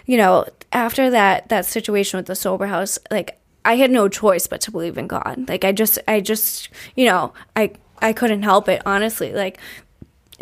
you 0.06 0.16
know, 0.16 0.46
after 0.72 1.10
that 1.10 1.48
that 1.48 1.66
situation 1.66 2.18
with 2.18 2.26
the 2.26 2.36
sober 2.36 2.66
house, 2.66 3.00
like 3.10 3.40
I 3.64 3.76
had 3.76 3.90
no 3.90 4.08
choice 4.08 4.46
but 4.46 4.60
to 4.62 4.70
believe 4.70 4.96
in 4.98 5.08
God. 5.08 5.46
Like 5.48 5.64
I 5.64 5.72
just, 5.72 5.98
I 6.06 6.20
just, 6.20 6.68
you 6.94 7.06
know, 7.06 7.32
I 7.56 7.72
I 8.00 8.12
couldn't 8.12 8.42
help 8.42 8.68
it. 8.68 8.82
Honestly, 8.86 9.32
like 9.32 9.58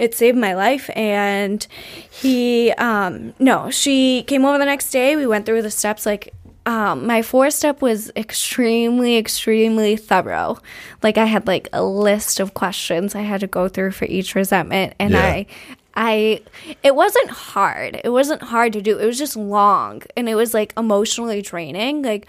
it 0.03 0.15
saved 0.15 0.37
my 0.37 0.55
life 0.55 0.91
and 0.97 1.67
he 2.11 2.73
um 2.73 3.33
no 3.39 3.71
she 3.71 4.23
came 4.25 4.45
over 4.45 4.59
the 4.59 4.65
next 4.65 4.91
day 4.91 5.17
we 5.17 5.27
went 5.27 5.47
through 5.47 5.63
the 5.63 5.71
steps 5.71 6.05
like 6.05 6.25
um 6.67 7.07
my 7.07 7.23
four 7.23 7.51
step 7.51 7.81
was 7.83 8.11
extremely 8.17 9.17
extremely 9.17 9.97
thorough 9.97 10.59
like 11.03 11.17
i 11.19 11.25
had 11.35 11.47
like 11.47 11.69
a 11.73 11.83
list 11.85 12.41
of 12.41 12.53
questions 12.55 13.15
i 13.15 13.23
had 13.23 13.41
to 13.41 13.47
go 13.47 13.69
through 13.69 13.91
for 13.93 14.05
each 14.07 14.35
resentment 14.35 14.93
and 14.99 15.13
Yeah. 15.13 15.25
i 15.25 15.47
I 15.95 16.41
it 16.83 16.95
wasn't 16.95 17.29
hard. 17.29 18.01
It 18.03 18.09
wasn't 18.09 18.41
hard 18.45 18.73
to 18.73 18.81
do. 18.81 18.99
It 18.99 19.05
was 19.05 19.19
just 19.19 19.37
long 19.37 20.01
and 20.17 20.27
it 20.27 20.35
was 20.37 20.55
like 20.55 20.73
emotionally 20.79 21.43
draining. 21.43 22.01
Like 22.01 22.27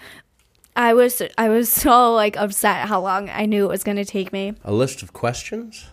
I 0.76 0.92
was 0.92 1.22
I 1.38 1.48
was 1.48 1.72
so 1.82 2.12
like 2.12 2.36
upset 2.36 2.88
how 2.88 3.00
long 3.00 3.30
I 3.30 3.46
knew 3.46 3.64
it 3.64 3.68
was 3.68 3.82
going 3.82 3.96
to 3.96 4.04
take 4.04 4.34
me. 4.34 4.52
A 4.64 4.72
list 4.72 5.02
of 5.02 5.14
questions. 5.14 5.86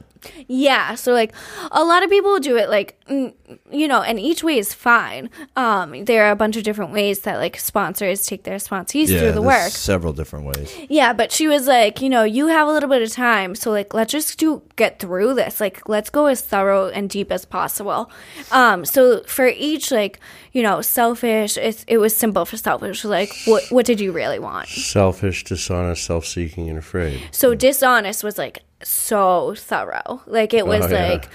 Yeah, 0.48 0.96
so 0.96 1.14
like 1.14 1.34
a 1.72 1.84
lot 1.84 2.04
of 2.04 2.10
people 2.10 2.40
do 2.40 2.58
it 2.58 2.70
like 2.70 3.00
mm, 3.10 3.34
you 3.72 3.88
know, 3.88 4.02
and 4.02 4.20
each 4.20 4.44
way 4.44 4.58
is 4.58 4.74
fine. 4.74 5.30
Um 5.56 6.06
there 6.06 6.26
are 6.26 6.32
a 6.32 6.36
bunch 6.36 6.58
of 6.58 6.64
different 6.64 6.92
ways 6.92 7.20
that 7.22 7.38
like 7.38 7.58
sponsors 7.60 8.26
take 8.26 8.44
their 8.44 8.58
sponsees 8.58 9.08
yeah, 9.08 9.20
through 9.20 9.32
the 9.34 9.42
work. 9.42 9.72
Several 9.72 10.14
different 10.14 10.46
ways. 10.46 10.74
Yeah, 10.90 11.14
but 11.14 11.32
she 11.32 11.48
was 11.48 11.68
like, 11.68 12.02
you 12.02 12.10
know, 12.10 12.24
you 12.24 12.48
have 12.48 12.68
a 12.68 12.72
little 12.72 12.90
bit 12.90 13.02
of 13.02 13.12
time, 13.12 13.56
so 13.56 13.72
like 13.72 13.94
let's 13.94 14.12
just 14.12 14.38
do 14.38 14.62
get 14.76 15.00
through 15.00 15.34
this. 15.34 15.60
Like 15.60 15.88
let's 15.88 16.10
go 16.10 16.28
as 16.28 16.42
thorough 16.42 16.90
and 16.90 17.10
deep 17.10 17.32
as 17.32 17.46
possible. 17.46 18.12
Um 18.52 18.86
so 18.86 19.24
for 19.24 19.48
each 19.48 19.92
like, 19.92 20.20
you 20.52 20.64
know, 20.64 20.82
selfish, 20.82 21.58
it, 21.58 21.84
it 21.88 21.98
was 21.98 22.16
simple 22.16 22.46
for 22.46 22.58
selfish 22.58 23.04
like 23.04 23.32
what 23.46 23.64
what 23.70 23.86
did 23.86 24.00
you 24.00 24.12
really 24.12 24.40
want? 24.40 24.68
Selfish, 24.68 25.44
dishonest, 25.44 26.04
self-seeking, 26.04 26.70
and 26.70 26.78
afraid. 26.78 27.22
So 27.32 27.56
dishonest 27.56 28.24
was 28.24 28.38
like 28.38 28.64
so 28.84 29.56
thorough. 29.56 30.22
Like 30.26 30.54
it 30.54 30.64
oh, 30.64 30.68
was 30.68 30.86
Oh, 30.86 30.90
yeah. 30.90 31.10
like 31.10 31.30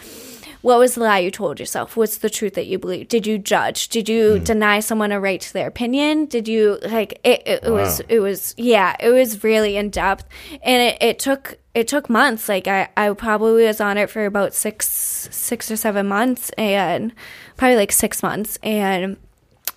what 0.66 0.80
was 0.80 0.96
the 0.96 1.02
lie 1.02 1.20
you 1.20 1.30
told 1.30 1.61
yourself? 1.61 1.96
What's 1.96 2.18
the 2.18 2.28
truth 2.28 2.54
that 2.54 2.66
you 2.66 2.76
believe? 2.76 3.06
Did 3.06 3.24
you 3.24 3.38
judge? 3.38 3.88
Did 3.88 4.09
you 4.09 4.38
hmm. 4.38 4.42
deny 4.42 4.80
someone 4.80 5.12
a 5.12 5.20
right 5.20 5.40
to 5.40 5.52
their 5.52 5.68
opinion? 5.68 6.26
Did 6.26 6.48
you 6.48 6.78
like 6.82 7.20
it? 7.22 7.42
It, 7.46 7.64
it 7.64 7.70
was 7.70 8.00
it 8.09 8.18
was 8.18 8.52
yeah, 8.56 8.96
it 8.98 9.11
was 9.11 9.44
really 9.44 9.76
in 9.76 9.90
depth, 9.90 10.24
and 10.62 10.82
it, 10.82 10.98
it 11.00 11.18
took 11.20 11.59
it 11.74 11.87
took 11.87 12.11
months. 12.11 12.48
Like 12.48 12.66
I 12.66 12.88
I 12.96 13.12
probably 13.12 13.64
was 13.64 13.80
on 13.80 13.96
it 13.96 14.11
for 14.11 14.26
about 14.26 14.54
six 14.54 14.88
six 15.30 15.70
or 15.70 15.76
seven 15.76 16.09
months, 16.09 16.50
and 16.59 17.12
probably 17.56 17.76
like 17.76 17.92
six 17.92 18.20
months, 18.20 18.59
and 18.62 19.18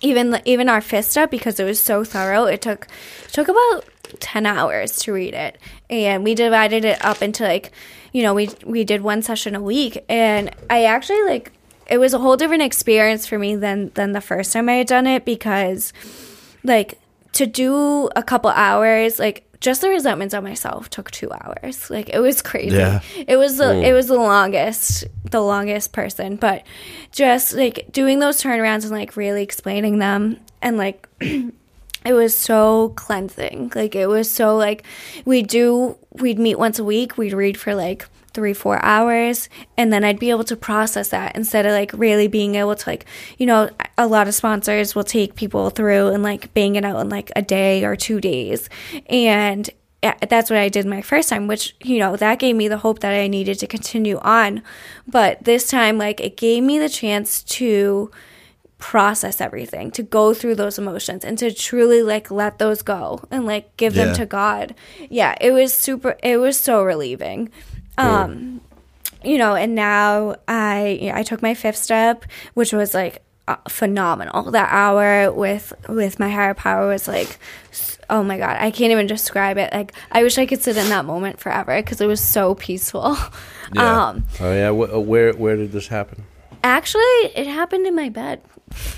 even 0.00 0.40
even 0.44 0.68
our 0.68 0.80
fist 0.80 1.16
up 1.16 1.30
because 1.30 1.60
it 1.60 1.64
was 1.64 1.78
so 1.78 2.02
thorough 2.02 2.44
it 2.44 2.62
took 2.62 2.86
took 3.30 3.48
about 3.48 3.84
10 4.18 4.46
hours 4.46 4.96
to 5.00 5.12
read 5.12 5.34
it. 5.34 5.58
And 5.88 6.24
we 6.24 6.34
divided 6.34 6.84
it 6.84 7.04
up 7.04 7.22
into 7.22 7.44
like 7.44 7.72
you 8.12 8.22
know 8.22 8.34
we 8.34 8.50
we 8.64 8.84
did 8.84 9.02
one 9.02 9.22
session 9.22 9.54
a 9.54 9.62
week. 9.62 10.04
And 10.08 10.54
i 10.68 10.84
actually 10.84 11.22
like 11.24 11.52
it 11.88 11.98
was 11.98 12.14
a 12.14 12.18
whole 12.18 12.36
different 12.36 12.62
experience 12.62 13.26
for 13.26 13.38
me 13.38 13.56
than 13.56 13.90
than 13.94 14.12
the 14.12 14.20
first 14.20 14.52
time 14.52 14.68
i 14.68 14.74
had 14.74 14.86
done 14.86 15.06
it 15.06 15.24
because 15.24 15.92
like 16.62 16.98
to 17.32 17.46
do 17.46 18.08
a 18.16 18.22
couple 18.22 18.50
hours 18.50 19.18
like 19.18 19.46
just 19.60 19.82
the 19.82 19.90
resentments 19.90 20.34
on 20.34 20.42
myself 20.42 20.88
took 20.88 21.10
two 21.10 21.30
hours. 21.30 21.90
Like 21.90 22.08
it 22.08 22.18
was 22.18 22.40
crazy. 22.40 22.76
Yeah. 22.76 23.00
it 23.26 23.36
was 23.36 23.58
the 23.58 23.82
it 23.86 23.92
was 23.92 24.06
the 24.08 24.14
longest 24.14 25.04
the 25.30 25.40
longest 25.40 25.92
person. 25.92 26.36
But 26.36 26.64
just 27.12 27.52
like 27.52 27.88
doing 27.92 28.18
those 28.18 28.42
turnarounds 28.42 28.84
and 28.84 28.90
like 28.90 29.16
really 29.16 29.42
explaining 29.42 29.98
them 29.98 30.38
and 30.62 30.76
like 30.76 31.06
it 32.04 32.12
was 32.12 32.36
so 32.36 32.90
cleansing 32.96 33.72
like 33.74 33.94
it 33.94 34.06
was 34.06 34.30
so 34.30 34.56
like 34.56 34.84
we 35.24 35.42
do 35.42 35.96
we'd 36.12 36.38
meet 36.38 36.58
once 36.58 36.78
a 36.78 36.84
week 36.84 37.16
we'd 37.18 37.32
read 37.32 37.58
for 37.58 37.74
like 37.74 38.06
three 38.32 38.54
four 38.54 38.82
hours 38.84 39.48
and 39.76 39.92
then 39.92 40.04
i'd 40.04 40.18
be 40.18 40.30
able 40.30 40.44
to 40.44 40.56
process 40.56 41.08
that 41.08 41.34
instead 41.36 41.66
of 41.66 41.72
like 41.72 41.92
really 41.94 42.28
being 42.28 42.54
able 42.54 42.74
to 42.76 42.88
like 42.88 43.04
you 43.38 43.46
know 43.46 43.68
a 43.98 44.06
lot 44.06 44.28
of 44.28 44.34
sponsors 44.34 44.94
will 44.94 45.04
take 45.04 45.34
people 45.34 45.68
through 45.70 46.08
and 46.08 46.22
like 46.22 46.52
bang 46.54 46.76
it 46.76 46.84
out 46.84 47.00
in 47.00 47.08
like 47.08 47.30
a 47.34 47.42
day 47.42 47.84
or 47.84 47.96
two 47.96 48.20
days 48.20 48.68
and 49.08 49.70
that's 50.02 50.48
what 50.48 50.58
I 50.58 50.68
did 50.68 50.86
my 50.86 51.02
first 51.02 51.28
time, 51.28 51.46
which, 51.46 51.76
you 51.80 51.98
know, 51.98 52.16
that 52.16 52.38
gave 52.38 52.56
me 52.56 52.68
the 52.68 52.78
hope 52.78 53.00
that 53.00 53.12
I 53.12 53.26
needed 53.26 53.58
to 53.58 53.66
continue 53.66 54.18
on. 54.20 54.62
But 55.06 55.44
this 55.44 55.68
time, 55.68 55.98
like, 55.98 56.20
it 56.20 56.36
gave 56.36 56.62
me 56.62 56.78
the 56.78 56.88
chance 56.88 57.42
to 57.42 58.10
process 58.80 59.40
everything, 59.40 59.90
to 59.92 60.02
go 60.02 60.34
through 60.34 60.56
those 60.56 60.78
emotions 60.78 61.24
and 61.24 61.38
to 61.38 61.52
truly, 61.52 62.02
like, 62.02 62.30
let 62.30 62.58
those 62.58 62.82
go 62.82 63.20
and, 63.30 63.46
like, 63.46 63.76
give 63.76 63.94
Yeah. 63.94 64.06
them 64.06 64.14
to 64.16 64.26
God. 64.26 64.74
Yeah, 65.08 65.36
it 65.40 65.52
was 65.52 65.72
super, 65.72 66.16
it 66.22 66.38
was 66.38 66.56
so 66.58 66.82
relieving. 66.82 67.50
Um, 67.98 68.60
you 69.22 69.36
know, 69.38 69.54
and 69.54 69.74
now 69.74 70.36
I, 70.48 70.98
you 71.00 71.10
know, 71.10 71.16
I 71.18 71.22
took 71.22 71.42
my 71.42 71.54
fifth 71.54 71.76
step, 71.76 72.24
which 72.54 72.72
was 72.72 72.94
like 72.94 73.22
uh, 73.46 73.56
phenomenal. 73.68 74.50
That 74.52 74.68
hour 74.72 75.30
with 75.30 75.72
with 75.88 76.18
my 76.18 76.30
higher 76.30 76.54
power 76.54 76.88
was 76.88 77.06
like, 77.06 77.38
oh 78.08 78.22
my 78.22 78.38
god, 78.38 78.56
I 78.58 78.70
can't 78.70 78.92
even 78.92 79.06
describe 79.06 79.58
it. 79.58 79.72
Like, 79.74 79.92
I 80.10 80.22
wish 80.22 80.38
I 80.38 80.46
could 80.46 80.62
sit 80.62 80.76
in 80.78 80.88
that 80.88 81.04
moment 81.04 81.38
forever 81.40 81.76
because 81.82 82.00
it 82.00 82.06
was 82.06 82.20
so 82.22 82.54
peaceful. 82.54 83.16
Yeah. 83.72 84.08
Um, 84.08 84.24
Oh 84.40 84.52
yeah. 84.52 84.70
Where 84.70 85.32
where 85.34 85.54
did 85.56 85.70
this 85.72 85.86
happen? 85.88 86.24
actually, 86.64 87.02
it 87.36 87.46
happened 87.46 87.86
in 87.86 87.94
my 87.94 88.08
bed. 88.08 88.40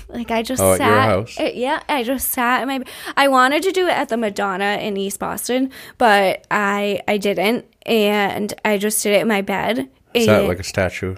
Like 0.09 0.31
I 0.31 0.41
just 0.43 0.61
Oh, 0.61 0.73
at 0.73 0.77
sat. 0.77 0.87
your 0.89 0.99
house? 1.01 1.39
uh, 1.39 1.51
yeah, 1.53 1.81
I 1.89 2.03
just 2.03 2.29
sat 2.29 2.61
in 2.61 2.67
my. 2.67 2.79
b- 2.79 2.85
I 3.17 3.27
wanted 3.27 3.63
to 3.63 3.71
do 3.71 3.87
it 3.87 3.91
at 3.97 4.09
the 4.09 4.17
Madonna 4.17 4.77
in 4.81 4.97
East 4.97 5.19
Boston, 5.19 5.71
but 5.97 6.45
I 6.51 7.01
I 7.07 7.17
didn't, 7.17 7.65
and 7.85 8.53
I 8.63 8.77
just 8.77 9.01
did 9.03 9.13
it 9.13 9.21
in 9.21 9.27
my 9.27 9.41
bed. 9.41 9.89
Is 10.13 10.27
that 10.27 10.47
like 10.47 10.59
a 10.59 10.63
statue? 10.63 11.15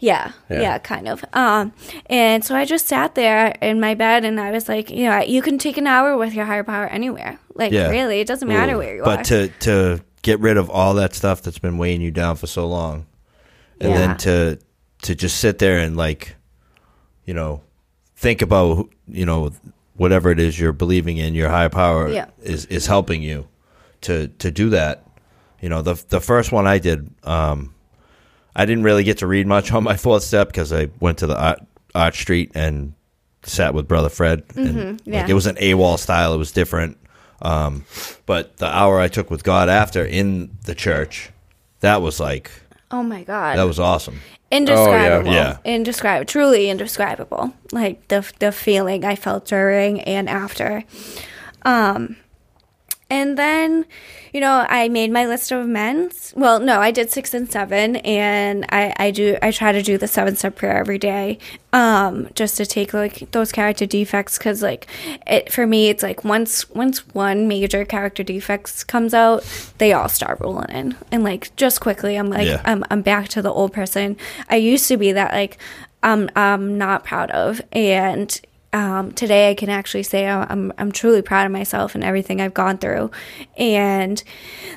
Yeah, 0.00 0.32
Yeah. 0.50 0.60
yeah, 0.60 0.78
kind 0.78 1.08
of. 1.08 1.24
Um, 1.32 1.72
and 2.06 2.44
so 2.44 2.56
I 2.56 2.64
just 2.64 2.86
sat 2.88 3.14
there 3.14 3.54
in 3.62 3.78
my 3.80 3.94
bed, 3.94 4.24
and 4.24 4.40
I 4.40 4.50
was 4.50 4.68
like, 4.68 4.90
you 4.90 5.04
know, 5.08 5.20
you 5.20 5.40
can 5.40 5.56
take 5.56 5.76
an 5.78 5.86
hour 5.86 6.16
with 6.16 6.34
your 6.34 6.46
higher 6.46 6.64
power 6.64 6.86
anywhere. 6.86 7.38
Like, 7.54 7.72
Yeah. 7.72 7.88
really, 7.88 8.18
it 8.20 8.26
doesn't 8.26 8.48
matter 8.48 8.76
where 8.76 8.96
you 8.96 9.02
but 9.04 9.10
are. 9.10 9.16
But 9.18 9.24
to 9.26 9.48
to 9.60 10.00
get 10.22 10.40
rid 10.40 10.56
of 10.56 10.68
all 10.68 10.94
that 10.94 11.14
stuff 11.14 11.42
that's 11.42 11.60
been 11.60 11.78
weighing 11.78 12.00
you 12.00 12.10
down 12.10 12.34
for 12.36 12.46
so 12.48 12.66
long, 12.66 13.06
and 13.80 13.90
Yeah. 13.92 13.98
then 13.98 14.16
to 14.18 14.58
to 15.02 15.14
just 15.14 15.38
sit 15.38 15.58
there 15.58 15.78
and 15.78 15.96
like, 15.96 16.34
you 17.24 17.32
know, 17.32 17.62
think 18.18 18.42
about 18.42 18.88
you 19.06 19.24
know 19.24 19.50
whatever 19.94 20.30
it 20.30 20.38
is 20.40 20.58
you're 20.58 20.72
believing 20.72 21.16
in, 21.18 21.34
your 21.34 21.48
higher 21.48 21.68
power 21.68 22.08
Yeah. 22.08 22.26
is 22.42 22.66
is 22.66 22.86
helping 22.86 23.22
you 23.22 23.46
to 24.02 24.28
to 24.38 24.50
do 24.50 24.70
that. 24.70 25.04
You 25.60 25.68
know, 25.68 25.82
the 25.82 25.94
the 26.08 26.20
first 26.20 26.52
one 26.52 26.66
I 26.66 26.78
did, 26.78 27.10
um, 27.24 27.74
I 28.54 28.64
didn't 28.66 28.84
really 28.84 29.04
get 29.04 29.18
to 29.18 29.26
read 29.26 29.46
much 29.46 29.72
on 29.72 29.82
my 29.84 29.96
fourth 30.04 30.22
step 30.22 30.48
because 30.48 30.72
I 30.72 30.88
went 31.00 31.18
to 31.18 31.26
the 31.26 31.36
Arch, 31.40 31.58
Arch 31.94 32.20
Street 32.20 32.50
and 32.54 32.92
sat 33.42 33.74
with 33.74 33.88
brother 33.88 34.08
Fred, 34.08 34.42
and 34.56 34.76
Mm-hmm. 34.76 35.10
yeah. 35.12 35.20
like, 35.22 35.30
it 35.30 35.34
was 35.34 35.46
an 35.46 35.56
AWOL 35.56 35.98
style. 35.98 36.34
It 36.34 36.38
was 36.38 36.52
different. 36.52 36.96
Um, 37.40 37.84
but 38.26 38.56
the 38.56 38.66
hour 38.66 38.98
I 39.00 39.06
took 39.08 39.30
with 39.30 39.44
God 39.44 39.68
after 39.68 40.04
in 40.04 40.50
the 40.64 40.74
church, 40.74 41.30
that 41.80 42.02
was 42.02 42.18
like 42.20 42.50
Oh 42.90 43.02
my 43.02 43.22
god. 43.22 43.58
that 43.58 43.64
was 43.64 43.78
awesome. 43.78 44.20
indescribable. 44.50 45.30
Oh, 45.30 45.32
yeah. 45.34 45.58
Indescribable. 45.64 46.26
Truly 46.26 46.70
indescribable. 46.70 47.52
Like 47.72 48.06
the 48.08 48.30
the 48.38 48.52
feeling 48.52 49.04
I 49.04 49.14
felt 49.16 49.44
during 49.46 50.00
and 50.02 50.28
after. 50.28 50.84
Um 51.62 52.16
and 53.10 53.38
then, 53.38 53.86
you 54.34 54.40
know, 54.40 54.66
I 54.68 54.88
made 54.88 55.10
my 55.10 55.26
list 55.26 55.50
of 55.50 55.60
amends. 55.64 56.34
Well, 56.36 56.60
no, 56.60 56.80
I 56.80 56.90
did 56.90 57.10
six 57.10 57.32
and 57.32 57.50
seven, 57.50 57.96
and 57.96 58.66
I, 58.68 58.92
I 58.98 59.10
do 59.10 59.38
I 59.40 59.50
try 59.50 59.72
to 59.72 59.82
do 59.82 59.96
the 59.96 60.06
seven 60.06 60.36
step 60.36 60.56
prayer 60.56 60.76
every 60.76 60.98
day, 60.98 61.38
um, 61.72 62.28
just 62.34 62.56
to 62.58 62.66
take 62.66 62.92
like 62.92 63.30
those 63.30 63.50
character 63.50 63.86
defects 63.86 64.36
because 64.36 64.62
like 64.62 64.86
it 65.26 65.50
for 65.50 65.66
me 65.66 65.88
it's 65.88 66.02
like 66.02 66.22
once 66.24 66.68
once 66.70 67.06
one 67.14 67.48
major 67.48 67.84
character 67.84 68.22
defects 68.22 68.84
comes 68.84 69.14
out, 69.14 69.42
they 69.78 69.92
all 69.94 70.08
start 70.08 70.40
rolling 70.40 70.70
in, 70.70 70.96
and 71.10 71.24
like 71.24 71.54
just 71.56 71.80
quickly 71.80 72.16
I'm 72.16 72.28
like 72.28 72.46
Yeah. 72.46 72.60
I'm 72.64 72.84
I'm 72.90 73.02
back 73.02 73.28
to 73.30 73.42
the 73.42 73.52
old 73.52 73.72
person 73.72 74.16
I 74.50 74.56
used 74.56 74.86
to 74.88 74.96
be 74.98 75.12
that 75.12 75.32
like 75.32 75.56
I'm 76.02 76.28
I'm 76.36 76.76
not 76.78 77.04
proud 77.04 77.30
of, 77.30 77.60
and 77.72 78.40
um, 78.72 79.12
today 79.12 79.50
I 79.50 79.54
can 79.54 79.70
actually 79.70 80.02
say 80.02 80.28
I'm, 80.28 80.72
I'm 80.76 80.92
truly 80.92 81.22
proud 81.22 81.46
of 81.46 81.52
myself 81.52 81.94
and 81.94 82.04
everything 82.04 82.40
I've 82.40 82.54
gone 82.54 82.78
through, 82.78 83.10
and 83.56 84.22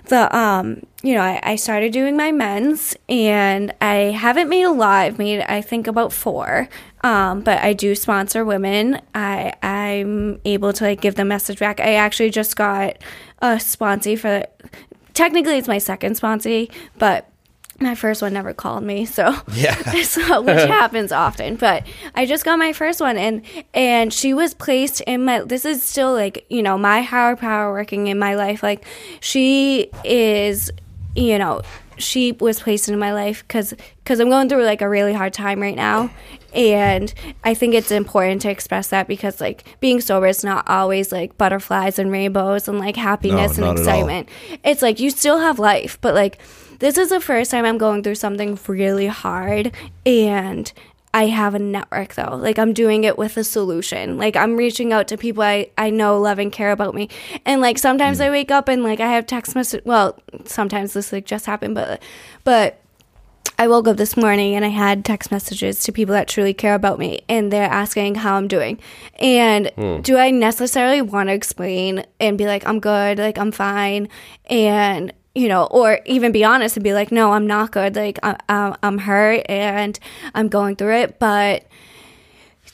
the 0.06 0.34
um 0.36 0.84
you 1.04 1.14
know 1.14 1.22
I, 1.22 1.40
I 1.44 1.56
started 1.58 1.92
doing 1.92 2.16
my 2.16 2.28
amends 2.28 2.96
and 3.10 3.74
I 3.82 4.12
haven't 4.12 4.48
made 4.48 4.64
a 4.64 4.72
lot. 4.72 5.04
I've 5.04 5.18
made 5.18 5.42
I 5.42 5.62
think 5.62 5.88
about 5.88 6.14
four, 6.14 6.70
um, 7.02 7.42
but 7.42 7.60
I 7.60 7.74
do 7.74 7.94
sponsor 7.94 8.46
women. 8.46 9.02
I 9.14 9.54
I'm 9.62 10.40
able 10.46 10.72
to 10.74 10.84
like 10.86 11.02
give 11.02 11.16
them 11.16 11.28
message 11.28 11.60
back. 11.60 11.82
I 11.82 11.96
actually 11.96 12.30
just 12.30 12.56
got 12.56 12.98
a 13.40 13.56
sponsee 13.56 14.18
for 14.18 14.46
technically 15.14 15.58
it's 15.58 15.68
my 15.68 15.80
second 15.80 16.16
sponsee, 16.16 16.72
but 16.98 17.28
my 17.82 17.96
first 17.96 18.22
one 18.22 18.34
never 18.34 18.54
called 18.54 18.84
me, 18.84 19.06
so 19.06 19.36
Yeah. 19.54 19.76
so, 20.04 20.22
uh, 20.38 20.42
which 20.42 20.56
happens 20.68 21.12
often. 21.12 21.56
But 21.56 21.86
I 22.16 22.26
just 22.26 22.46
got 22.46 22.58
my 22.60 22.74
first 22.74 23.00
one, 23.02 23.18
and 23.18 23.42
and 23.74 24.14
she 24.14 24.34
was 24.34 24.54
placed 24.54 25.02
in 25.02 25.26
my. 25.26 25.42
This 25.42 25.66
is 25.66 25.84
still 25.84 26.14
like 26.14 26.46
you 26.50 26.62
know 26.64 26.78
my 26.78 27.02
higher 27.02 27.36
power 27.36 27.72
working 27.72 28.08
in 28.08 28.18
my 28.20 28.36
life. 28.36 28.64
Like 28.64 28.86
she 29.20 29.90
is, 30.04 30.72
you 31.16 31.38
know, 31.38 31.62
she 31.98 32.32
was 32.34 32.60
placed 32.60 32.90
in 32.90 32.98
my 33.00 33.14
life 33.14 33.44
because 33.48 33.74
because 34.04 34.20
I'm 34.20 34.30
going 34.30 34.50
through 34.50 34.64
like 34.66 34.82
a 34.82 34.90
really 34.90 35.14
hard 35.14 35.34
time 35.34 35.60
right 35.60 35.76
now. 35.76 36.10
And 36.54 37.14
I 37.46 37.54
think 37.54 37.74
it's 37.76 37.92
important 37.92 38.42
to 38.42 38.50
express 38.52 38.90
that 38.90 39.08
because, 39.08 39.40
like, 39.40 39.64
being 39.80 40.02
sober 40.02 40.28
is 40.28 40.44
not 40.44 40.68
always 40.68 41.10
like 41.10 41.38
butterflies 41.38 41.98
and 41.98 42.12
rainbows 42.12 42.68
and 42.68 42.78
like 42.78 42.98
happiness 42.98 43.58
No, 43.58 43.70
and 43.70 43.78
not 43.78 43.88
at 43.88 43.94
all. 43.94 44.00
excitement. 44.10 44.30
It's 44.66 44.82
like 44.82 45.00
you 45.00 45.12
still 45.12 45.40
have 45.40 45.60
life, 45.60 45.98
but 46.02 46.14
like 46.14 46.42
this 46.82 46.98
is 46.98 47.10
the 47.10 47.22
first 47.22 47.52
time 47.52 47.64
I'm 47.64 47.78
going 47.78 48.02
through 48.02 48.16
something 48.16 48.58
really 48.68 49.06
hard 49.06 49.72
and 50.04 50.72
I 51.14 51.28
have 51.28 51.54
a 51.54 51.60
network 51.60 52.16
though. 52.16 52.36
Like 52.36 52.58
I'm 52.58 52.74
doing 52.74 53.04
it 53.04 53.20
with 53.20 53.38
a 53.38 53.44
solution. 53.44 54.18
Like 54.18 54.36
I'm 54.36 54.58
reaching 54.58 54.92
out 54.92 55.08
to 55.10 55.18
people 55.18 55.44
I, 55.44 55.70
I 55.78 55.92
know 55.92 56.20
love 56.20 56.40
and 56.40 56.52
care 56.52 56.72
about 56.72 56.96
me. 56.96 57.10
And 57.46 57.62
like 57.62 57.78
sometimes 57.78 58.20
I 58.20 58.30
mm. 58.30 58.32
wake 58.32 58.50
up 58.50 58.68
and 58.68 58.84
like 58.84 59.00
I 59.00 59.12
have 59.12 59.28
text 59.28 59.54
message 59.54 59.84
well, 59.86 60.20
sometimes 60.46 60.94
this 60.94 61.14
like 61.14 61.26
just 61.26 61.46
happened, 61.46 61.76
but 61.76 62.02
but 62.44 62.82
I 63.60 63.68
woke 63.68 63.88
up 63.88 63.98
this 63.98 64.18
morning 64.18 64.56
and 64.56 64.66
I 64.66 64.70
had 64.70 65.06
text 65.06 65.30
messages 65.30 65.84
to 65.84 65.92
people 65.92 66.14
that 66.14 66.28
truly 66.28 66.56
care 66.56 66.74
about 66.74 66.98
me 66.98 67.22
and 67.30 67.54
they're 67.54 67.70
asking 67.70 68.16
how 68.16 68.38
I'm 68.38 68.48
doing. 68.48 68.80
And 69.20 69.68
hmm. 69.76 70.02
do 70.02 70.18
I 70.18 70.32
necessarily 70.32 71.04
want 71.04 71.30
to 71.30 71.34
explain 71.34 72.06
and 72.20 72.40
be 72.40 72.48
like, 72.48 72.66
I'm 72.68 72.80
good, 72.80 73.20
like 73.20 73.38
I'm 73.38 73.52
fine, 73.52 74.10
and 74.50 75.14
you 75.34 75.48
know, 75.48 75.66
or 75.66 76.00
even 76.06 76.32
be 76.32 76.44
honest 76.44 76.76
and 76.78 76.84
be 76.84 76.94
like, 76.94 77.12
no, 77.12 77.32
I'm 77.32 77.48
not 77.48 77.72
good, 77.72 77.96
like 77.96 78.20
I, 78.24 78.36
I, 78.50 78.76
I'm 78.84 78.98
hurt 78.98 79.46
and 79.50 79.98
I'm 80.34 80.48
going 80.50 80.76
through 80.76 80.96
it, 80.98 81.20
but 81.20 81.66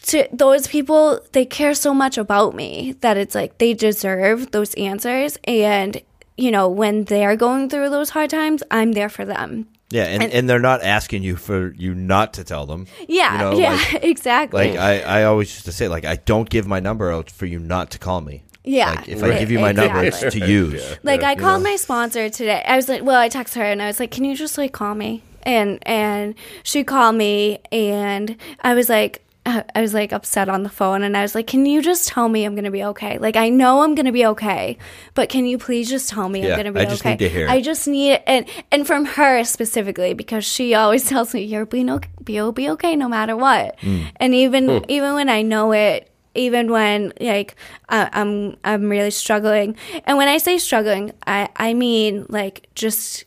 to 0.03 0.27
those 0.31 0.67
people 0.67 1.19
they 1.33 1.45
care 1.45 1.73
so 1.73 1.93
much 1.93 2.17
about 2.17 2.55
me 2.55 2.93
that 3.01 3.17
it's 3.17 3.35
like 3.35 3.57
they 3.57 3.73
deserve 3.73 4.51
those 4.51 4.73
answers 4.75 5.37
and 5.43 6.01
you 6.37 6.49
know 6.51 6.69
when 6.69 7.03
they're 7.05 7.35
going 7.35 7.69
through 7.69 7.89
those 7.89 8.09
hard 8.09 8.29
times 8.29 8.63
i'm 8.71 8.93
there 8.93 9.09
for 9.09 9.25
them 9.25 9.67
Yeah, 9.89 10.03
and, 10.03 10.23
And- 10.23 10.33
and, 10.33 10.49
they're 10.49 10.59
not 10.59 10.83
asking 10.83 11.23
you 11.23 11.35
for 11.37 11.73
you 11.73 11.93
not 11.95 12.33
to 12.33 12.43
tell 12.43 12.65
them. 12.65 12.87
yeah 13.07 13.31
You 13.33 13.37
know, 13.39 13.59
yeah 13.59 13.71
like- 13.93 14.03
exactly 14.13 14.71
Like 14.71 14.79
I, 14.79 15.21
I 15.21 15.23
always 15.23 15.49
used 15.53 15.65
to 15.65 15.71
say, 15.71 15.87
like 15.87 16.05
I 16.05 16.17
don't 16.17 16.49
give 16.49 16.67
my 16.67 16.79
number 16.81 17.11
out 17.11 17.31
for 17.31 17.45
you 17.45 17.59
not 17.59 17.91
to 17.91 17.97
call 17.99 18.19
me. 18.21 18.43
Yeah, 18.68 18.91
Like 18.91 19.07
if 19.09 19.24
I 19.24 19.39
give 19.39 19.49
you 19.49 19.59
my 19.59 19.72
number, 19.72 20.03
it's 20.03 20.20
to 20.20 20.39
use. 20.45 20.84
like 21.03 21.24
I 21.24 21.36
called 21.36 21.63
my 21.63 21.76
sponsor 21.78 22.30
today. 22.30 22.61
I 22.68 22.76
was 22.76 22.89
like, 22.89 23.01
well, 23.03 23.20
I 23.20 23.30
texted 23.30 23.55
her 23.55 23.63
and 23.63 23.82
I 23.82 23.88
was 23.88 23.99
like, 23.99 24.11
can 24.11 24.26
you 24.26 24.36
just 24.36 24.57
like 24.57 24.74
call 24.74 24.93
me? 24.93 25.24
And 25.43 25.80
and 25.88 26.36
she 26.63 26.84
called 26.84 27.15
me 27.15 27.59
and 27.72 28.36
I 28.61 28.74
was 28.74 28.89
like. 28.89 29.24
uh, 29.47 29.63
I 29.74 29.80
was 29.80 29.93
like 29.93 30.11
upset 30.11 30.49
on 30.49 30.63
the 30.63 30.70
phone 30.80 31.03
and 31.03 31.15
I 31.15 31.22
was 31.22 31.34
like, 31.34 31.47
Can 31.47 31.65
you 31.65 31.82
just 31.82 32.09
tell 32.09 32.28
me 32.28 32.43
I'm 32.43 32.53
gonna 32.53 32.70
be 32.80 32.84
okay? 32.91 33.18
Like 33.18 33.38
I 33.38 33.47
know 33.47 33.82
I'm 33.84 33.95
gonna 33.95 34.11
be 34.11 34.26
okay, 34.34 34.78
but 35.13 35.30
can 35.30 35.45
you 35.45 35.57
please 35.57 35.88
just 35.89 36.09
tell 36.09 36.28
me 36.28 36.39
Yeah, 36.43 36.49
I'm 36.51 36.57
gonna 36.57 36.74
be 36.74 36.82
I 36.82 36.86
just 36.86 37.01
okay? 37.01 37.11
need 37.11 37.20
to 37.20 37.30
hear. 37.30 37.47
I 37.47 37.61
just 37.61 37.88
need 37.88 38.11
it 38.15 38.24
and 38.28 38.45
and 38.74 38.86
from 38.86 39.05
her 39.05 39.45
specifically 39.45 40.13
because 40.13 40.43
she 40.43 40.76
always 40.76 41.07
tells 41.11 41.34
me 41.34 41.43
you're 41.47 41.65
being 41.65 41.89
okay, 41.95 42.09
you'll 42.28 42.51
be 42.51 42.68
okay 42.76 42.97
no 42.97 43.07
matter 43.07 43.38
what. 43.38 43.80
Mm. 43.80 44.11
And 44.18 44.34
even 44.36 44.84
even 44.89 45.13
when 45.15 45.30
I 45.30 45.43
know 45.43 45.72
it, 45.72 46.11
even 46.38 46.71
when 46.71 47.11
like 47.19 47.55
uh, 47.89 48.07
I'm 48.13 48.55
I'm 48.63 48.89
really 48.89 49.11
struggling, 49.11 49.75
and 50.05 50.17
when 50.17 50.27
I 50.27 50.38
say 50.39 50.57
struggling, 50.57 51.11
I 51.25 51.49
I 51.55 51.73
mean 51.73 52.25
like 52.29 52.69
just 52.75 53.25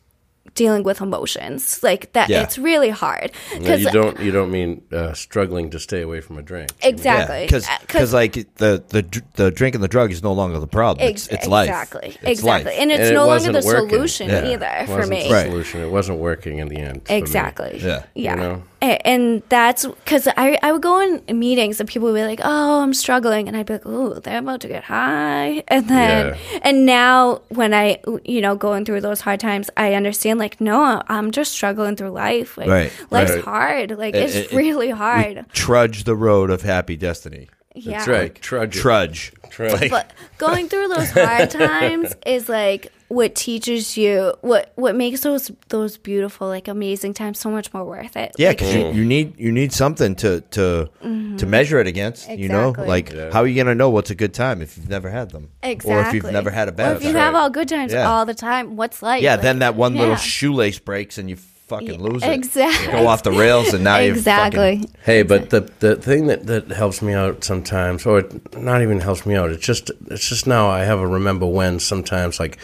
dealing 0.54 0.82
with 0.82 1.00
emotions 1.00 1.80
like 1.82 2.12
that. 2.12 2.28
Yeah. 2.28 2.42
It's 2.42 2.58
really 2.58 2.90
hard 2.90 3.30
No, 3.60 3.74
you 3.74 3.88
don't. 3.90 4.18
You 4.20 4.32
don't 4.32 4.50
mean 4.50 4.82
uh, 4.92 5.12
struggling 5.14 5.70
to 5.70 5.78
stay 5.78 6.02
away 6.02 6.20
from 6.20 6.38
a 6.38 6.42
drink. 6.42 6.70
exactly 6.82 7.46
because 7.46 7.66
Uh, 7.68 7.78
because 7.86 8.12
like 8.12 8.32
the 8.56 8.82
the 8.88 9.02
the 9.36 9.50
drink 9.52 9.74
and 9.76 9.82
the 9.84 9.88
drug 9.88 10.10
is 10.10 10.22
no 10.22 10.32
longer 10.32 10.58
the 10.58 10.66
problem. 10.66 11.06
It's, 11.08 11.26
ex- 11.28 11.34
it's 11.34 11.46
life. 11.48 11.68
exactly 11.68 12.08
It's 12.22 12.40
exactly, 12.40 12.72
life. 12.72 12.80
and 12.82 12.90
it's 12.90 13.00
And 13.00 13.10
it 13.10 13.14
no 13.14 13.26
longer 13.26 13.52
the 13.52 13.64
working. 13.66 13.90
solution 13.90 14.28
Yeah. 14.28 14.52
either 14.52 14.72
It 14.82 14.86
for 14.86 14.96
wasn't 14.98 15.10
me. 15.10 15.28
the 15.28 15.34
Right. 15.34 15.46
solution. 15.46 15.80
It 15.82 15.90
wasn't 15.90 16.18
working 16.18 16.58
in 16.58 16.68
the 16.68 16.78
end. 16.88 17.06
for 17.06 17.12
me. 17.12 17.18
Exactly. 17.18 17.78
Yeah. 17.80 18.02
Yeah. 18.14 18.34
You 18.34 18.36
know? 18.42 18.62
And 18.82 19.42
that's 19.50 19.84
because 19.86 20.26
I, 20.36 20.58
I 20.62 20.72
would 20.72 20.80
go 20.82 21.00
in 21.00 21.38
meetings 21.38 21.80
and 21.80 21.88
people 21.88 22.08
would 22.08 22.14
be 22.18 22.24
like, 22.24 22.40
oh, 22.42 22.80
I'm 22.82 22.94
struggling. 22.94 23.46
And 23.46 23.56
I'd 23.56 23.66
be 23.66 23.74
like, 23.74 23.82
oh, 23.84 24.14
they're 24.20 24.38
about 24.38 24.60
to 24.62 24.68
get 24.68 24.84
high. 24.84 25.62
And 25.68 25.88
then, 25.88 26.36
and 26.62 26.86
now 26.86 27.42
when 27.48 27.72
I, 27.74 28.00
you 28.24 28.40
know, 28.40 28.56
going 28.56 28.84
through 28.84 29.00
those 29.02 29.20
hard 29.20 29.40
times, 29.40 29.68
I 29.76 29.94
understand 29.94 30.38
like, 30.38 30.60
no, 30.60 31.02
I'm 31.08 31.30
just 31.30 31.52
struggling 31.52 31.96
through 31.96 32.10
life. 32.10 32.56
Like, 32.56 32.68
Right. 32.68 32.92
life's 33.10 33.32
Right. 33.32 33.44
hard. 33.44 33.90
Like, 33.98 34.14
It- 34.14 34.22
it's 34.24 34.34
it- 34.36 34.52
it- 34.52 34.56
really 34.56 34.90
hard. 34.90 35.44
Trudge 35.52 36.04
the 36.04 36.16
road 36.16 36.50
of 36.50 36.62
happy 36.62 36.96
destiny. 36.96 37.48
Yeah. 37.74 37.98
That's 37.98 38.08
right. 38.08 38.34
Trudge. 38.34 38.76
it. 38.76 38.80
Trudge. 38.80 39.32
Trudge. 39.50 39.80
Like, 39.80 39.90
But 39.90 40.10
going 40.38 40.68
through 40.68 40.88
those 40.88 41.10
hard 41.10 41.50
times 41.50 42.14
is 42.26 42.48
like 42.48 42.92
what 43.08 43.34
teaches 43.34 43.96
you 43.96 44.32
what 44.42 44.70
what 44.76 44.94
makes 44.94 45.22
those 45.22 45.50
those 45.68 45.96
beautiful 45.98 46.46
like 46.46 46.68
amazing 46.68 47.12
times 47.12 47.40
so 47.40 47.50
much 47.50 47.72
more 47.74 47.84
worth 47.84 48.16
it. 48.16 48.30
yeah, 48.38 48.48
Like, 48.48 48.58
because 48.58 48.74
you, 48.74 48.92
you 48.92 49.04
need 49.04 49.38
you 49.38 49.50
need 49.50 49.72
something 49.72 50.14
to 50.16 50.40
to 50.52 50.88
to 51.02 51.46
measure 51.46 51.80
it 51.80 51.86
against. 51.88 52.28
You 52.30 52.48
know, 52.48 52.72
Mm-hmm. 52.72 52.88
Like 52.88 53.12
Yeah. 53.12 53.32
how 53.32 53.40
are 53.40 53.46
you 53.48 53.56
gonna 53.60 53.74
know 53.74 53.90
what's 53.90 54.10
a 54.10 54.14
good 54.14 54.32
time 54.34 54.62
if 54.62 54.76
you've 54.76 54.88
never 54.88 55.10
had 55.10 55.30
them, 55.30 55.50
Exactly. 55.62 55.92
or 55.94 56.00
if 56.08 56.14
you've 56.14 56.32
never 56.32 56.50
had 56.50 56.68
a 56.68 56.72
Or 56.72 56.74
bad 56.74 56.96
if 56.98 57.02
you 57.04 57.12
time? 57.12 57.20
have 57.22 57.34
all 57.34 57.50
good 57.50 57.68
times 57.68 57.92
Yeah. 57.92 58.08
all 58.08 58.24
the 58.24 58.34
time, 58.34 58.76
what's 58.76 59.02
life? 59.02 59.22
yeah, 59.22 59.32
Like, 59.32 59.42
then 59.42 59.58
that 59.60 59.74
one 59.74 59.96
little 59.96 60.14
shoelace 60.16 60.78
breaks 60.78 61.18
and 61.18 61.28
you 61.28 61.36
fucking 61.70 62.02
lose 62.02 62.22
it. 62.22 62.32
Exactly. 62.32 62.92
Go 62.92 63.06
off 63.06 63.22
the 63.22 63.32
rails 63.32 63.72
and 63.72 63.84
now 63.84 63.98
you 63.98 64.10
exactly. 64.12 64.84
Hey, 65.04 65.22
but 65.22 65.50
the 65.50 65.60
the 65.78 65.96
thing 65.96 66.26
that, 66.26 66.46
that 66.46 66.68
helps 66.68 67.00
me 67.00 67.14
out 67.14 67.44
sometimes, 67.44 68.04
or 68.04 68.18
it 68.18 68.58
not 68.58 68.82
even 68.82 69.00
helps 69.00 69.24
me 69.24 69.36
out, 69.36 69.50
it's 69.50 69.64
just 69.64 69.90
it's 70.08 70.28
just 70.28 70.46
now 70.46 70.68
I 70.68 70.80
have 70.80 70.98
a 70.98 71.06
remember 71.06 71.46
when 71.46 71.78
sometimes. 71.78 72.40
Like 72.40 72.58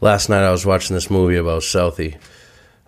last 0.00 0.28
night, 0.28 0.42
I 0.42 0.50
was 0.50 0.66
watching 0.66 0.94
this 0.94 1.08
movie 1.10 1.36
about 1.36 1.62
Southie. 1.62 2.16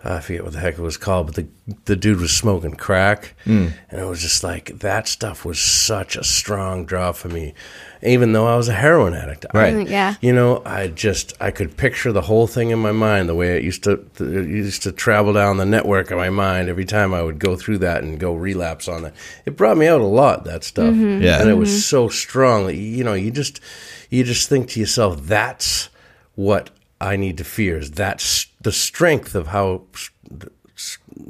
I 0.03 0.19
forget 0.19 0.43
what 0.43 0.53
the 0.53 0.59
heck 0.59 0.79
it 0.79 0.81
was 0.81 0.97
called, 0.97 1.27
but 1.27 1.35
the 1.35 1.47
the 1.85 1.95
dude 1.95 2.19
was 2.19 2.35
smoking 2.35 2.73
crack, 2.73 3.35
mm. 3.45 3.71
and 3.89 4.01
it 4.01 4.05
was 4.05 4.21
just 4.21 4.43
like 4.43 4.79
that 4.79 5.07
stuff 5.07 5.45
was 5.45 5.59
such 5.59 6.15
a 6.15 6.23
strong 6.23 6.85
draw 6.85 7.11
for 7.11 7.29
me, 7.29 7.53
even 8.01 8.33
though 8.33 8.47
I 8.47 8.57
was 8.57 8.67
a 8.67 8.73
heroin 8.73 9.13
addict. 9.13 9.45
Right. 9.53 9.73
Mm, 9.73 9.89
yeah. 9.89 10.15
you 10.19 10.33
know, 10.33 10.63
I 10.65 10.87
just 10.87 11.33
I 11.39 11.51
could 11.51 11.77
picture 11.77 12.11
the 12.11 12.21
whole 12.21 12.47
thing 12.47 12.71
in 12.71 12.79
my 12.79 12.91
mind 12.91 13.29
the 13.29 13.35
way 13.35 13.57
it 13.57 13.63
used 13.63 13.83
to 13.83 14.03
it 14.19 14.47
used 14.47 14.81
to 14.83 14.91
travel 14.91 15.33
down 15.33 15.57
the 15.57 15.65
network 15.65 16.09
of 16.09 16.17
my 16.17 16.31
mind 16.31 16.67
every 16.67 16.85
time 16.85 17.13
I 17.13 17.21
would 17.21 17.37
go 17.37 17.55
through 17.55 17.79
that 17.79 18.03
and 18.03 18.19
go 18.19 18.33
relapse 18.33 18.87
on 18.87 19.05
it. 19.05 19.13
It 19.45 19.55
brought 19.55 19.77
me 19.77 19.87
out 19.87 20.01
a 20.01 20.05
lot 20.05 20.45
that 20.45 20.63
stuff, 20.63 20.93
mm-hmm. 20.93 21.21
Yeah. 21.21 21.41
and 21.41 21.49
it 21.49 21.55
was 21.55 21.69
mm-hmm. 21.69 21.79
so 21.79 22.09
strong. 22.09 22.65
that, 22.65 22.75
You 22.75 23.03
know, 23.03 23.13
you 23.13 23.29
just 23.29 23.59
you 24.09 24.23
just 24.23 24.49
think 24.49 24.69
to 24.69 24.79
yourself, 24.79 25.21
that's 25.21 25.89
what 26.33 26.71
I 26.99 27.17
need 27.17 27.37
to 27.37 27.43
fear. 27.43 27.77
Is 27.77 27.91
that's 27.91 28.47
the 28.61 28.71
strength 28.71 29.35
of 29.35 29.47
how 29.47 29.83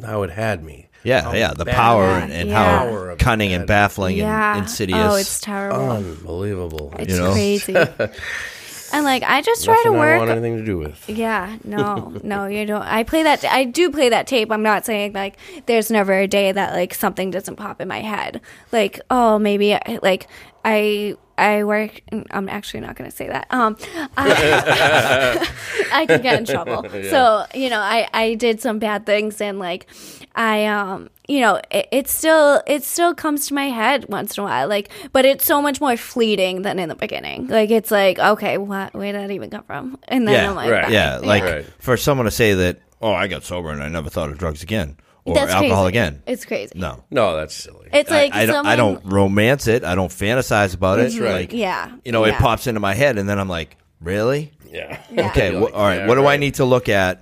how 0.05 0.23
it 0.23 0.29
had 0.31 0.63
me. 0.63 0.87
Yeah, 1.03 1.33
yeah, 1.33 1.53
the 1.53 1.65
power 1.65 2.03
and, 2.05 2.31
and 2.31 2.49
Yeah. 2.49 2.63
how 2.63 2.85
Power 2.85 3.15
cunning 3.15 3.53
and 3.53 3.65
baffling 3.65 4.17
yeah. 4.17 4.53
and 4.53 4.63
insidious. 4.63 4.99
Oh, 4.99 5.15
it's 5.15 5.39
terrible. 5.41 5.89
Unbelievable. 5.89 6.93
it's 6.99 7.13
you 7.13 7.19
know? 7.19 7.31
crazy. 7.31 7.75
and 8.93 9.03
like 9.05 9.23
I 9.23 9.41
just 9.41 9.65
try 9.65 9.73
Nothing 9.75 9.93
to 9.93 9.97
I 9.97 10.01
work. 10.01 10.19
want 10.19 10.29
anything 10.31 10.57
to 10.57 10.65
do 10.65 10.77
with. 10.77 11.09
Yeah, 11.09 11.57
no, 11.63 12.19
no, 12.23 12.45
you 12.45 12.67
don't. 12.67 12.83
I 12.83 13.03
play 13.03 13.23
that. 13.23 13.43
I 13.45 13.63
do 13.63 13.89
play 13.89 14.09
that 14.09 14.27
tape. 14.27 14.51
I'm 14.51 14.61
not 14.61 14.85
saying 14.85 15.13
like 15.13 15.37
there's 15.65 15.89
never 15.89 16.13
a 16.13 16.27
day 16.27 16.51
that 16.51 16.73
like 16.73 16.93
something 16.93 17.31
doesn't 17.31 17.55
pop 17.55 17.81
in 17.81 17.87
my 17.87 18.01
head. 18.01 18.39
Like, 18.71 19.01
oh, 19.09 19.39
maybe 19.39 19.75
like 20.03 20.27
I 20.65 21.15
I 21.37 21.63
work. 21.63 22.01
I'm 22.29 22.47
actually 22.49 22.81
not 22.81 22.95
going 22.95 23.09
to 23.09 23.15
say 23.15 23.27
that. 23.27 23.47
Um, 23.49 23.75
I, 24.17 25.47
I 25.91 26.05
could 26.05 26.21
get 26.21 26.37
in 26.37 26.45
trouble. 26.45 26.85
So 27.09 27.45
you 27.55 27.69
know, 27.69 27.79
I 27.79 28.07
I 28.13 28.35
did 28.35 28.61
some 28.61 28.79
bad 28.79 29.05
things 29.05 29.41
and 29.41 29.57
like 29.59 29.87
I 30.35 30.65
um 30.67 31.09
you 31.27 31.41
know 31.41 31.59
it, 31.71 31.87
it 31.91 32.07
still 32.07 32.61
it 32.67 32.83
still 32.83 33.13
comes 33.15 33.47
to 33.47 33.53
my 33.53 33.65
head 33.69 34.05
once 34.09 34.37
in 34.37 34.43
a 34.43 34.45
while 34.45 34.67
like 34.67 34.89
but 35.13 35.25
it's 35.25 35.45
so 35.45 35.61
much 35.61 35.81
more 35.81 35.97
fleeting 35.97 36.61
than 36.61 36.79
in 36.79 36.89
the 36.89 36.95
beginning 36.95 37.47
like 37.47 37.69
it's 37.71 37.91
like 37.91 38.17
okay 38.19 38.57
what 38.57 38.93
where 38.93 39.11
did 39.13 39.21
that 39.21 39.31
even 39.31 39.49
come 39.49 39.63
from 39.63 39.97
and 40.07 40.27
then 40.27 40.35
yeah, 40.35 40.49
I'm 40.49 40.55
like 40.55 40.71
right. 40.71 40.91
yeah, 40.91 41.17
like 41.17 41.43
Right. 41.43 41.65
for 41.79 41.97
someone 41.97 42.25
to 42.25 42.31
say 42.31 42.53
that, 42.53 42.79
oh, 43.01 43.13
I 43.13 43.27
got 43.27 43.43
sober 43.43 43.71
and 43.71 43.81
I 43.83 43.87
never 43.89 44.09
thought 44.09 44.29
of 44.29 44.37
drugs 44.37 44.63
again 44.63 44.97
or 45.25 45.35
That's 45.35 45.51
alcohol 45.51 45.83
crazy. 45.85 45.89
again. 45.89 46.23
It's 46.25 46.45
crazy. 46.45 46.73
No, 46.79 47.03
No, 47.11 47.35
that's 47.35 47.53
silly. 47.55 47.89
It's 47.93 48.09
like 48.09 48.33
I, 48.33 48.41
I 48.41 48.45
don't. 48.47 48.65
I 48.65 48.75
someone- 48.75 49.01
don't 49.03 49.13
romance 49.13 49.67
it. 49.67 49.83
I 49.83 49.93
don't 49.95 50.09
fantasize 50.09 50.73
about 50.73 50.99
it. 50.99 51.03
That's 51.03 51.19
right. 51.19 51.41
Like, 51.41 51.53
Yeah. 51.53 51.91
you 52.03 52.11
know, 52.11 52.23
it 52.25 52.29
yeah. 52.31 52.39
pops 52.39 52.65
into 52.67 52.79
my 52.79 52.93
head, 52.95 53.17
and 53.19 53.29
then 53.29 53.37
I'm 53.39 53.49
like, 53.49 53.77
really? 53.99 54.51
yeah. 54.71 54.99
Yeah. 55.11 55.27
Okay, 55.29 55.51
You're 55.51 55.69
wh- 55.69 55.73
all 55.75 55.83
right. 55.83 55.97
yeah, 55.97 56.07
what 56.07 56.15
do 56.15 56.21
I 56.21 56.25
right. 56.31 56.39
need 56.39 56.55
to 56.55 56.65
look 56.65 56.89
at 56.89 57.21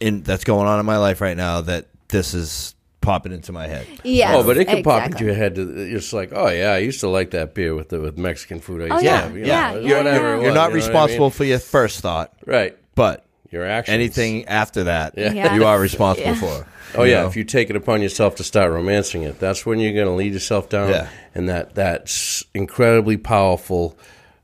in 0.00 0.22
that's 0.22 0.44
going 0.44 0.66
on 0.66 0.78
in 0.80 0.84
my 0.86 0.98
life 0.98 1.20
right 1.20 1.36
now 1.36 1.60
that 1.62 1.86
this 2.08 2.34
is 2.34 2.74
popping 3.00 3.32
into 3.32 3.52
my 3.52 3.66
head? 3.66 3.86
Yeah. 4.04 4.34
Oh, 4.36 4.44
but 4.44 4.56
it 4.58 4.66
can 4.66 4.82
pop 4.82 5.06
into 5.06 5.24
your 5.24 5.34
head. 5.34 5.54
To, 5.54 5.62
it's 5.62 5.90
just 6.02 6.12
like, 6.12 6.32
oh 6.34 6.48
yeah, 6.48 6.72
I 6.72 6.78
used 6.78 7.00
to 7.00 7.08
like 7.08 7.30
that 7.30 7.54
beer 7.54 7.74
with 7.74 7.88
the 7.88 8.00
with 8.00 8.18
Mexican 8.18 8.60
food. 8.60 8.82
I 8.82 8.94
oh, 8.94 8.94
used 8.94 8.96
Oh, 8.96 8.98
to 8.98 9.04
yeah. 9.06 9.20
have. 9.22 9.36
you 9.36 9.44
Yeah, 9.46 9.72
know, 9.74 9.80
yeah, 9.80 9.96
whatever. 9.98 10.28
yeah. 10.28 10.36
it 10.40 10.42
You're 10.42 10.42
not 10.42 10.42
you 10.42 10.54
know 10.54 10.60
what 10.60 10.70
I 10.70 10.74
responsible 10.74 11.26
mean? 11.26 11.30
for 11.30 11.44
your 11.44 11.58
first 11.60 12.00
thought, 12.00 12.32
right? 12.46 12.76
but 12.94 13.24
Your 13.52 13.64
actions. 13.66 13.94
anything 13.94 14.46
after 14.46 14.84
that, 14.84 15.14
Yeah. 15.16 15.54
you 15.54 15.64
are 15.66 15.78
responsible 15.78 16.28
Yeah. 16.30 16.34
for. 16.40 16.66
Oh 16.94 17.04
you 17.04 17.12
yeah, 17.12 17.20
know? 17.22 17.26
if 17.28 17.36
you 17.36 17.44
take 17.44 17.70
it 17.70 17.76
upon 17.76 18.02
yourself 18.02 18.36
to 18.36 18.44
start 18.44 18.70
romancing 18.72 19.22
it, 19.22 19.38
that's 19.38 19.64
when 19.64 19.78
you're 19.78 19.92
going 19.94 20.06
to 20.06 20.12
lead 20.12 20.32
yourself 20.32 20.68
down. 20.68 20.90
Yeah. 20.90 21.08
And 21.34 21.48
that 21.48 21.74
that 21.76 22.02
s- 22.02 22.44
incredibly 22.54 23.16
powerful 23.16 23.96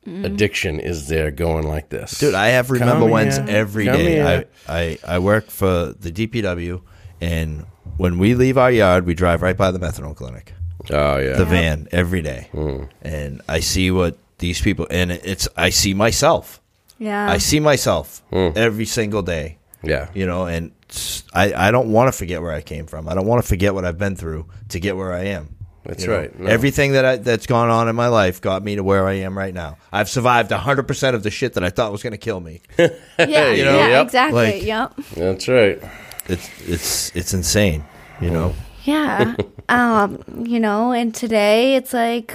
Mm-hmm. 0.07 0.25
addiction 0.25 0.81
is 0.81 1.09
there 1.09 1.31
going 1.31 1.67
like 1.67 1.91
this, 1.91 2.19
Dude, 2.19 2.33
I 2.35 2.47
have 2.49 2.71
remember 2.71 3.03
Come 3.05 3.11
when's 3.11 3.37
here. 3.37 3.45
every 3.49 3.85
Come 3.87 3.97
day. 3.97 4.23
I. 4.23 4.45
I 4.67 4.99
I 5.07 5.19
work 5.19 5.51
for 5.51 5.93
the 6.01 6.11
DPW, 6.11 6.81
and 7.21 7.67
when 7.99 8.17
we 8.17 8.35
leave 8.35 8.57
our 8.57 8.71
yard, 8.71 9.05
we 9.05 9.13
drive 9.13 9.43
right 9.43 9.57
by 9.57 9.71
the 9.71 9.79
methadone 9.79 10.17
clinic, 10.17 10.55
Oh 10.91 11.19
yeah. 11.19 11.37
the 11.37 11.45
van 11.45 11.89
every 11.93 12.23
day, 12.23 12.49
and 13.03 13.43
I 13.51 13.61
see 13.61 13.91
what 13.91 14.17
these 14.39 14.63
people, 14.63 14.87
and 14.91 15.11
it's 15.13 15.47
I 15.59 15.69
see 15.69 15.93
myself. 15.93 16.63
Yeah. 16.99 17.31
I 17.31 17.39
see 17.39 17.61
myself 17.61 18.23
every 18.33 18.85
single 18.87 19.23
day. 19.23 19.59
yeah. 19.83 20.11
You 20.15 20.27
know, 20.27 20.47
and 20.47 20.73
s- 20.91 21.23
I, 21.33 21.69
I 21.69 21.71
don't 21.71 21.93
want 21.93 22.09
to 22.13 22.19
forget 22.19 22.43
where 22.43 22.53
I 22.53 22.61
came 22.61 22.87
from. 22.87 23.09
I 23.09 23.15
don't 23.15 23.27
want 23.27 23.43
to 23.43 23.49
forget 23.49 23.75
what 23.75 23.85
I've 23.85 23.99
been 23.99 24.17
through 24.17 24.47
to 24.71 24.81
get 24.81 24.97
where 24.97 25.13
I 25.13 25.25
am. 25.27 25.55
That's 25.85 26.03
You 26.05 26.11
know, 26.11 26.19
right. 26.19 26.39
No. 26.41 26.47
Everything 26.51 26.93
that 26.93 27.05
I, 27.05 27.17
that's 27.17 27.47
gone 27.47 27.71
on 27.71 27.89
in 27.89 27.95
my 27.97 28.09
life 28.09 28.41
got 28.41 28.63
me 28.63 28.77
to 28.77 28.83
where 28.83 29.07
I 29.07 29.15
am 29.15 29.39
right 29.39 29.55
now. 29.55 29.79
I've 29.93 30.09
survived 30.09 30.51
100% 30.51 31.15
of 31.15 31.23
the 31.23 31.31
shit 31.31 31.55
that 31.55 31.65
I 31.65 31.71
thought 31.71 31.93
was 31.93 32.03
going 32.03 32.11
to 32.13 32.19
kill 32.19 32.41
me. 32.41 32.61
yeah. 32.79 32.89
you 33.19 33.65
know, 33.65 33.77
yeah. 33.79 33.89
yep. 33.89 34.07
Exactly. 34.07 34.53
Like- 34.55 34.63
yep. 34.65 34.93
That's 35.15 35.49
right. 35.49 35.81
it's 36.29 36.51
it's 36.69 37.17
it's 37.17 37.33
insane, 37.33 37.85
you 38.21 38.31
know. 38.31 38.55
Yeah. 38.85 39.35
um, 39.71 40.23
you 40.45 40.61
know, 40.61 40.93
and 40.93 41.15
today 41.15 41.77
it's 41.77 41.95
like 41.95 42.35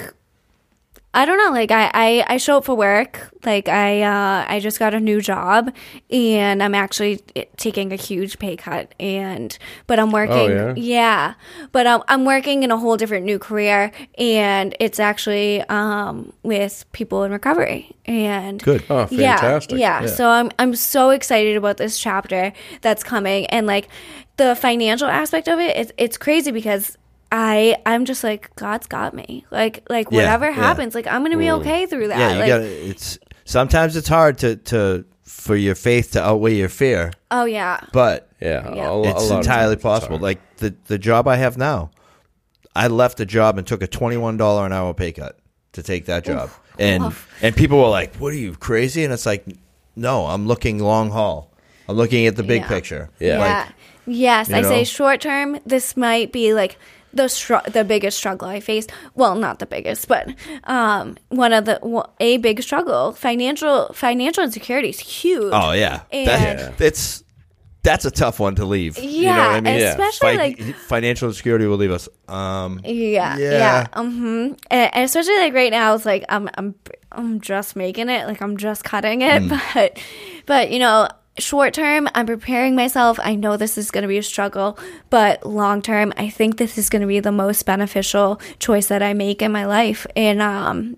I 1.15 1.25
don't 1.25 1.37
know, 1.37 1.51
like 1.51 1.69
I, 1.69 1.91
I, 1.93 2.25
I 2.27 2.37
show 2.37 2.57
up 2.57 2.65
for 2.65 2.75
work. 2.75 3.29
Like 3.45 3.67
I 3.67 4.01
uh 4.01 4.45
I 4.47 4.59
just 4.59 4.79
got 4.79 4.93
a 4.93 4.99
new 4.99 5.21
job 5.21 5.71
and 6.09 6.63
I'm 6.63 6.73
actually 6.73 7.19
taking 7.57 7.91
a 7.91 7.97
huge 7.97 8.39
pay 8.39 8.55
cut 8.55 8.95
and 8.99 9.55
but 9.85 9.99
I'm 9.99 10.11
working 10.11 10.33
Oh, 10.33 10.73
yeah? 10.75 11.33
But 11.71 11.85
I'm 11.87 12.01
I'm 12.07 12.25
working 12.25 12.63
in 12.63 12.71
a 12.71 12.77
whole 12.77 12.97
different 12.97 13.25
new 13.25 13.37
career 13.37 13.91
and 14.17 14.75
it's 14.79 14.99
actually 14.99 15.61
um 15.63 16.31
with 16.41 16.85
people 16.93 17.23
in 17.25 17.31
recovery 17.31 17.95
and 18.05 18.63
Good. 18.63 18.83
Oh, 18.89 19.05
fantastic. 19.05 19.77
Yeah, 19.77 20.01
yeah. 20.01 20.07
So 20.07 20.29
I'm 20.29 20.49
I'm 20.57 20.73
so 20.73 21.09
excited 21.11 21.57
about 21.57 21.77
this 21.77 21.99
chapter 21.99 22.53
that's 22.81 23.03
coming 23.03 23.45
and 23.47 23.67
like 23.67 23.87
the 24.37 24.55
financial 24.55 25.07
aspect 25.07 25.47
of 25.47 25.59
it 25.59 25.75
it's 25.77 25.91
it's 25.97 26.17
crazy 26.17 26.49
because 26.51 26.97
I 27.35 27.77
I'm 27.87 28.05
just 28.05 28.23
like 28.23 28.55
God's 28.55 28.85
got 28.85 29.15
me. 29.15 29.43
Like 29.49 29.83
like 29.89 30.07
Yeah, 30.11 30.17
whatever 30.17 30.45
yeah. 30.45 30.51
happens, 30.51 30.93
like 30.93 31.07
I'm 31.07 31.23
gonna 31.23 31.37
be 31.37 31.49
okay 31.49 31.87
through 31.87 32.09
that. 32.09 32.19
Yeah, 32.19 32.33
you 32.33 32.39
like, 32.39 32.47
got 32.47 32.57
to 32.59 32.89
it's 32.89 33.17
sometimes 33.43 33.95
it's 33.97 34.07
hard 34.07 34.37
to 34.37 34.55
to 34.57 35.03
for 35.23 35.55
your 35.55 35.73
faith 35.73 36.11
to 36.11 36.23
outweigh 36.23 36.53
your 36.53 36.69
fear, 36.69 37.11
oh 37.31 37.45
yeah. 37.45 37.79
but 37.91 38.29
Yeah. 38.39 38.75
Yeah. 38.75 38.91
a 38.91 38.93
lo- 38.93 39.03
a 39.05 39.09
it's 39.09 39.23
entirely 39.31 39.43
times 39.43 39.73
it's 39.73 39.83
possible. 39.83 40.19
Like 40.19 40.39
the 40.57 40.75
the 40.85 40.99
job 40.99 41.27
I 41.27 41.37
have 41.37 41.57
now, 41.57 41.89
I 42.75 42.87
left 42.87 43.19
a 43.19 43.25
job 43.25 43.57
and 43.57 43.65
took 43.65 43.81
a 43.81 43.87
twenty 43.87 44.15
one 44.17 44.37
dollar 44.37 44.65
an 44.67 44.71
hour 44.71 44.93
pay 44.93 45.11
cut 45.11 45.39
to 45.71 45.81
take 45.81 46.05
that 46.05 46.23
job, 46.25 46.51
and 46.77 47.05
Oof. 47.05 47.27
and 47.41 47.55
people 47.55 47.79
were 47.81 47.89
like, 47.89 48.15
"What 48.17 48.31
are 48.31 48.37
you 48.37 48.53
crazy?" 48.53 49.03
And 49.03 49.11
it's 49.11 49.25
like, 49.25 49.43
no, 49.95 50.27
I'm 50.27 50.45
looking 50.45 50.77
long 50.77 51.09
haul. 51.09 51.51
I'm 51.89 51.95
looking 51.97 52.27
at 52.27 52.35
the 52.35 52.43
big 52.43 52.61
Yeah. 52.61 52.67
picture. 52.67 53.09
Yeah. 53.19 53.37
Yeah. 53.39 53.67
yes, 54.05 54.51
I 54.51 54.61
know? 54.61 54.69
say 54.69 54.83
short 54.83 55.19
term. 55.19 55.57
This 55.65 55.97
might 55.97 56.31
be 56.31 56.53
like 56.53 56.77
the 57.13 57.27
str- 57.27 57.69
the 57.71 57.83
biggest 57.83 58.17
struggle 58.17 58.47
I 58.47 58.59
faced. 58.59 58.91
Well, 59.15 59.35
not 59.35 59.59
the 59.59 59.65
biggest, 59.65 60.07
but 60.07 60.33
um, 60.65 61.17
one 61.29 61.53
of 61.53 61.65
the 61.65 61.79
a 62.19 62.37
big 62.37 62.61
struggle. 62.63 63.11
Financial 63.13 63.91
financial 63.93 64.43
insecurity 64.43 64.89
is 64.89 64.99
huge. 64.99 65.51
Oh 65.53 65.71
yeah, 65.73 66.01
And- 66.11 66.27
that, 66.27 66.81
it's 66.81 67.23
that's 67.83 68.05
a 68.05 68.11
tough 68.11 68.39
one 68.39 68.55
to 68.55 68.63
leave. 68.65 68.97
you 68.97 69.23
know 69.25 69.35
Yeah, 69.35 69.47
what 69.47 69.55
I 69.55 69.61
mean? 69.61 69.81
especially, 69.83 70.37
like- 70.37 70.75
financial 70.87 71.27
insecurity 71.27 71.65
will 71.65 71.75
leave 71.77 71.91
us. 71.91 72.07
Um, 72.29 72.79
Yeah, 72.85 73.35
Yeah. 73.37 73.51
yeah, 73.51 73.87
hmm 73.93 74.53
and, 74.71 74.95
and 74.95 75.03
especially 75.03 75.37
like 75.37 75.53
right 75.53 75.69
now, 75.71 75.93
it's 75.93 76.05
like 76.05 76.23
I'm 76.29 76.49
I'm 76.55 76.75
I'm 77.11 77.41
just 77.41 77.75
making 77.75 78.09
it, 78.09 78.25
like 78.25 78.41
I'm 78.41 78.55
just 78.57 78.83
cutting 78.85 79.21
it, 79.21 79.43
but 79.73 79.99
but 80.45 80.71
you 80.71 80.79
know, 80.79 81.09
short 81.37 81.73
term, 81.73 82.07
I'm 82.13 82.25
preparing 82.25 82.75
myself. 82.75 83.19
I 83.21 83.35
know 83.35 83.57
this 83.57 83.77
is 83.77 83.91
going 83.91 84.03
to 84.03 84.07
be 84.07 84.17
a 84.17 84.23
struggle, 84.23 84.77
but 85.09 85.45
long 85.45 85.81
term, 85.81 86.13
I 86.17 86.29
think 86.29 86.57
this 86.57 86.77
is 86.77 86.89
going 86.89 87.01
to 87.01 87.07
be 87.07 87.19
the 87.19 87.31
most 87.31 87.65
beneficial 87.65 88.39
choice 88.59 88.87
that 88.87 89.03
I 89.03 89.13
make 89.13 89.41
in 89.41 89.51
my 89.51 89.65
life, 89.65 90.05
and 90.15 90.41
um. 90.41 90.97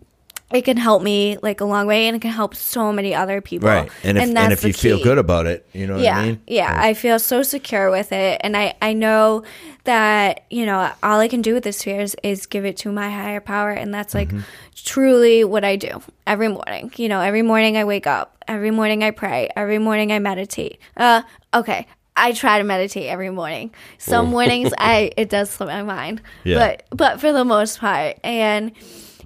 It 0.53 0.61
can 0.61 0.77
help 0.77 1.01
me 1.01 1.37
like 1.41 1.59
a 1.59 1.65
long 1.65 1.87
way, 1.87 2.07
and 2.07 2.15
it 2.15 2.21
can 2.21 2.31
help 2.31 2.55
so 2.55 2.93
many 2.93 3.15
other 3.15 3.41
people. 3.41 3.67
right, 3.67 3.91
and 4.03 4.17
if 4.17 4.23
and, 4.23 4.37
that's 4.37 4.53
if 4.53 4.63
you 4.63 4.73
feel 4.73 5.03
good 5.03 5.17
about 5.17 5.47
it, 5.47 5.67
you 5.73 5.87
know 5.87 5.97
yeah, 5.97 6.17
what 6.17 6.21
I 6.21 6.25
mean. 6.27 6.41
Yeah, 6.45 6.71
I 6.77 6.93
feel 6.93 7.17
so 7.17 7.41
secure 7.41 7.89
with 7.89 8.11
it. 8.11 8.39
And 8.43 8.55
I, 8.55 8.75
I 8.79 8.93
know 8.93 9.43
that, 9.85 10.45
you 10.51 10.65
know, 10.67 10.91
all 11.01 11.19
I 11.19 11.27
can 11.27 11.41
do 11.41 11.55
with 11.55 11.63
this 11.63 11.83
fear 11.83 11.99
is, 11.99 12.15
is 12.21 12.45
give 12.45 12.63
it 12.63 12.77
to 12.77 12.91
my 12.91 13.09
higher 13.09 13.41
power. 13.41 13.71
And 13.71 13.93
that's 13.93 14.13
like 14.13 14.29
Mm-hmm. 14.29 14.39
truly 14.75 15.43
what 15.43 15.63
I 15.63 15.75
do 15.77 16.01
every 16.27 16.47
morning. 16.47 16.91
You 16.95 17.09
know, 17.09 17.21
every 17.21 17.41
morning 17.41 17.77
I 17.77 17.83
wake 17.83 18.07
up, 18.07 18.43
every 18.47 18.71
morning 18.71 19.03
I 19.03 19.11
pray, 19.11 19.49
every 19.55 19.79
morning 19.79 20.11
I 20.11 20.19
meditate. 20.19 20.79
Uh, 20.97 21.21
okay. 21.53 21.87
I 22.17 22.31
try 22.31 22.59
to 22.59 22.63
meditate 22.63 23.07
every 23.07 23.29
morning. 23.29 23.73
Some 23.97 24.27
mornings 24.29 24.73
I 24.77 25.11
it 25.17 25.29
does 25.29 25.49
slip 25.49 25.67
my 25.69 25.83
mind. 25.83 26.21
Yeah. 26.43 26.57
But 26.59 26.83
but 26.91 27.19
for 27.19 27.33
the 27.33 27.43
most 27.43 27.79
part. 27.79 28.17
And 28.23 28.71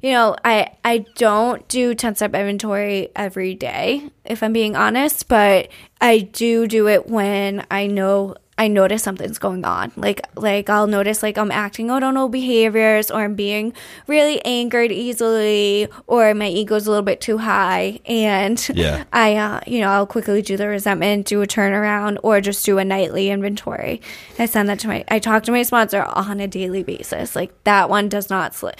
you 0.01 0.11
know, 0.11 0.35
I 0.43 0.71
I 0.83 1.05
don't 1.15 1.67
do 1.67 1.93
10 1.93 2.15
step 2.15 2.33
inventory 2.33 3.09
every 3.15 3.55
day, 3.55 4.09
if 4.25 4.43
I'm 4.43 4.53
being 4.53 4.75
honest, 4.75 5.27
but 5.27 5.69
I 6.01 6.19
do 6.19 6.67
do 6.67 6.87
it 6.87 7.07
when 7.07 7.65
I 7.69 7.87
know 7.87 8.35
I 8.59 8.67
notice 8.67 9.03
something's 9.03 9.39
going 9.39 9.63
on. 9.63 9.93
Like 9.95 10.21
like 10.35 10.69
I'll 10.69 10.85
notice 10.85 11.23
like 11.23 11.37
I'm 11.37 11.49
acting 11.49 11.89
out 11.89 12.03
on 12.03 12.17
old 12.17 12.33
behaviors 12.33 13.09
or 13.09 13.21
I'm 13.21 13.35
being 13.35 13.71
really 14.05 14.43
angered 14.43 14.91
easily 14.91 15.87
or 16.07 16.33
my 16.33 16.49
ego's 16.49 16.85
a 16.85 16.89
little 16.89 17.05
bit 17.05 17.21
too 17.21 17.37
high 17.37 18.01
and 18.05 18.69
Yeah. 18.73 19.05
I 19.13 19.37
uh, 19.37 19.61
you 19.65 19.79
know, 19.79 19.87
I'll 19.89 20.05
quickly 20.05 20.41
do 20.41 20.57
the 20.57 20.67
resentment, 20.67 21.27
do 21.27 21.41
a 21.41 21.47
turnaround 21.47 22.17
or 22.21 22.41
just 22.41 22.65
do 22.65 22.79
a 22.79 22.83
nightly 22.83 23.29
inventory. 23.29 24.01
I 24.37 24.45
send 24.45 24.67
that 24.67 24.79
to 24.79 24.89
my 24.89 25.05
I 25.07 25.19
talk 25.19 25.43
to 25.43 25.53
my 25.53 25.63
sponsor 25.63 26.03
on 26.03 26.41
a 26.41 26.47
daily 26.47 26.83
basis. 26.83 27.37
Like 27.37 27.63
that 27.63 27.89
one 27.89 28.09
does 28.09 28.29
not 28.29 28.53
slip 28.53 28.77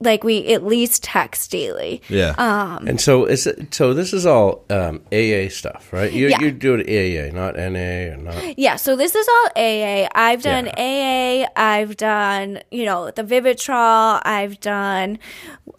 like 0.00 0.24
we 0.24 0.46
at 0.54 0.64
least 0.64 1.02
text 1.04 1.50
daily. 1.50 2.02
Yeah. 2.08 2.34
Um, 2.38 2.86
And 2.88 3.00
so 3.00 3.24
is 3.24 3.46
it, 3.46 3.72
so 3.74 3.94
this 3.94 4.12
is 4.12 4.26
all 4.26 4.64
um, 4.70 5.00
AA 5.12 5.48
stuff, 5.48 5.92
right? 5.92 6.12
You 6.12 6.28
Yeah. 6.28 6.40
you 6.40 6.50
do 6.50 6.74
it 6.76 6.86
AA, 6.88 7.32
not 7.34 7.56
NA 7.56 8.12
or 8.12 8.16
not. 8.16 8.58
Yeah, 8.58 8.76
so 8.76 8.96
this 8.96 9.14
is 9.14 9.26
all 9.28 9.48
AA. 9.56 10.08
I've 10.14 10.42
done 10.42 10.66
Yeah. 10.66 11.46
AA. 11.46 11.46
I've 11.56 11.96
done, 11.96 12.60
you 12.70 12.84
know, 12.84 13.10
the 13.10 13.22
Vivitrol. 13.24 14.20
I've 14.24 14.60
done, 14.60 15.18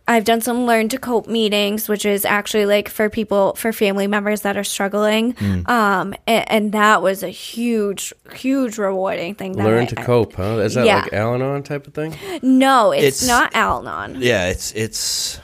I've 0.08 0.24
done 0.26 0.42
some 0.42 0.66
learn 0.66 0.90
to 0.90 0.98
cope 0.98 1.28
meetings, 1.28 1.88
which 1.88 2.06
is 2.06 2.26
actually 2.26 2.66
like 2.66 2.90
for 2.90 3.10
people, 3.10 3.54
for 3.56 3.72
family 3.72 4.08
members 4.08 4.42
that 4.42 4.58
are 4.58 4.64
struggling. 4.64 5.32
Hmm. 5.34 5.62
Um, 5.70 6.14
and, 6.28 6.52
and 6.52 6.72
that 6.74 7.02
was 7.02 7.24
a 7.24 7.30
huge, 7.30 8.14
huge 8.34 8.78
rewarding 8.78 9.36
thing. 9.36 9.54
That 9.54 9.64
Learn 9.66 9.84
I- 9.84 9.86
to 9.86 9.96
cope, 9.96 10.34
huh? 10.36 10.58
Is 10.60 10.74
that 10.76 10.86
Yeah. 10.86 11.02
like 11.04 11.14
Al-Anon 11.14 11.64
type 11.64 11.88
of 11.88 11.94
thing? 11.94 12.16
No, 12.42 12.92
it's, 12.92 13.04
It's- 13.24 13.28
not 13.28 13.54
Al-Anon. 13.56 13.93
Yeah, 14.20 14.50
it's 14.50 14.72
it's 14.74 15.40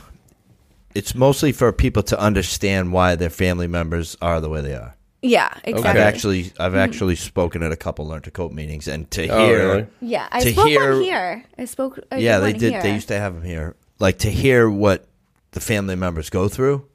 it's 0.96 1.16
mostly 1.16 1.52
for 1.52 1.72
people 1.72 2.04
to 2.04 2.20
understand 2.20 2.92
why 2.94 3.16
their 3.16 3.30
family 3.30 3.68
members 3.68 4.18
are 4.22 4.42
the 4.42 4.50
way 4.50 4.62
they 4.62 4.76
are. 4.76 4.96
Yeah, 5.22 5.50
exactly. 5.64 5.90
I've 5.90 5.98
actually 5.98 6.40
I've 6.60 6.72
mm-hmm. 6.72 6.80
actually 6.80 7.16
spoken 7.16 7.62
at 7.64 7.72
a 7.72 7.76
couple 7.76 8.08
learn 8.08 8.22
to 8.24 8.32
cope 8.32 8.52
meetings, 8.54 8.88
and 8.88 9.10
to 9.12 9.28
Oh, 9.28 9.46
hear, 9.46 9.68
really? 9.68 9.88
yeah, 10.02 10.28
I 10.32 10.42
to 10.42 10.52
spoke 10.54 10.68
hear- 10.68 10.94
one 10.94 11.02
here. 11.04 11.44
I 11.58 11.66
spoke. 11.66 12.00
I 12.12 12.18
yeah, 12.18 12.40
they 12.40 12.52
one 12.52 12.60
did. 12.60 12.72
Here. 12.74 12.82
They 12.82 12.94
used 12.94 13.10
to 13.10 13.20
have 13.20 13.34
them 13.36 13.44
here, 13.44 13.76
like 14.00 14.20
to 14.20 14.32
hear 14.32 14.70
what 14.70 15.06
the 15.52 15.60
family 15.60 15.96
members 15.96 16.30
go 16.30 16.48
through, 16.48 16.86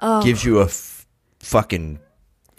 oh. 0.00 0.22
gives 0.22 0.44
you 0.44 0.60
a 0.60 0.66
f- 0.66 1.06
fucking 1.40 1.98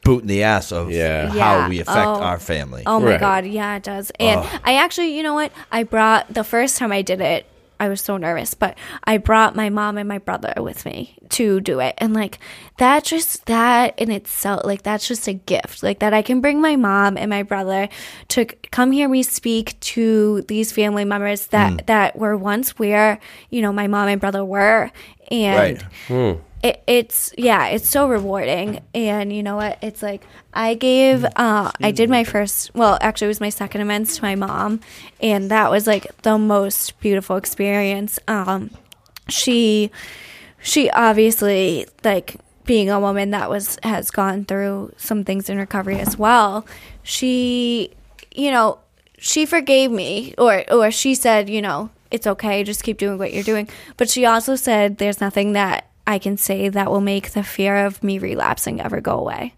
boot 0.04 0.22
in 0.22 0.28
the 0.28 0.44
ass 0.44 0.72
of 0.72 0.92
Yeah. 0.92 1.28
how 1.30 1.36
Yeah. 1.36 1.70
we 1.70 1.80
affect 1.80 2.08
Oh. 2.08 2.22
our 2.22 2.40
family. 2.40 2.84
Oh 2.86 3.00
my 3.00 3.12
Right. 3.12 3.20
god, 3.20 3.46
yeah, 3.46 3.76
it 3.78 3.84
does. 3.84 4.12
And 4.20 4.42
I 4.64 4.76
actually, 4.76 5.16
you 5.16 5.24
know 5.24 5.34
what? 5.34 5.52
I 5.72 5.84
brought 5.84 6.34
the 6.34 6.44
first 6.44 6.78
time 6.78 6.92
I 6.92 7.02
did 7.04 7.22
it. 7.22 7.46
I 7.80 7.90
was 7.90 8.02
so 8.02 8.18
nervous, 8.18 8.54
but 8.54 8.78
I 9.04 9.18
brought 9.18 9.56
my 9.56 9.70
mom 9.70 9.98
and 9.98 10.08
my 10.08 10.18
brother 10.18 10.54
with 10.58 10.86
me 10.86 11.18
to 11.30 11.62
do 11.62 11.80
it. 11.80 11.96
And 11.98 12.14
like 12.14 12.40
that 12.78 13.04
just 13.04 13.46
that 13.46 13.98
in 13.98 14.12
itself 14.12 14.66
like 14.66 14.84
that's 14.84 15.08
just 15.08 15.28
a 15.28 15.34
gift. 15.34 15.82
Like 15.82 16.00
that 16.00 16.14
I 16.14 16.22
can 16.22 16.42
bring 16.42 16.62
my 16.62 16.76
mom 16.76 17.18
and 17.18 17.30
my 17.30 17.44
brother 17.44 17.88
to 18.30 18.46
come 18.72 18.92
hear 18.92 19.08
me 19.08 19.24
speak 19.24 19.80
to 19.82 20.42
these 20.44 20.72
family 20.72 21.06
members 21.06 21.48
that 21.48 21.72
hmm. 21.72 21.78
that 21.86 22.18
were 22.18 22.36
once 22.36 22.78
where, 22.78 23.20
you 23.50 23.62
know, 23.62 23.72
my 23.72 23.88
mom 23.88 24.08
and 24.10 24.20
brother 24.20 24.44
were 24.44 24.92
and 25.32 25.58
Right. 25.58 25.82
Hmm. 26.08 26.42
It, 26.64 26.84
it's 26.88 27.34
yeah 27.38 27.68
it's 27.68 27.88
so 27.88 28.08
rewarding. 28.08 28.82
And 28.94 29.32
you 29.32 29.44
know 29.44 29.56
what? 29.56 29.78
It's 29.82 30.02
like 30.02 30.24
i 30.54 30.74
gave 30.74 31.24
uh 31.36 31.72
i 31.80 31.92
did 31.92 32.10
my 32.10 32.24
first 32.24 32.74
well 32.74 32.98
actually 33.02 33.26
it 33.26 33.30
was 33.30 33.40
my 33.40 33.50
second 33.50 33.82
amends 33.82 34.18
to 34.18 34.22
my 34.22 34.36
mom. 34.36 34.80
And 35.22 35.52
that 35.52 35.72
was 35.72 35.88
like 35.88 36.22
the 36.24 36.38
most 36.38 37.00
beautiful 37.00 37.38
experience. 37.38 38.20
Um 38.28 38.72
she 39.28 39.92
she 40.62 40.90
obviously 40.90 41.88
like 42.04 42.36
being 42.66 42.90
a 42.90 43.00
woman 43.00 43.32
that 43.32 43.50
was 43.50 43.78
has 43.84 44.12
gone 44.12 44.46
through 44.46 44.94
some 44.98 45.24
things 45.24 45.50
in 45.50 45.58
recovery 45.58 46.00
as 46.00 46.18
well 46.18 46.68
she 47.02 47.92
you 48.36 48.52
know 48.52 48.78
she 49.18 49.46
forgave 49.46 49.90
me 49.92 50.36
or 50.38 50.64
or 50.72 50.92
she 50.92 51.16
said 51.16 51.50
you 51.50 51.62
know 51.62 51.90
it's 52.12 52.28
okay 52.28 52.64
just 52.64 52.84
keep 52.84 52.98
doing 52.98 53.18
what 53.18 53.34
you're 53.34 53.44
doing. 53.44 53.70
But 53.98 54.10
she 54.10 54.26
also 54.26 54.56
said 54.56 54.98
there's 54.98 55.22
nothing 55.22 55.54
that 55.54 55.89
i 56.10 56.20
can 56.20 56.36
say 56.38 56.70
that 56.70 56.90
will 56.92 57.02
make 57.02 57.32
the 57.32 57.44
fear 57.44 57.86
of 57.86 58.04
me 58.04 58.18
relapsing 58.20 58.82
ever 58.82 59.00
go 59.02 59.18
away 59.20 59.54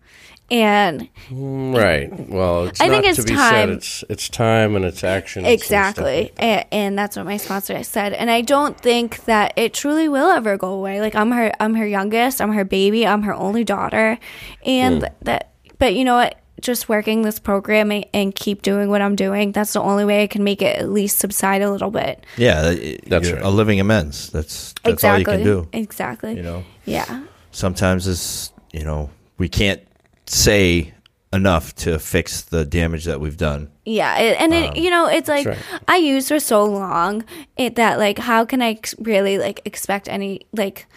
and 0.49 1.07
Right. 1.31 2.09
Well, 2.29 2.65
it's 2.65 2.81
I 2.81 2.87
not 2.87 3.03
think 3.03 3.05
it's 3.05 3.19
to 3.23 3.23
be 3.31 3.35
time. 3.35 3.49
said. 3.53 3.69
It's 3.69 4.03
it's 4.09 4.27
time 4.27 4.75
and 4.75 4.83
it's 4.83 5.01
action. 5.01 5.45
Exactly. 5.45 6.33
And, 6.35 6.65
and 6.73 6.99
that's 6.99 7.15
what 7.15 7.25
my 7.25 7.37
sponsor 7.37 7.81
said. 7.83 8.11
And 8.11 8.29
I 8.29 8.41
don't 8.41 8.77
think 8.77 9.23
that 9.31 9.53
it 9.55 9.73
truly 9.73 10.09
will 10.09 10.29
ever 10.29 10.57
go 10.57 10.73
away. 10.73 10.99
Like 10.99 11.15
I'm 11.15 11.31
her 11.31 11.53
I'm 11.61 11.75
her 11.75 11.87
youngest, 11.87 12.41
I'm 12.41 12.51
her 12.51 12.65
baby, 12.65 13.07
I'm 13.07 13.23
her 13.23 13.33
only 13.33 13.63
daughter. 13.63 14.19
And 14.65 15.03
Hmm. 15.03 15.07
that 15.21 15.51
but 15.79 15.95
you 15.95 16.03
know 16.03 16.15
what? 16.15 16.35
Just 16.61 16.87
working 16.87 17.23
this 17.23 17.39
program 17.39 17.91
and, 17.91 18.05
and 18.13 18.35
keep 18.35 18.61
doing 18.61 18.89
what 18.89 19.01
I'm 19.01 19.15
doing, 19.15 19.51
that's 19.51 19.73
the 19.73 19.81
only 19.81 20.05
way 20.05 20.23
I 20.23 20.27
can 20.27 20.43
make 20.43 20.61
it 20.61 20.77
at 20.77 20.89
least 20.89 21.17
subside 21.19 21.61
a 21.61 21.71
little 21.71 21.91
bit. 21.91 22.25
Yeah, 22.37 22.73
That's 23.07 23.27
you're 23.27 23.37
right. 23.37 23.45
a 23.45 23.49
living 23.49 23.79
amends. 23.79 24.29
That's 24.29 24.73
that's 24.83 24.93
exactly. 24.93 25.09
all 25.33 25.39
you 25.39 25.43
can 25.43 25.43
do. 25.43 25.67
Exactly. 25.73 26.35
You 26.35 26.43
know, 26.43 26.63
Yeah. 26.85 27.23
sometimes 27.51 28.07
it's 28.07 28.51
you 28.71 28.83
know 28.83 29.09
we 29.37 29.49
can't 29.49 29.81
say 30.27 30.93
enough 31.33 31.73
to 31.75 31.97
fix 31.97 32.41
the 32.43 32.65
damage 32.65 33.05
that 33.05 33.19
we've 33.19 33.37
done. 33.37 33.69
Yeah, 33.85 34.17
it, 34.19 34.39
and 34.39 34.53
it, 34.53 34.69
um, 34.71 34.75
you 34.75 34.89
know, 34.89 35.07
it's 35.07 35.27
like 35.29 35.47
right. 35.47 35.57
I 35.87 35.97
used 35.97 36.27
for 36.27 36.39
so 36.39 36.63
long 36.65 37.23
it 37.57 37.75
that 37.75 37.97
like 37.99 38.19
how 38.19 38.45
can 38.45 38.61
I 38.61 38.77
really 38.99 39.37
like 39.37 39.61
expect 39.65 40.07
any 40.09 40.41
like 40.53 40.87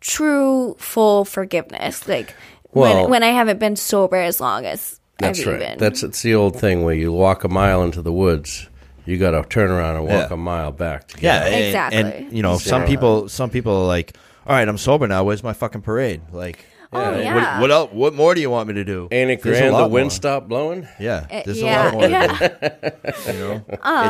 true 0.00 0.74
full 0.78 1.24
forgiveness 1.24 2.08
like 2.08 2.34
Well- 2.72 3.02
when 3.02 3.10
when 3.10 3.22
I 3.22 3.28
haven't 3.28 3.58
been 3.60 3.76
sober 3.76 4.16
as 4.16 4.40
long 4.40 4.64
as 4.66 4.98
That's 5.22 5.40
I've 5.40 5.46
right. 5.46 5.62
even. 5.62 5.78
That's 5.78 6.02
it's 6.02 6.22
the 6.22 6.34
old 6.34 6.58
thing 6.60 6.84
where 6.84 6.94
you 6.94 7.12
walk 7.12 7.44
a 7.44 7.48
mile 7.48 7.82
into 7.82 8.02
the 8.02 8.12
woods, 8.12 8.68
you 9.06 9.18
got 9.18 9.32
to 9.32 9.42
turn 9.48 9.70
around 9.70 9.96
and 9.96 10.04
walk 10.06 10.28
Yeah. 10.30 10.34
a 10.34 10.36
mile 10.36 10.72
back. 10.72 11.08
To 11.08 11.16
get 11.16 11.22
Yeah, 11.22 11.36
out. 11.38 11.46
and- 11.52 11.64
Exactly. 11.64 11.98
And, 12.26 12.36
you 12.36 12.42
know, 12.42 12.58
some 12.58 12.84
people, 12.86 13.28
some 13.28 13.50
people 13.50 13.74
are 13.76 13.86
like, 13.86 14.16
all 14.46 14.54
right, 14.56 14.68
I'm 14.68 14.78
sober 14.78 15.06
now. 15.06 15.24
Where's 15.24 15.42
my 15.42 15.52
fucking 15.52 15.82
parade? 15.82 16.20
Like, 16.32 16.64
Oh, 16.94 17.10
what- 17.10 17.20
yeah. 17.24 17.58
What, 17.60 17.70
else? 17.70 17.90
What 17.92 18.12
more 18.14 18.34
do 18.34 18.42
you 18.42 18.50
want 18.50 18.68
me 18.68 18.74
to 18.74 18.84
do? 18.84 19.08
Ain't 19.10 19.30
it 19.30 19.40
There's 19.42 19.58
grand 19.58 19.74
the 19.74 19.88
wind 19.88 20.04
more. 20.06 20.10
stopped 20.10 20.46
blowing? 20.48 20.86
Yeah, 21.00 21.24
Uh, 21.30 21.40
there's 21.46 21.62
yeah, 21.62 21.82
a 21.82 21.84
lot 21.84 21.94
more 21.94 22.06
yeah. 22.08 22.26
to 22.26 22.92
do. 23.26 23.32
You 23.32 23.38
know, 23.38 23.62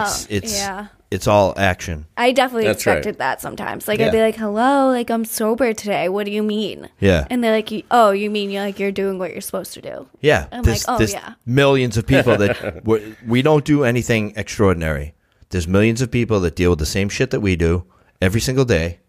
it's 0.03 0.27
it's 0.29 0.59
yeah. 0.59 0.87
It's 1.13 1.27
all 1.27 1.55
action. 1.57 2.07
I 2.17 2.33
definitely 2.33 2.65
That's 2.65 2.87
right. 2.87 2.97
expected 2.99 3.19
that 3.19 3.41
sometimes. 3.41 3.87
Like 3.87 3.99
Yeah. 4.01 4.07
I'd 4.07 4.13
be 4.13 4.21
like, 4.21 4.37
"Hello, 4.37 4.89
like 4.89 5.11
I'm 5.11 5.25
sober 5.25 5.73
today. 5.73 6.09
What 6.09 6.27
do 6.27 6.33
you 6.33 6.43
mean?" 6.43 6.89
Yeah. 7.01 7.27
and 7.31 7.45
they're 7.45 7.53
like, 7.55 7.71
"Oh, 7.91 8.11
you 8.11 8.31
mean 8.31 8.51
you're 8.51 8.63
like 8.65 8.79
you're 8.79 8.91
doing 8.93 9.19
what 9.19 9.33
you're 9.33 9.41
supposed 9.41 9.75
to 9.75 9.81
do?" 9.81 10.09
Yeah, 10.21 10.47
I'm 10.51 10.63
there's, 10.63 10.87
like, 10.89 10.95
oh, 10.95 10.99
there's 10.99 11.13
yeah. 11.13 11.35
millions 11.47 11.97
of 11.97 12.07
people 12.07 12.37
that 12.39 12.85
we 12.87 13.15
we 13.27 13.43
don't 13.43 13.65
do 13.65 13.85
anything 13.85 14.33
extraordinary. 14.37 15.15
There's 15.51 15.69
millions 15.69 16.01
of 16.01 16.11
people 16.11 16.41
that 16.41 16.57
deal 16.57 16.71
with 16.71 16.79
the 16.79 16.87
same 16.87 17.09
shit 17.09 17.31
that 17.31 17.41
we 17.41 17.57
do 17.57 17.85
every 18.21 18.41
single 18.41 18.65
day, 18.65 19.01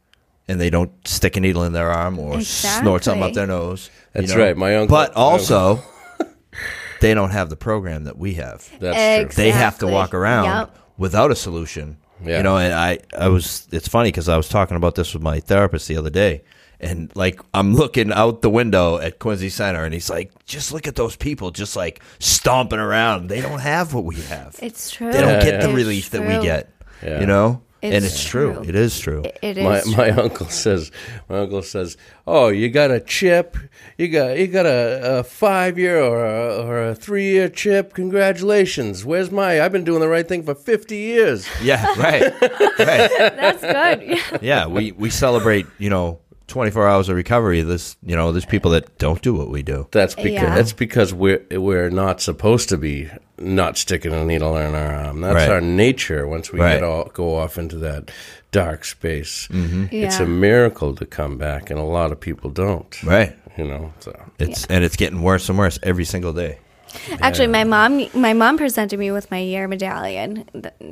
and 0.48 0.60
they 0.60 0.70
don't 0.70 0.92
stick 1.08 1.38
a 1.38 1.40
needle 1.40 1.64
in 1.64 1.72
their 1.74 1.90
arm 1.90 2.20
or 2.20 2.42
snort 2.42 3.04
something 3.06 3.24
up 3.24 3.34
their 3.34 3.48
nose. 3.48 3.90
you 4.14 4.22
That's 4.22 4.34
know? 4.36 4.44
right. 4.44 4.58
My 4.58 4.76
uncle- 4.76 4.94
But 4.94 5.14
also, 5.16 5.80
they 7.02 7.14
don't 7.14 7.32
have 7.32 7.50
the 7.50 7.56
program 7.56 8.04
that 8.06 8.18
we 8.18 8.34
have. 8.36 8.70
That's 8.80 8.98
Ex- 8.98 9.36
true. 9.36 9.44
They 9.44 9.52
have 9.52 9.80
to 9.80 9.88
walk 9.88 10.14
around 10.14 10.46
Yep. 10.46 10.78
Without 10.98 11.32
a 11.32 11.36
solution. 11.36 11.98
Yeah. 12.24 12.38
You 12.38 12.44
know, 12.44 12.58
and 12.58 12.74
I, 12.74 13.00
I 13.18 13.28
was. 13.28 13.68
It's 13.72 13.88
funny 13.88 14.10
because 14.10 14.30
I 14.30 14.38
was 14.38 14.48
talking 14.48 14.78
about 14.78 14.96
this 14.96 15.14
with 15.14 15.22
my 15.24 15.40
therapist 15.42 15.88
the 15.90 15.98
other 15.98 16.10
day, 16.12 16.44
and 16.80 17.12
like 17.16 17.42
I'm 17.54 17.74
looking 17.76 18.14
out 18.14 18.42
the 18.42 18.50
window 18.50 18.98
at 18.98 19.20
Quincy 19.20 19.50
Center, 19.50 19.84
and 19.84 19.94
he's 19.94 20.10
like, 20.10 20.32
"Just 20.46 20.72
look 20.72 20.88
at 20.88 20.96
those 20.96 21.18
people, 21.18 21.52
just 21.52 21.76
like 21.76 22.02
stomping 22.20 22.80
around. 22.80 23.28
They 23.28 23.42
don't 23.42 23.60
have 23.60 23.94
what 23.94 24.06
we 24.06 24.16
have. 24.22 24.56
It's 24.62 24.90
true. 24.92 25.12
they 25.12 25.20
don't 25.20 25.42
get 25.44 25.60
the 25.62 25.68
It's 25.70 25.76
relief 25.76 26.12
that 26.12 26.22
we 26.22 26.36
true. 26.36 26.44
get. 26.44 26.70
Yeah. 27.02 27.20
You 27.20 27.26
know, 27.26 27.62
and 27.84 27.94
It's 27.94 28.16
it's 28.16 28.24
true. 28.24 28.54
true. 28.54 28.64
It 28.64 28.76
is 28.76 29.00
true. 29.00 29.24
It 29.42 29.58
my 29.58 29.80
is. 29.80 29.98
my 29.98 30.10
uncle 30.12 30.48
says 30.48 30.92
my 31.30 31.40
uncle 31.40 31.62
says 31.62 31.98
oh 32.26 32.48
you 32.48 32.70
got 32.70 32.90
a 32.92 33.00
chip 33.00 33.58
you 33.98 34.08
got 34.08 34.38
you 34.40 34.48
got 34.48 34.66
a, 34.66 35.20
a 35.20 35.24
five 35.24 35.78
year 35.78 36.02
or 36.02 36.26
a, 36.26 36.56
or 36.66 36.82
a 36.90 36.96
three 36.96 37.30
year 37.32 37.50
chip 37.50 37.94
congratulations 37.94 39.04
where's 39.06 39.30
my 39.32 39.62
I've 39.62 39.72
been 39.72 39.84
doing 39.84 40.00
the 40.00 40.08
right 40.08 40.28
thing 40.28 40.44
for 40.44 40.56
fifty 40.56 40.98
years 40.98 41.48
yeah, 41.62 41.86
right, 42.00 42.24
right. 42.42 42.70
That's 42.80 43.62
good. 43.62 44.18
Yeah. 44.18 44.38
Yeah, 44.42 44.68
we 44.68 44.92
we 44.94 45.10
celebrate. 45.10 45.66
You 45.78 45.90
know. 45.90 46.20
24 46.48 46.88
hours 46.88 47.10
of 47.10 47.16
recovery. 47.16 47.62
This, 47.62 47.96
you 48.04 48.16
know, 48.16 48.32
there's 48.32 48.46
people 48.46 48.72
that 48.72 48.98
don't 49.00 49.22
do 49.24 49.34
what 49.34 49.50
we 49.50 49.64
do. 49.64 49.88
that's 49.92 50.14
because 50.14 50.32
Yeah. 50.34 50.54
that's 50.54 50.74
because 50.74 51.12
we're 51.14 51.42
we're 51.52 51.90
not 51.90 52.22
supposed 52.22 52.70
to 52.70 52.78
be 52.78 53.10
not 53.38 53.78
sticking 53.78 54.14
a 54.14 54.24
needle 54.24 54.56
in 54.58 54.76
our 54.76 54.94
arm 54.94 55.22
that's 55.22 55.36
Right. 55.36 55.50
our 55.50 55.62
nature 55.62 56.28
once 56.28 56.52
we 56.52 56.60
Right. 56.60 56.76
get 56.76 56.84
all 56.84 57.06
go 57.14 57.36
off 57.36 57.58
into 57.58 57.78
that 57.78 58.12
dark 58.52 58.86
space 58.86 59.48
Mm-hmm. 59.52 59.86
it's 59.92 60.20
a 60.20 60.26
miracle 60.28 60.94
to 60.96 61.06
come 61.06 61.38
back 61.38 61.70
and 61.72 61.80
a 61.80 61.84
lot 61.84 62.12
of 62.12 62.20
people 62.20 62.50
don't 62.52 63.02
Right. 63.04 63.36
you 63.58 63.66
know 63.66 63.92
so 64.00 64.14
It's 64.40 64.66
and 64.68 64.84
it's 64.84 64.96
getting 64.96 65.22
worse 65.24 65.50
and 65.50 65.58
worse 65.58 65.80
every 65.84 66.06
single 66.06 66.34
day. 66.34 66.60
Actually, 67.22 67.48
my 67.48 67.64
mom, 67.64 68.08
my 68.14 68.34
mom 68.34 68.58
presented 68.58 69.00
me 69.00 69.12
with 69.12 69.30
my 69.32 69.40
year 69.40 69.68
medallion. 69.68 70.46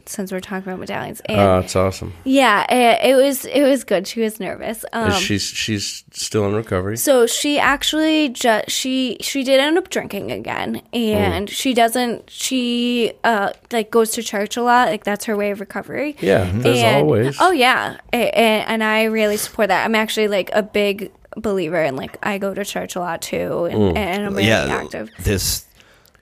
Since 0.06 0.32
we're 0.32 0.40
talking 0.40 0.68
about 0.70 0.80
medallions, 0.80 1.22
and 1.26 1.40
oh 1.40 1.60
it's 1.60 1.76
awesome 1.76 2.14
yeah, 2.24 2.66
it, 2.72 3.12
it 3.12 3.16
was 3.16 3.46
it 3.46 3.64
was 3.64 3.84
good. 3.84 4.08
She 4.08 4.22
was 4.22 4.40
nervous. 4.40 4.84
Um, 4.94 5.12
she's 5.12 5.44
she's 5.44 6.04
still 6.12 6.46
in 6.48 6.54
recovery 6.56 6.98
so 6.98 7.26
she 7.26 7.60
actually 7.60 8.30
just 8.30 8.70
she 8.70 9.18
she 9.22 9.44
did 9.44 9.60
end 9.60 9.78
up 9.78 9.90
drinking 9.90 10.32
again, 10.32 10.82
and 10.94 11.50
she 11.50 11.74
doesn't. 11.74 12.30
She 12.30 13.14
uh 13.24 13.54
like 13.72 13.92
goes 13.92 14.12
to 14.12 14.24
church 14.24 14.58
a 14.58 14.64
lot. 14.64 14.90
Like 14.90 15.04
that's 15.04 15.26
her 15.26 15.36
way 15.36 15.52
of 15.52 15.60
recovery. 15.60 16.16
Yeah, 16.20 16.50
there's 16.54 16.80
And- 16.80 17.04
always. 17.04 17.38
Oh 17.40 17.52
yeah, 17.52 17.98
A- 18.14 18.18
a- 18.18 18.66
and 18.68 18.84
I 18.84 19.04
really 19.04 19.38
support 19.38 19.68
that. 19.70 19.86
I'm 19.86 19.96
actually 19.96 20.28
like 20.28 20.50
a 20.54 20.64
big 20.64 21.12
believer 21.38 21.82
in 21.82 21.96
like 21.96 22.18
I 22.24 22.38
go 22.38 22.54
to 22.54 22.66
church 22.66 22.96
a 22.96 23.00
lot 23.00 23.22
too, 23.22 23.66
and, 23.66 23.98
and 23.98 24.26
I'm 24.26 24.34
really 24.36 24.48
yeah, 24.48 24.66
active. 24.66 25.10
There's 25.20 25.66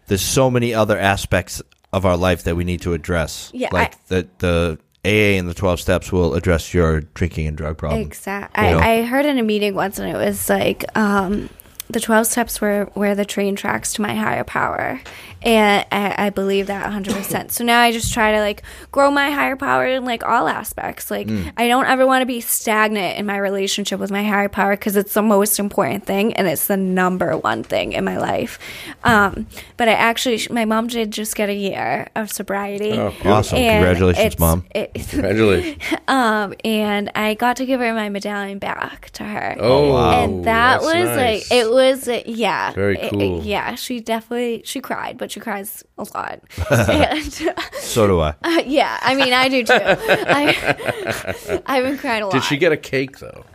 there's 0.09 0.21
so 0.21 0.51
many 0.51 0.73
other 0.73 0.97
aspects 0.99 1.61
of 1.93 2.05
our 2.05 2.17
life 2.17 2.43
that 2.43 2.55
we 2.55 2.63
need 2.65 2.81
to 2.81 2.93
address. 2.93 3.49
Yeah, 3.53 3.69
like 3.71 3.93
I- 3.93 3.97
the 4.07 4.27
the 4.39 4.79
AA 5.05 5.37
and 5.39 5.47
the 5.47 5.53
12 5.53 5.79
steps 5.79 6.11
will 6.11 6.35
address 6.35 6.73
your 6.73 6.99
drinking 6.99 7.47
and 7.47 7.55
drug 7.55 7.77
problem. 7.77 8.01
Exactly. 8.01 8.65
You 8.65 8.71
know? 8.71 8.79
I, 8.79 8.97
I 8.99 9.01
heard 9.03 9.25
in 9.25 9.37
a 9.37 9.43
meeting 9.43 9.73
once, 9.73 9.97
and 9.97 10.09
it 10.09 10.17
was 10.17 10.49
like 10.49 10.83
um, 10.97 11.49
the 11.89 11.99
12 11.99 12.27
steps 12.27 12.61
were 12.61 12.85
where 12.93 13.15
the 13.15 13.25
train 13.25 13.55
tracks 13.55 13.93
to 13.93 14.01
my 14.01 14.13
higher 14.15 14.43
power. 14.43 15.01
And 15.41 15.85
I, 15.91 16.25
I 16.25 16.29
believe 16.31 16.67
that 16.67 16.91
100%. 16.91 17.49
so 17.51 17.63
now 17.63 17.79
I 17.79 17.91
just 17.93 18.13
try 18.13 18.33
to 18.33 18.39
like 18.41 18.61
grow 18.91 19.09
my 19.09 19.31
higher 19.31 19.55
power 19.55 19.87
in 19.87 20.03
like 20.05 20.21
all 20.23 20.47
aspects. 20.47 21.09
Like, 21.09 21.27
Mm. 21.27 21.51
I 21.57 21.67
don't 21.67 21.85
ever 21.85 22.05
want 22.05 22.21
to 22.21 22.25
be 22.25 22.41
stagnant 22.41 23.17
in 23.17 23.25
my 23.25 23.37
relationship 23.37 23.99
with 23.99 24.11
my 24.11 24.23
higher 24.23 24.49
power 24.49 24.71
because 24.71 24.95
it's 24.97 25.13
the 25.13 25.21
most 25.21 25.57
important 25.59 26.05
thing 26.05 26.33
and 26.33 26.47
it's 26.47 26.67
the 26.67 26.75
number 26.77 27.37
one 27.37 27.63
thing 27.63 27.93
in 27.93 28.03
my 28.03 28.17
life. 28.17 28.59
Um, 29.03 29.47
but 29.77 29.87
I 29.87 29.93
actually, 29.93 30.41
my 30.51 30.65
mom 30.65 30.87
did 30.87 31.11
just 31.11 31.35
get 31.35 31.49
a 31.49 31.53
year 31.53 32.07
of 32.15 32.31
sobriety. 32.31 32.91
Oh. 32.93 33.13
Awesome. 33.25 33.57
And 33.59 33.83
Congratulations, 33.85 34.25
it's- 34.25 34.39
Mom. 34.39 34.65
it- 34.75 34.93
Congratulations. 35.09 35.81
um, 36.07 36.53
and 36.65 37.11
I 37.15 37.33
got 37.35 37.55
to 37.57 37.65
give 37.65 37.79
her 37.79 37.93
my 37.93 38.09
medallion 38.09 38.59
back 38.59 39.09
to 39.11 39.23
her. 39.23 39.55
Oh, 39.59 39.93
wow. 39.93 40.23
and 40.23 40.43
that 40.45 40.81
That's 40.81 40.85
was 40.85 40.93
nice. 40.95 41.49
like 41.49 41.51
it 41.59 41.69
was 41.71 41.78
uh, 41.79 42.21
yeah, 42.25 42.71
Very 42.73 42.97
cool. 43.09 43.41
yeah, 43.43 43.75
she 43.75 43.99
definitely 43.99 44.61
she 44.65 44.79
cried, 44.81 45.17
but 45.17 45.31
she 45.31 45.39
cries 45.39 45.83
a 45.97 46.03
lot. 46.13 46.41
and, 46.89 47.33
So 47.79 48.07
do 48.07 48.19
I. 48.19 48.29
uh, 48.43 48.61
yeah, 48.65 48.97
I 49.01 49.15
mean 49.15 49.33
I 49.33 49.49
do 49.49 49.63
too. 49.63 49.73
I, 49.79 51.61
I've 51.65 51.83
been 51.83 51.97
crying 51.97 52.23
a 52.23 52.25
lot. 52.25 52.33
Did 52.33 52.43
she 52.43 52.57
get 52.57 52.71
a 52.71 52.77
cake 52.77 53.19
though? 53.19 53.45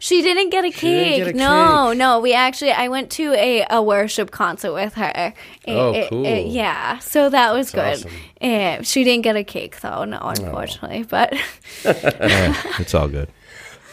She 0.00 0.22
didn't 0.22 0.50
get 0.50 0.64
a 0.64 0.68
didn't 0.70 0.80
cake. 0.80 1.24
get 1.24 1.34
a 1.34 1.38
no, 1.38 1.88
cake. 1.90 1.98
no. 1.98 2.20
We 2.20 2.34
actually, 2.34 2.72
I 2.72 2.88
went 2.88 3.10
to 3.12 3.32
a, 3.34 3.64
a 3.70 3.80
worship 3.82 4.30
concert 4.32 4.72
with 4.74 4.94
her. 4.94 5.32
Oh, 5.68 5.92
It- 5.92 5.96
it- 5.96 6.10
cool. 6.10 6.26
it- 6.26 6.46
yeah, 6.48 6.98
so 6.98 7.30
that 7.30 7.54
was 7.54 7.70
That's 7.70 8.02
good. 8.04 8.12
awesome. 8.42 8.84
She 8.84 9.04
didn't 9.04 9.22
get 9.22 9.36
a 9.36 9.44
cake 9.44 9.80
though, 9.80 10.04
no, 10.04 10.18
unfortunately. 10.20 11.04
But 11.04 11.32
Eh, 11.84 12.54
it's 12.80 12.94
all 12.94 13.08
good. 13.08 13.28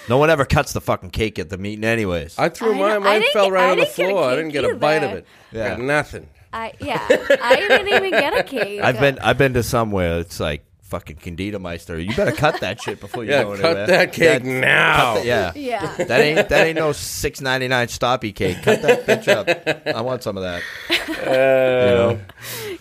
No 0.10 0.18
one 0.18 0.30
ever 0.30 0.46
cuts 0.46 0.74
the 0.74 0.82
fucking 0.82 1.12
cake 1.12 1.38
at 1.40 1.50
the 1.50 1.58
meeting, 1.58 1.84
anyways. 1.86 2.38
I 2.40 2.50
threw 2.50 2.74
I 2.74 2.78
mine. 2.78 2.92
I 2.92 3.00
Mine 3.00 3.22
didn't 3.22 3.34
fell 3.34 3.46
get- 3.46 3.54
right 3.54 3.64
I 3.68 3.72
on 3.72 3.78
the 3.78 3.86
didn't 3.86 3.96
get 3.98 4.06
a 4.06 4.10
floor. 4.10 4.24
I 4.24 4.30
cake 4.30 4.38
didn't 4.38 4.52
get 4.54 4.64
a 4.66 4.76
bite 4.76 4.96
of 5.04 5.10
either. 5.12 5.18
it. 5.20 5.26
Yeah. 5.52 5.70
Got 5.70 5.80
nothing. 5.82 6.30
I 6.54 6.74
yeah, 6.82 7.08
I 7.42 7.56
didn't 7.56 7.88
even 7.88 8.12
get 8.12 8.38
a 8.38 8.44
cake. 8.58 8.82
I've 8.82 9.00
been 9.00 9.20
I've 9.20 9.38
been 9.38 9.54
to 9.54 9.64
somewhere 9.64 10.20
it's 10.20 10.38
like 10.40 10.66
fucking 10.82 11.16
Candida 11.16 11.60
Meister. 11.60 11.98
You 11.98 12.14
better 12.14 12.34
cut 12.34 12.60
that 12.60 12.82
shit 12.82 13.00
before 13.00 13.24
you 13.24 13.30
Yeah, 13.32 13.44
go 13.44 13.56
cut 13.58 13.88
that 13.88 14.12
cake 14.12 14.44
That- 14.44 14.44
now. 14.44 15.14
cut 15.14 15.22
the- 15.22 15.28
yeah. 15.28 15.52
Yeah. 15.56 15.96
That 16.04 16.20
ain't 16.20 16.50
that 16.50 16.68
ain't 16.68 16.76
no 16.78 16.92
six 16.92 17.40
ninety 17.40 17.70
nine 17.70 17.88
stoppy 17.88 18.36
cake. 18.36 18.64
Cut 18.64 18.82
that 18.82 19.06
bitch 19.06 19.28
up. 19.30 19.88
I 19.96 20.02
want 20.02 20.24
some 20.24 20.36
of 20.38 20.44
that. 20.44 20.62
Uh, 21.22 22.18
All 22.18 22.18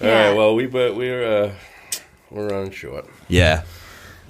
Yeah. 0.01 0.29
right. 0.29 0.37
Well, 0.37 0.55
we 0.55 0.67
but 0.67 0.97
we're 0.97 1.25
uh, 1.45 1.53
we're 2.31 2.49
running 2.49 2.71
short. 2.73 3.07
Yeah. 3.29 3.63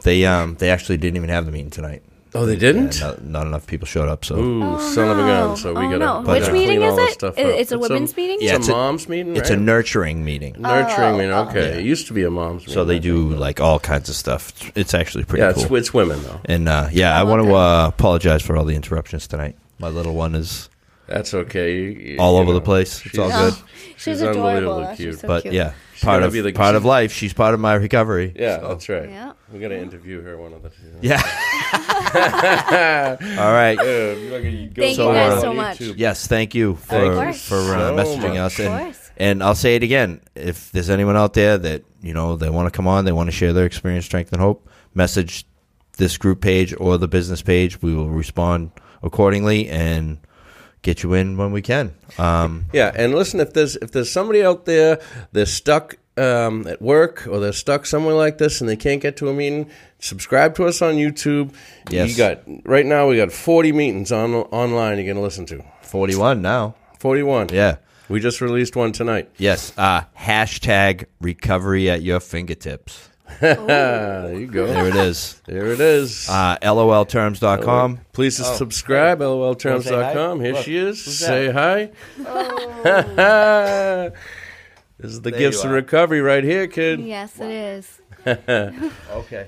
They 0.02 0.26
um 0.26 0.56
they 0.56 0.68
actually 0.68 0.96
didn't 0.98 1.16
even 1.16 1.28
have 1.30 1.46
the 1.46 1.52
meeting 1.52 1.70
tonight. 1.70 2.02
Oh, 2.32 2.46
they 2.46 2.54
didn't. 2.56 3.00
not, 3.00 3.24
not 3.24 3.46
enough 3.48 3.66
people 3.66 3.86
showed 3.86 4.08
up. 4.08 4.24
So 4.24 4.36
Ooh, 4.36 4.62
Oh, 4.62 4.78
son 4.78 5.08
of 5.08 5.18
a 5.18 5.20
no. 5.22 5.26
gun! 5.48 5.56
So 5.56 5.74
we 5.74 5.86
Oh, 5.86 5.90
gotta. 5.90 5.98
no. 5.98 6.20
Which 6.32 6.42
gotta 6.42 6.52
meeting 6.52 6.82
is 6.82 6.96
it? 6.96 7.10
Stuff 7.14 7.34
it's 7.36 7.72
a 7.72 7.78
women's 7.78 8.16
meeting? 8.16 8.38
Yeah, 8.40 8.50
it's, 8.56 8.60
it's 8.60 8.68
a 8.68 8.72
a- 8.72 8.76
mom's 8.76 9.08
meeting. 9.08 9.36
it's 9.36 9.50
a 9.50 9.56
nurturing 9.56 10.24
meeting. 10.24 10.54
nurturing 10.58 11.14
Oh, 11.14 11.18
meeting. 11.18 11.32
oh. 11.32 11.48
Okay, 11.48 11.78
it 11.80 11.84
used 11.84 12.06
to 12.06 12.12
be 12.12 12.22
a 12.22 12.30
mom's. 12.30 12.62
Meeting. 12.62 12.74
So 12.74 12.84
they 12.84 12.98
do 13.00 13.30
like 13.30 13.60
all 13.60 13.80
kinds 13.80 14.08
of 14.08 14.14
stuff. 14.14 14.52
It's 14.76 14.94
actually 14.94 15.24
pretty 15.24 15.42
Yeah, 15.42 15.52
cool. 15.54 15.64
it's, 15.64 15.72
it's 15.88 15.94
women 15.94 16.22
though. 16.22 16.40
and 16.44 16.68
uh, 16.68 16.88
yeah, 16.92 17.18
I 17.18 17.24
want 17.24 17.42
to 17.44 17.52
uh, 17.54 17.86
apologize 17.88 18.42
for 18.42 18.56
all 18.56 18.64
the 18.64 18.76
interruptions 18.76 19.26
tonight. 19.26 19.56
My 19.80 19.88
little 19.88 20.14
one 20.14 20.34
is 20.36 20.68
That's 21.08 21.34
okay. 21.34 21.74
You- 21.74 21.82
you- 22.12 22.16
all 22.20 22.34
you 22.36 22.42
over 22.42 22.52
the 22.52 22.60
place. 22.60 23.04
It's 23.06 23.18
all 23.18 23.28
good. 23.28 23.54
She's, 23.96 24.02
She's 24.04 24.20
adorable. 24.22 24.46
unbelievably 24.46 24.96
cute. 24.96 25.14
She's 25.14 25.20
so 25.20 25.26
but 25.26 25.42
cute. 25.42 25.54
yeah, 25.54 25.72
She's 25.72 25.89
part 26.02 26.22
of 26.22 26.32
be 26.32 26.40
the- 26.40 26.52
part 26.52 26.74
of 26.74 26.84
life. 26.84 27.12
She's 27.12 27.32
part 27.32 27.54
of 27.54 27.60
my 27.60 27.74
recovery. 27.74 28.32
Yeah, 28.36 28.60
So- 28.60 28.68
that's 28.68 28.88
right. 28.88 29.08
Yeah. 29.10 29.32
We 29.52 29.58
got 29.58 29.68
to 29.68 29.78
interview 29.78 30.22
her 30.22 30.38
one 30.38 30.52
of 30.52 30.62
the. 30.62 30.70
Yeah. 31.02 31.20
all 33.38 33.52
right. 33.52 33.76
Thank 33.78 34.76
you 34.76 34.94
So, 34.94 35.12
guys 35.12 35.32
uh, 35.32 35.40
so 35.40 35.52
much. 35.54 35.80
Yes, 35.80 36.26
thank 36.26 36.54
you 36.54 36.70
Of 36.72 36.80
for 36.80 37.14
course. 37.14 37.48
for 37.48 37.56
uh, 37.56 37.88
So 37.88 37.96
messaging 37.96 38.28
much. 38.30 38.38
us. 38.38 38.58
Of 38.60 38.66
And 38.66 38.84
course. 38.84 39.10
and 39.16 39.42
I'll 39.42 39.54
say 39.54 39.74
it 39.76 39.82
again. 39.82 40.20
If 40.34 40.70
there's 40.72 40.90
anyone 40.90 41.16
out 41.16 41.34
there 41.34 41.58
that 41.58 41.82
you 42.02 42.14
know 42.14 42.36
they 42.36 42.50
want 42.50 42.66
to 42.72 42.76
come 42.76 42.86
on, 42.86 43.04
they 43.04 43.12
want 43.12 43.28
to 43.28 43.32
share 43.32 43.52
their 43.52 43.66
experience, 43.66 44.04
strength, 44.06 44.32
and 44.32 44.40
hope, 44.40 44.68
message 44.94 45.44
this 45.96 46.16
group 46.16 46.40
page 46.40 46.74
or 46.78 46.96
the 46.98 47.08
business 47.08 47.42
page. 47.42 47.82
We 47.82 47.94
will 47.94 48.08
respond 48.08 48.70
accordingly 49.02 49.68
and 49.68 50.18
get 50.82 51.02
you 51.02 51.14
in 51.14 51.36
when 51.36 51.52
we 51.52 51.62
can. 51.62 51.94
Um, 52.18 52.66
Yeah, 52.72 52.92
and 52.94 53.14
listen, 53.14 53.40
if 53.40 53.52
there's 53.52 53.76
if 53.76 53.92
there's 53.92 54.10
somebody 54.10 54.42
out 54.42 54.64
there 54.64 55.00
they're 55.32 55.46
stuck 55.46 55.96
um, 56.16 56.66
at 56.66 56.82
work 56.82 57.26
or 57.26 57.40
they're 57.40 57.52
stuck 57.52 57.86
somewhere 57.86 58.14
like 58.14 58.38
this 58.38 58.60
and 58.60 58.68
they 58.68 58.76
can't 58.76 59.00
get 59.00 59.16
to 59.18 59.28
a 59.28 59.34
meeting, 59.34 59.70
subscribe 59.98 60.54
to 60.56 60.64
us 60.66 60.82
on 60.82 60.94
YouTube. 60.94 61.54
Yes. 61.90 62.10
You 62.10 62.16
got 62.16 62.42
right 62.64 62.86
now 62.86 63.08
we 63.08 63.16
got 63.16 63.32
40 63.32 63.72
meetings 63.72 64.12
on 64.12 64.34
online 64.34 64.98
you're 64.98 65.06
gonna 65.12 65.24
listen 65.24 65.46
to. 65.46 65.64
41 65.82 66.42
now. 66.42 66.74
41. 66.98 67.48
Yeah. 67.52 67.76
We 68.08 68.18
just 68.20 68.40
released 68.40 68.74
one 68.74 68.92
tonight. 68.92 69.30
Yes. 69.38 69.72
Uh, 69.78 70.02
hashtag 70.18 71.04
recovery 71.20 71.88
at 71.88 72.02
your 72.02 72.18
fingertips. 72.20 73.09
There 73.40 74.34
you 74.38 74.46
go. 74.46 74.66
There 74.66 74.88
it 74.88 74.96
is. 74.96 75.40
There 75.46 75.66
it 75.72 75.80
is. 75.80 76.28
Uh, 76.28 76.58
LOLterms.com. 76.62 78.00
Please 78.12 78.36
subscribe, 78.36 79.20
Wanna 79.20 79.54
say 79.54 79.92
lolterms.com. 79.92 80.40
Here 80.40 80.52
Look, 80.54 80.64
she 80.64 80.76
is. 80.76 81.04
who's 81.04 81.18
Say 81.18 81.50
hi. 81.50 81.90
this 84.98 85.10
is 85.12 85.20
the 85.22 85.30
There 85.30 85.38
gifts 85.38 85.62
you 85.62 85.70
of 85.70 85.74
recovery 85.74 86.20
right 86.20 86.44
here, 86.44 86.66
kid. 86.66 87.00
Yes, 87.00 87.38
it 87.40 87.50
is. 87.50 87.96
Okay. 89.10 89.46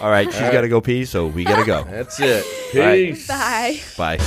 All 0.00 0.10
right. 0.10 0.30
She's 0.30 0.40
got 0.40 0.62
to 0.62 0.68
go 0.68 0.80
pee, 0.80 1.04
so 1.04 1.26
we 1.26 1.44
got 1.44 1.60
to 1.60 1.64
go. 1.64 1.84
That's 1.84 2.18
it. 2.20 2.44
right. 2.74 3.14
Peace. 3.14 3.28
Bye. 3.28 3.80
Bye. 3.96 4.18